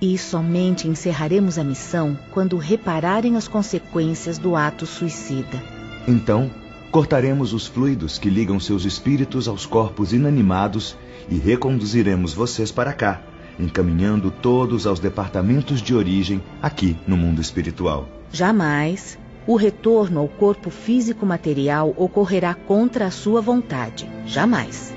[0.00, 5.60] e somente encerraremos a missão quando repararem as consequências do ato suicida.
[6.06, 6.48] Então,
[6.92, 10.96] cortaremos os fluidos que ligam seus espíritos aos corpos inanimados
[11.28, 13.20] e reconduziremos vocês para cá,
[13.58, 18.08] encaminhando todos aos departamentos de origem aqui no mundo espiritual.
[18.32, 24.08] Jamais o retorno ao corpo físico material ocorrerá contra a sua vontade.
[24.26, 24.94] Jamais.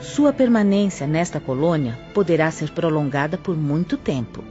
[0.00, 4.42] Sua permanência nesta colônia poderá ser prolongada por muito tempo,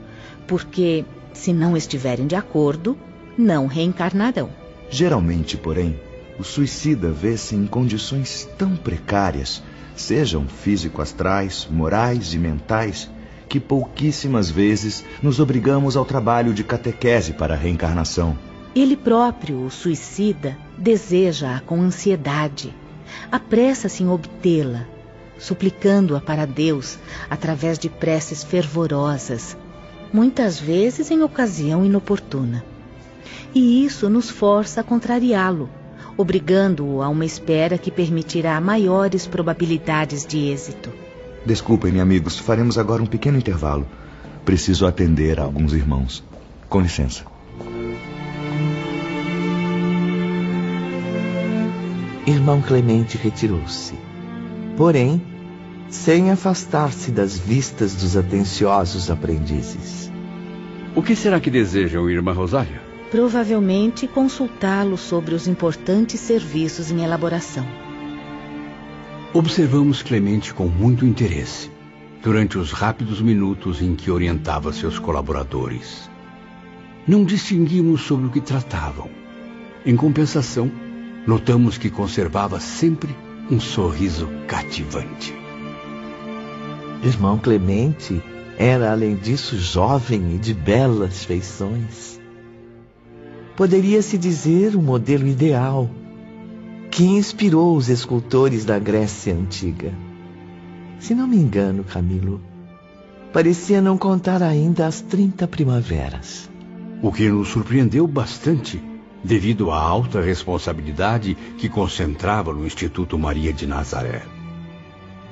[0.46, 2.96] porque, se não estiverem de acordo,
[3.36, 4.50] não reencarnarão.
[4.88, 5.98] Geralmente, porém,
[6.38, 9.62] o suicida vê-se em condições tão precárias,
[9.94, 13.10] sejam físico-astrais, morais e mentais,
[13.48, 18.49] que pouquíssimas vezes nos obrigamos ao trabalho de catequese para a reencarnação.
[18.74, 22.72] Ele próprio, o suicida, deseja-a com ansiedade,
[23.30, 24.86] apressa-se em obtê-la,
[25.38, 26.98] suplicando-a para Deus
[27.28, 29.56] através de preces fervorosas,
[30.12, 32.64] muitas vezes em ocasião inoportuna.
[33.52, 35.68] E isso nos força a contrariá-lo,
[36.16, 40.92] obrigando-o a uma espera que permitirá maiores probabilidades de êxito.
[41.44, 43.86] Desculpem, amigos, faremos agora um pequeno intervalo.
[44.44, 46.22] Preciso atender a alguns irmãos.
[46.68, 47.29] Com licença.
[52.26, 53.94] Irmão Clemente retirou-se.
[54.76, 55.22] Porém,
[55.88, 60.12] sem afastar-se das vistas dos atenciosos aprendizes.
[60.94, 62.80] O que será que desejam, irmã Rosália?
[63.10, 67.66] Provavelmente consultá-lo sobre os importantes serviços em elaboração.
[69.32, 71.70] Observamos Clemente com muito interesse
[72.22, 76.10] durante os rápidos minutos em que orientava seus colaboradores.
[77.08, 79.08] Não distinguimos sobre o que tratavam.
[79.86, 80.70] Em compensação,
[81.26, 83.14] notamos que conservava sempre
[83.50, 85.34] um sorriso cativante.
[87.02, 88.22] Irmão Clemente
[88.58, 92.20] era, além disso, jovem e de belas feições.
[93.56, 95.88] Poderia-se dizer um modelo ideal
[96.90, 99.92] que inspirou os escultores da Grécia Antiga.
[100.98, 102.40] Se não me engano, Camilo,
[103.32, 106.50] parecia não contar ainda as 30 primaveras.
[107.02, 108.82] O que nos surpreendeu bastante,
[109.22, 114.22] devido à alta responsabilidade que concentrava no Instituto Maria de Nazaré.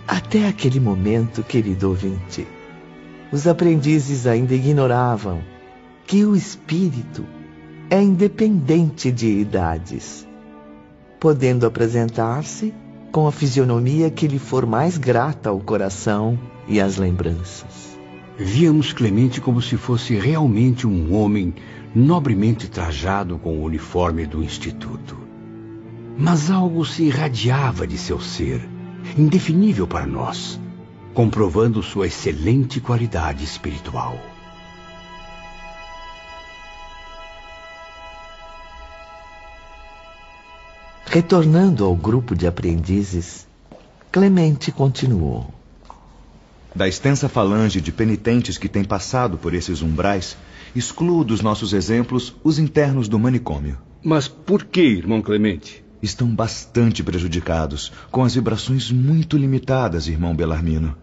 [0.06, 2.46] Até aquele momento, querido ouvinte,
[3.30, 5.42] os aprendizes ainda ignoravam
[6.06, 7.24] que o espírito
[7.90, 10.26] é independente de idades.
[11.20, 12.72] podendo apresentar-se
[13.10, 16.38] com a fisionomia que lhe for mais grata ao coração
[16.68, 17.87] e às lembranças.
[18.40, 21.52] Víamos Clemente como se fosse realmente um homem
[21.92, 25.18] nobremente trajado com o uniforme do Instituto.
[26.16, 28.60] Mas algo se irradiava de seu ser,
[29.16, 30.60] indefinível para nós,
[31.12, 34.16] comprovando sua excelente qualidade espiritual.
[41.06, 43.48] Retornando ao grupo de aprendizes,
[44.12, 45.57] Clemente continuou.
[46.74, 50.36] Da extensa falange de penitentes que tem passado por esses umbrais,
[50.76, 53.78] excluo dos nossos exemplos os internos do manicômio.
[54.02, 55.84] Mas por que, irmão Clemente?
[56.00, 60.96] Estão bastante prejudicados, com as vibrações muito limitadas, irmão Belarmino.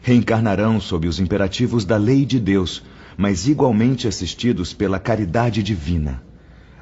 [0.00, 2.82] Reencarnarão sob os imperativos da lei de Deus,
[3.18, 6.22] mas igualmente assistidos pela caridade divina.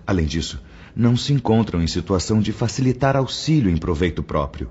[0.07, 0.63] Além disso,
[0.95, 4.71] não se encontram em situação de facilitar auxílio em proveito próprio.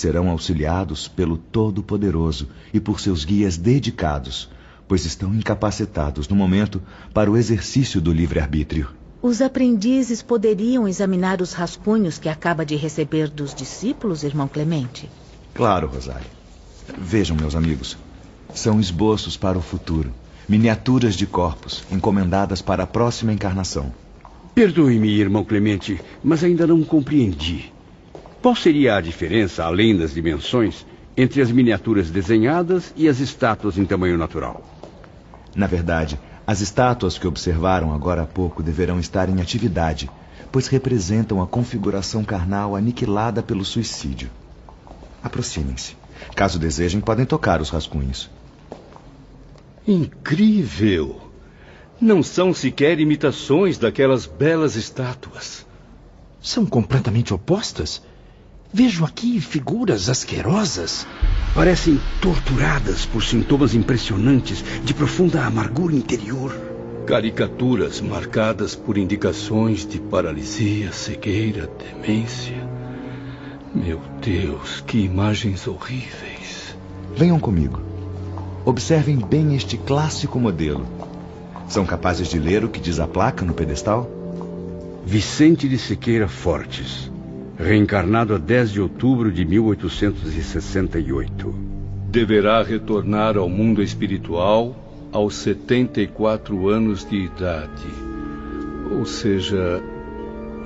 [0.00, 4.48] Serão auxiliados pelo Todo-Poderoso e por seus guias dedicados,
[4.88, 6.80] pois estão incapacitados no momento
[7.12, 8.88] para o exercício do livre-arbítrio.
[9.20, 15.06] Os aprendizes poderiam examinar os rascunhos que acaba de receber dos discípulos, irmão Clemente?
[15.52, 16.30] Claro, Rosário.
[16.98, 17.98] Vejam, meus amigos.
[18.54, 20.14] São esboços para o futuro,
[20.48, 23.92] miniaturas de corpos encomendadas para a próxima encarnação.
[24.54, 27.70] Perdoe-me, irmão Clemente, mas ainda não compreendi.
[28.40, 33.84] Qual seria a diferença, além das dimensões, entre as miniaturas desenhadas e as estátuas em
[33.84, 34.62] tamanho natural?
[35.54, 40.10] Na verdade, as estátuas que observaram agora há pouco deverão estar em atividade,
[40.50, 44.30] pois representam a configuração carnal aniquilada pelo suicídio.
[45.22, 45.96] Aproximem-se.
[46.34, 48.30] Caso desejem, podem tocar os rascunhos.
[49.86, 51.20] Incrível!
[52.00, 55.66] Não são sequer imitações daquelas belas estátuas.
[56.40, 58.02] São completamente opostas.
[58.72, 61.04] Vejo aqui figuras asquerosas.
[61.54, 66.56] Parecem torturadas por sintomas impressionantes de profunda amargura interior.
[67.04, 72.64] Caricaturas marcadas por indicações de paralisia, cegueira, demência.
[73.74, 76.76] Meu Deus, que imagens horríveis.
[77.16, 77.80] Venham comigo.
[78.64, 80.86] Observem bem este clássico modelo.
[81.68, 84.08] São capazes de ler o que diz a placa no pedestal?
[85.04, 87.09] Vicente de Siqueira Fortes,
[87.60, 91.54] reencarnado a 10 de outubro de 1868.
[92.08, 94.74] Deverá retornar ao mundo espiritual
[95.12, 97.86] aos 74 anos de idade.
[98.90, 99.82] Ou seja,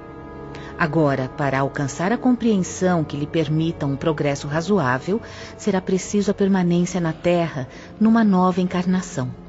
[0.78, 5.20] Agora, para alcançar a compreensão que lhe permita um progresso razoável,
[5.56, 7.68] será preciso a permanência na Terra
[8.00, 9.43] numa nova encarnação.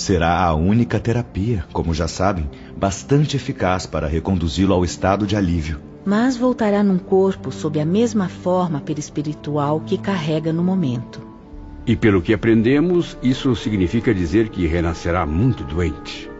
[0.00, 5.78] Será a única terapia, como já sabem, bastante eficaz para reconduzi-lo ao estado de alívio.
[6.06, 11.20] Mas voltará num corpo sob a mesma forma perispiritual que carrega no momento.
[11.86, 16.30] E pelo que aprendemos, isso significa dizer que renascerá muito doente.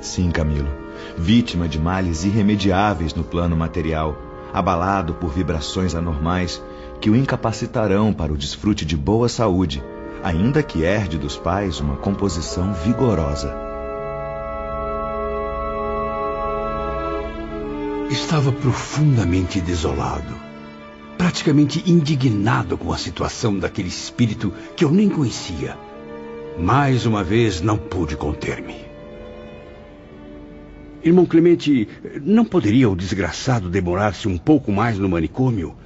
[0.00, 0.80] Sim, Camilo
[1.16, 4.16] vítima de males irremediáveis no plano material,
[4.54, 6.62] abalado por vibrações anormais
[7.00, 9.82] que o incapacitarão para o desfrute de boa saúde,
[10.22, 13.54] ainda que herde dos pais uma composição vigorosa.
[18.10, 20.50] Estava profundamente desolado.
[21.20, 25.76] praticamente indignado com a situação daquele espírito que eu nem conhecia.
[26.58, 28.74] Mais uma vez não pude conter-me.
[31.04, 31.86] Irmão Clemente,
[32.22, 35.76] não poderia o desgraçado demorar-se um pouco mais no manicômio?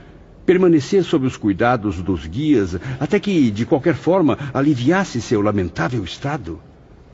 [0.47, 6.61] Permanecer sob os cuidados dos guias até que, de qualquer forma, aliviasse seu lamentável estado?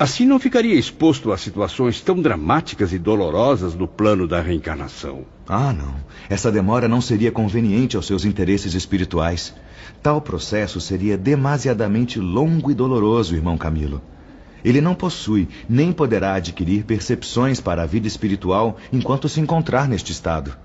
[0.01, 5.27] Assim não ficaria exposto a situações tão dramáticas e dolorosas no plano da reencarnação.
[5.47, 5.95] Ah, não.
[6.29, 9.55] Essa demora não seria conveniente aos seus interesses espirituais.
[10.03, 14.01] Tal processo seria demasiadamente longo e doloroso, irmão Camilo.
[14.65, 20.13] Ele não possui nem poderá adquirir percepções para a vida espiritual enquanto se encontrar neste
[20.13, 20.57] estado.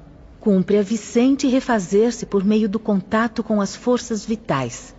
[0.46, 4.96] Cumpre a Vicente refazer-se por meio do contato com as forças vitais.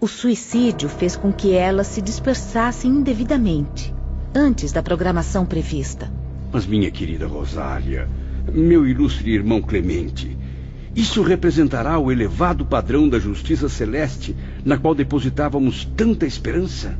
[0.00, 3.94] O suicídio fez com que elas se dispersassem indevidamente,
[4.34, 6.10] antes da programação prevista.
[6.50, 8.08] Mas, minha querida Rosália,
[8.50, 10.34] meu ilustre irmão Clemente,
[10.96, 14.34] isso representará o elevado padrão da justiça celeste
[14.64, 16.98] na qual depositávamos tanta esperança?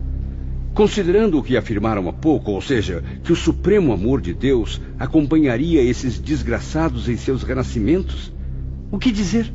[0.78, 5.82] Considerando o que afirmaram há pouco, ou seja, que o supremo amor de Deus acompanharia
[5.82, 8.32] esses desgraçados em seus renascimentos,
[8.88, 9.52] o que dizer?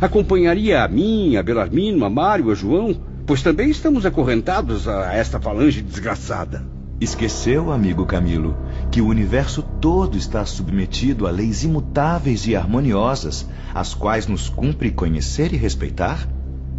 [0.00, 2.94] Acompanharia a mim, a Belarmino, a Mário, a João,
[3.26, 6.64] pois também estamos acorrentados a esta falange desgraçada.
[7.00, 8.56] Esqueceu, amigo Camilo,
[8.88, 14.92] que o universo todo está submetido a leis imutáveis e harmoniosas, as quais nos cumpre
[14.92, 16.24] conhecer e respeitar?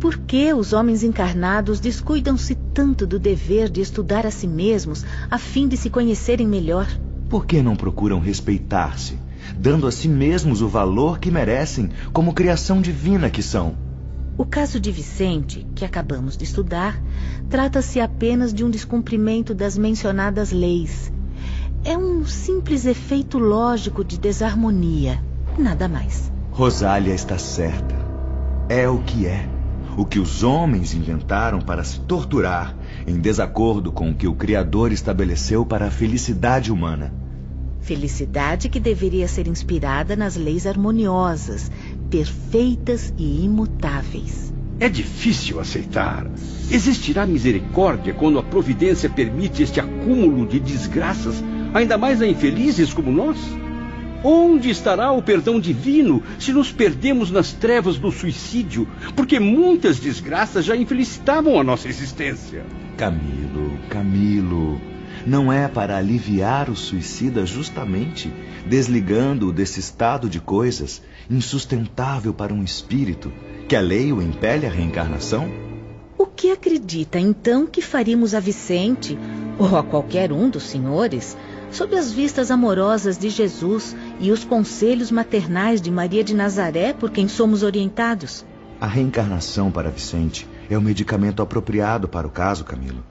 [0.04, 5.38] Por que os homens encarnados descuidam-se tanto do dever de estudar a si mesmos a
[5.38, 6.86] fim de se conhecerem melhor?
[7.30, 9.18] Por que não procuram respeitar-se,
[9.58, 13.78] dando a si mesmos o valor que merecem como criação divina que são.
[14.38, 17.02] O caso de Vicente, que acabamos de estudar,
[17.50, 21.14] trata-se apenas de um descumprimento das mencionadas leis.
[21.86, 25.24] É um simples efeito lógico de desarmonia,
[25.58, 26.30] nada mais.
[26.52, 27.96] Rosália está certa.
[28.68, 29.53] É o que é.
[29.96, 32.76] O que os homens inventaram para se torturar,
[33.06, 37.14] em desacordo com o que o Criador estabeleceu para a felicidade humana.
[37.80, 41.70] Felicidade que deveria ser inspirada nas leis harmoniosas,
[42.10, 44.52] perfeitas e imutáveis.
[44.80, 46.26] É difícil aceitar.
[46.72, 51.44] Existirá misericórdia quando a providência permite este acúmulo de desgraças,
[51.74, 53.38] ainda mais a infelizes como nós?
[54.24, 58.88] Onde estará o perdão divino se nos perdemos nas trevas do suicídio?
[59.16, 62.66] Porque muitas desgraças já infelicitavam a nossa existência.
[62.96, 64.80] Camilo, Camilo,
[65.26, 68.32] não é para aliviar o suicida justamente,
[68.66, 73.32] desligando-o desse estado de coisas insustentável para um espírito,
[73.68, 75.50] que a lei o impele à reencarnação?
[76.18, 79.18] O que acredita então que faríamos a Vicente,
[79.58, 81.38] ou a qualquer um dos senhores,
[81.72, 87.10] sob as vistas amorosas de Jesus e os conselhos maternais de Maria de Nazaré por
[87.10, 88.46] quem somos orientados?
[88.80, 93.04] A reencarnação para Vicente é o medicamento apropriado para o caso, Camilo.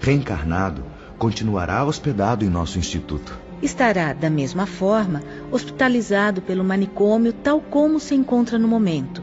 [0.00, 0.82] Reencarnado,
[1.18, 3.38] continuará hospedado em nosso instituto.
[3.62, 9.22] Estará, da mesma forma, hospitalizado pelo manicômio tal como se encontra no momento,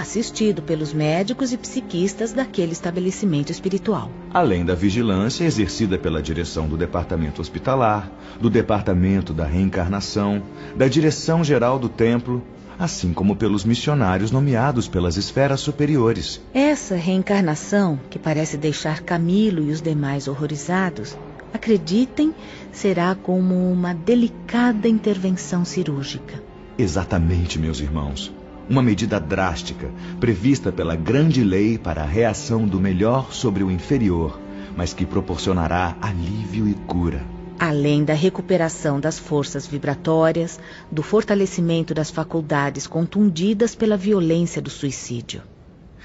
[0.00, 4.10] assistido pelos médicos e psiquistas daquele estabelecimento espiritual.
[4.32, 8.10] Além da vigilância exercida pela direção do departamento hospitalar,
[8.40, 10.42] do departamento da reencarnação,
[10.74, 12.42] da direção geral do templo,
[12.78, 16.40] assim como pelos missionários nomeados pelas esferas superiores.
[16.54, 21.14] Essa reencarnação, que parece deixar Camilo e os demais horrorizados,
[21.52, 22.34] acreditem,
[22.72, 26.42] será como uma delicada intervenção cirúrgica.
[26.78, 28.32] Exatamente, meus irmãos.
[28.70, 29.90] Uma medida drástica,
[30.20, 34.38] prevista pela grande lei para a reação do melhor sobre o inferior,
[34.76, 37.20] mas que proporcionará alívio e cura.
[37.58, 45.42] Além da recuperação das forças vibratórias, do fortalecimento das faculdades contundidas pela violência do suicídio.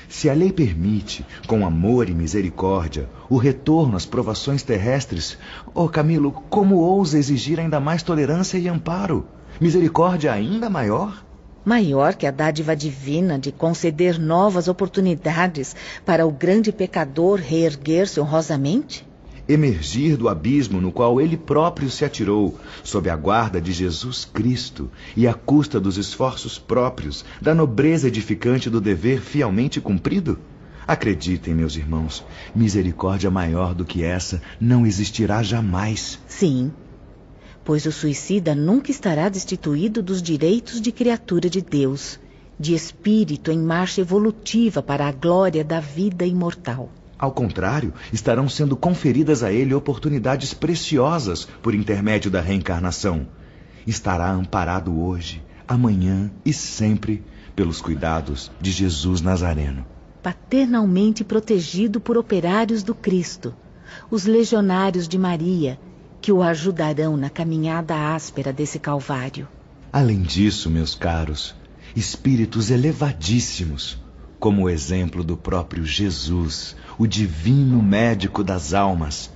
[0.10, 5.38] Se a lei permite, com amor e misericórdia, o retorno às provações terrestres,
[5.72, 9.28] oh Camilo, como ousa exigir ainda mais tolerância e amparo?
[9.62, 11.25] Misericórdia ainda maior?
[11.66, 15.76] Maior que a dádiva divina de conceder novas oportunidades
[16.06, 19.04] para o grande pecador reerguer-se honrosamente?
[19.48, 24.90] emergir do abismo no qual ele próprio se atirou, sob a guarda de Jesus Cristo
[25.16, 30.40] e à custa dos esforços próprios, da nobreza edificante do dever fielmente cumprido?
[30.88, 32.24] Acreditem, meus irmãos,
[32.56, 36.20] misericórdia maior do que essa não existirá jamais.
[36.28, 36.72] Sim,
[37.66, 42.20] pois o suicida nunca estará destituído dos direitos de criatura de Deus,
[42.60, 46.92] de espírito em marcha evolutiva para a glória da vida imortal.
[47.18, 53.28] Ao contrário, estarão sendo conferidas a ele oportunidades preciosas por intermédio da reencarnação.
[53.88, 57.24] Estará amparado hoje, amanhã e sempre
[57.56, 59.86] pelos cuidados de Jesus Nazareno.
[60.22, 63.56] Paternalmente protegido por operários do Cristo,
[64.12, 65.80] os legionários de Maria,
[66.26, 69.48] que o ajudarão na caminhada áspera desse Calvário.
[69.94, 71.54] Além disso, meus caros,
[71.96, 74.00] espíritos elevadíssimos,
[74.40, 79.32] como o exemplo do próprio Jesus, o divino médico das almas,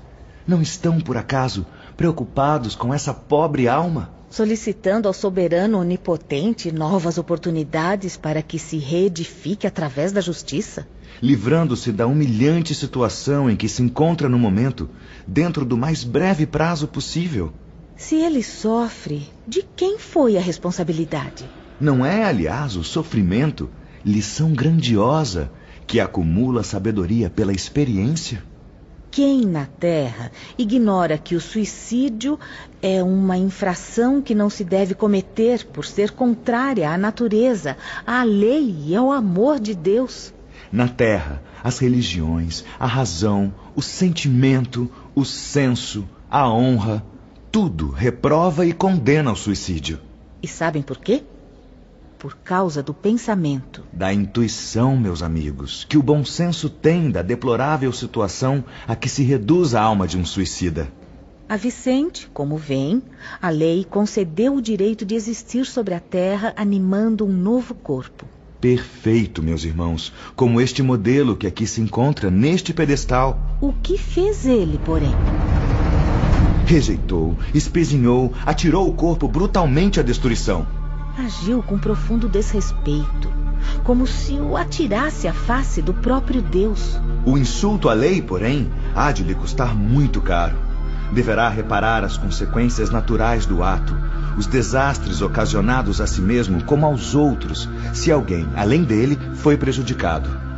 [0.47, 1.63] não estão, por acaso,
[1.95, 4.09] preocupados com essa pobre alma?
[4.27, 10.87] Solicitando ao soberano onipotente novas oportunidades para que se reedifique através da justiça?
[11.21, 14.89] Livrando-se da humilhante situação em que se encontra no momento,
[15.27, 17.51] dentro do mais breve prazo possível.
[17.95, 21.43] Se ele sofre, de quem foi a responsabilidade?
[21.79, 23.69] Não é, aliás, o sofrimento
[24.05, 25.51] lição grandiosa
[25.85, 28.43] que acumula sabedoria pela experiência?
[29.11, 32.39] Quem na Terra ignora que o suicídio
[32.81, 37.75] é uma infração que não se deve cometer por ser contrária à natureza,
[38.05, 40.33] à lei e ao amor de Deus?
[40.71, 47.03] Na Terra, as religiões, a razão, o sentimento, o senso, a honra,
[47.51, 49.99] tudo reprova e condena o suicídio.
[50.41, 51.23] E sabem por quê?
[52.19, 53.81] por causa do pensamento.
[53.93, 59.23] Da intuição, meus amigos, que o bom senso tem da deplorável situação a que se
[59.23, 60.91] reduz a alma de um suicida.
[61.47, 63.01] A Vicente, como vem,
[63.41, 68.25] a lei concedeu o direito de existir sobre a terra, animando um novo corpo.
[68.59, 73.39] Perfeito, meus irmãos, como este modelo que aqui se encontra neste pedestal.
[73.61, 75.13] O que fez ele, porém?
[76.65, 80.67] Rejeitou, espezinhou, atirou o corpo brutalmente à destruição
[81.25, 83.31] agiu com profundo desrespeito,
[83.83, 86.99] como se o atirasse à face do próprio Deus.
[87.25, 90.55] O insulto à lei, porém, há de lhe custar muito caro.
[91.11, 93.95] Deverá reparar as consequências naturais do ato,
[94.39, 100.49] os desastres ocasionados a si mesmo como aos outros, se alguém, além dele, foi prejudicado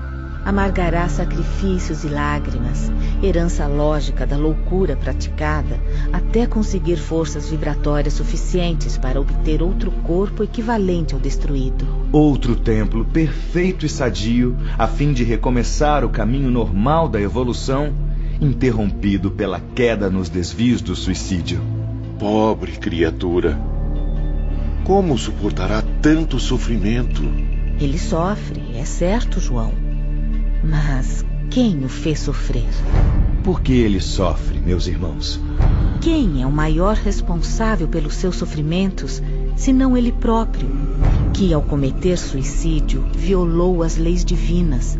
[0.43, 2.91] amargará sacrifícios e lágrimas,
[3.21, 5.79] herança lógica da loucura praticada,
[6.11, 11.87] até conseguir forças vibratórias suficientes para obter outro corpo equivalente ao destruído.
[12.11, 17.93] Outro templo perfeito e sadio, a fim de recomeçar o caminho normal da evolução,
[18.41, 21.61] interrompido pela queda nos desvios do suicídio.
[22.17, 23.70] Pobre criatura!
[24.83, 27.23] Como suportará tanto sofrimento?
[27.79, 29.73] Ele sofre, é certo, João.
[30.63, 32.69] Mas quem o fez sofrer?
[33.43, 35.39] Por que ele sofre, meus irmãos?
[36.01, 39.21] Quem é o maior responsável pelos seus sofrimentos,
[39.55, 40.69] senão ele próprio,
[41.33, 44.97] que ao cometer suicídio violou as leis divinas,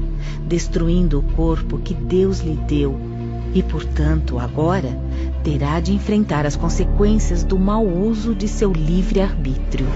[0.48, 3.11] destruindo o corpo que Deus lhe deu
[3.54, 4.98] e, portanto, agora
[5.44, 9.88] terá de enfrentar as consequências do mau uso de seu livre-arbítrio.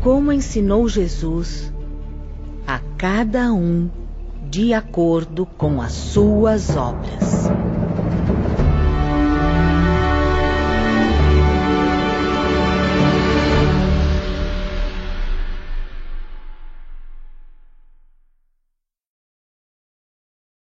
[0.00, 1.72] Como ensinou Jesus,
[2.66, 3.88] a cada um
[4.50, 7.48] de acordo com as suas obras.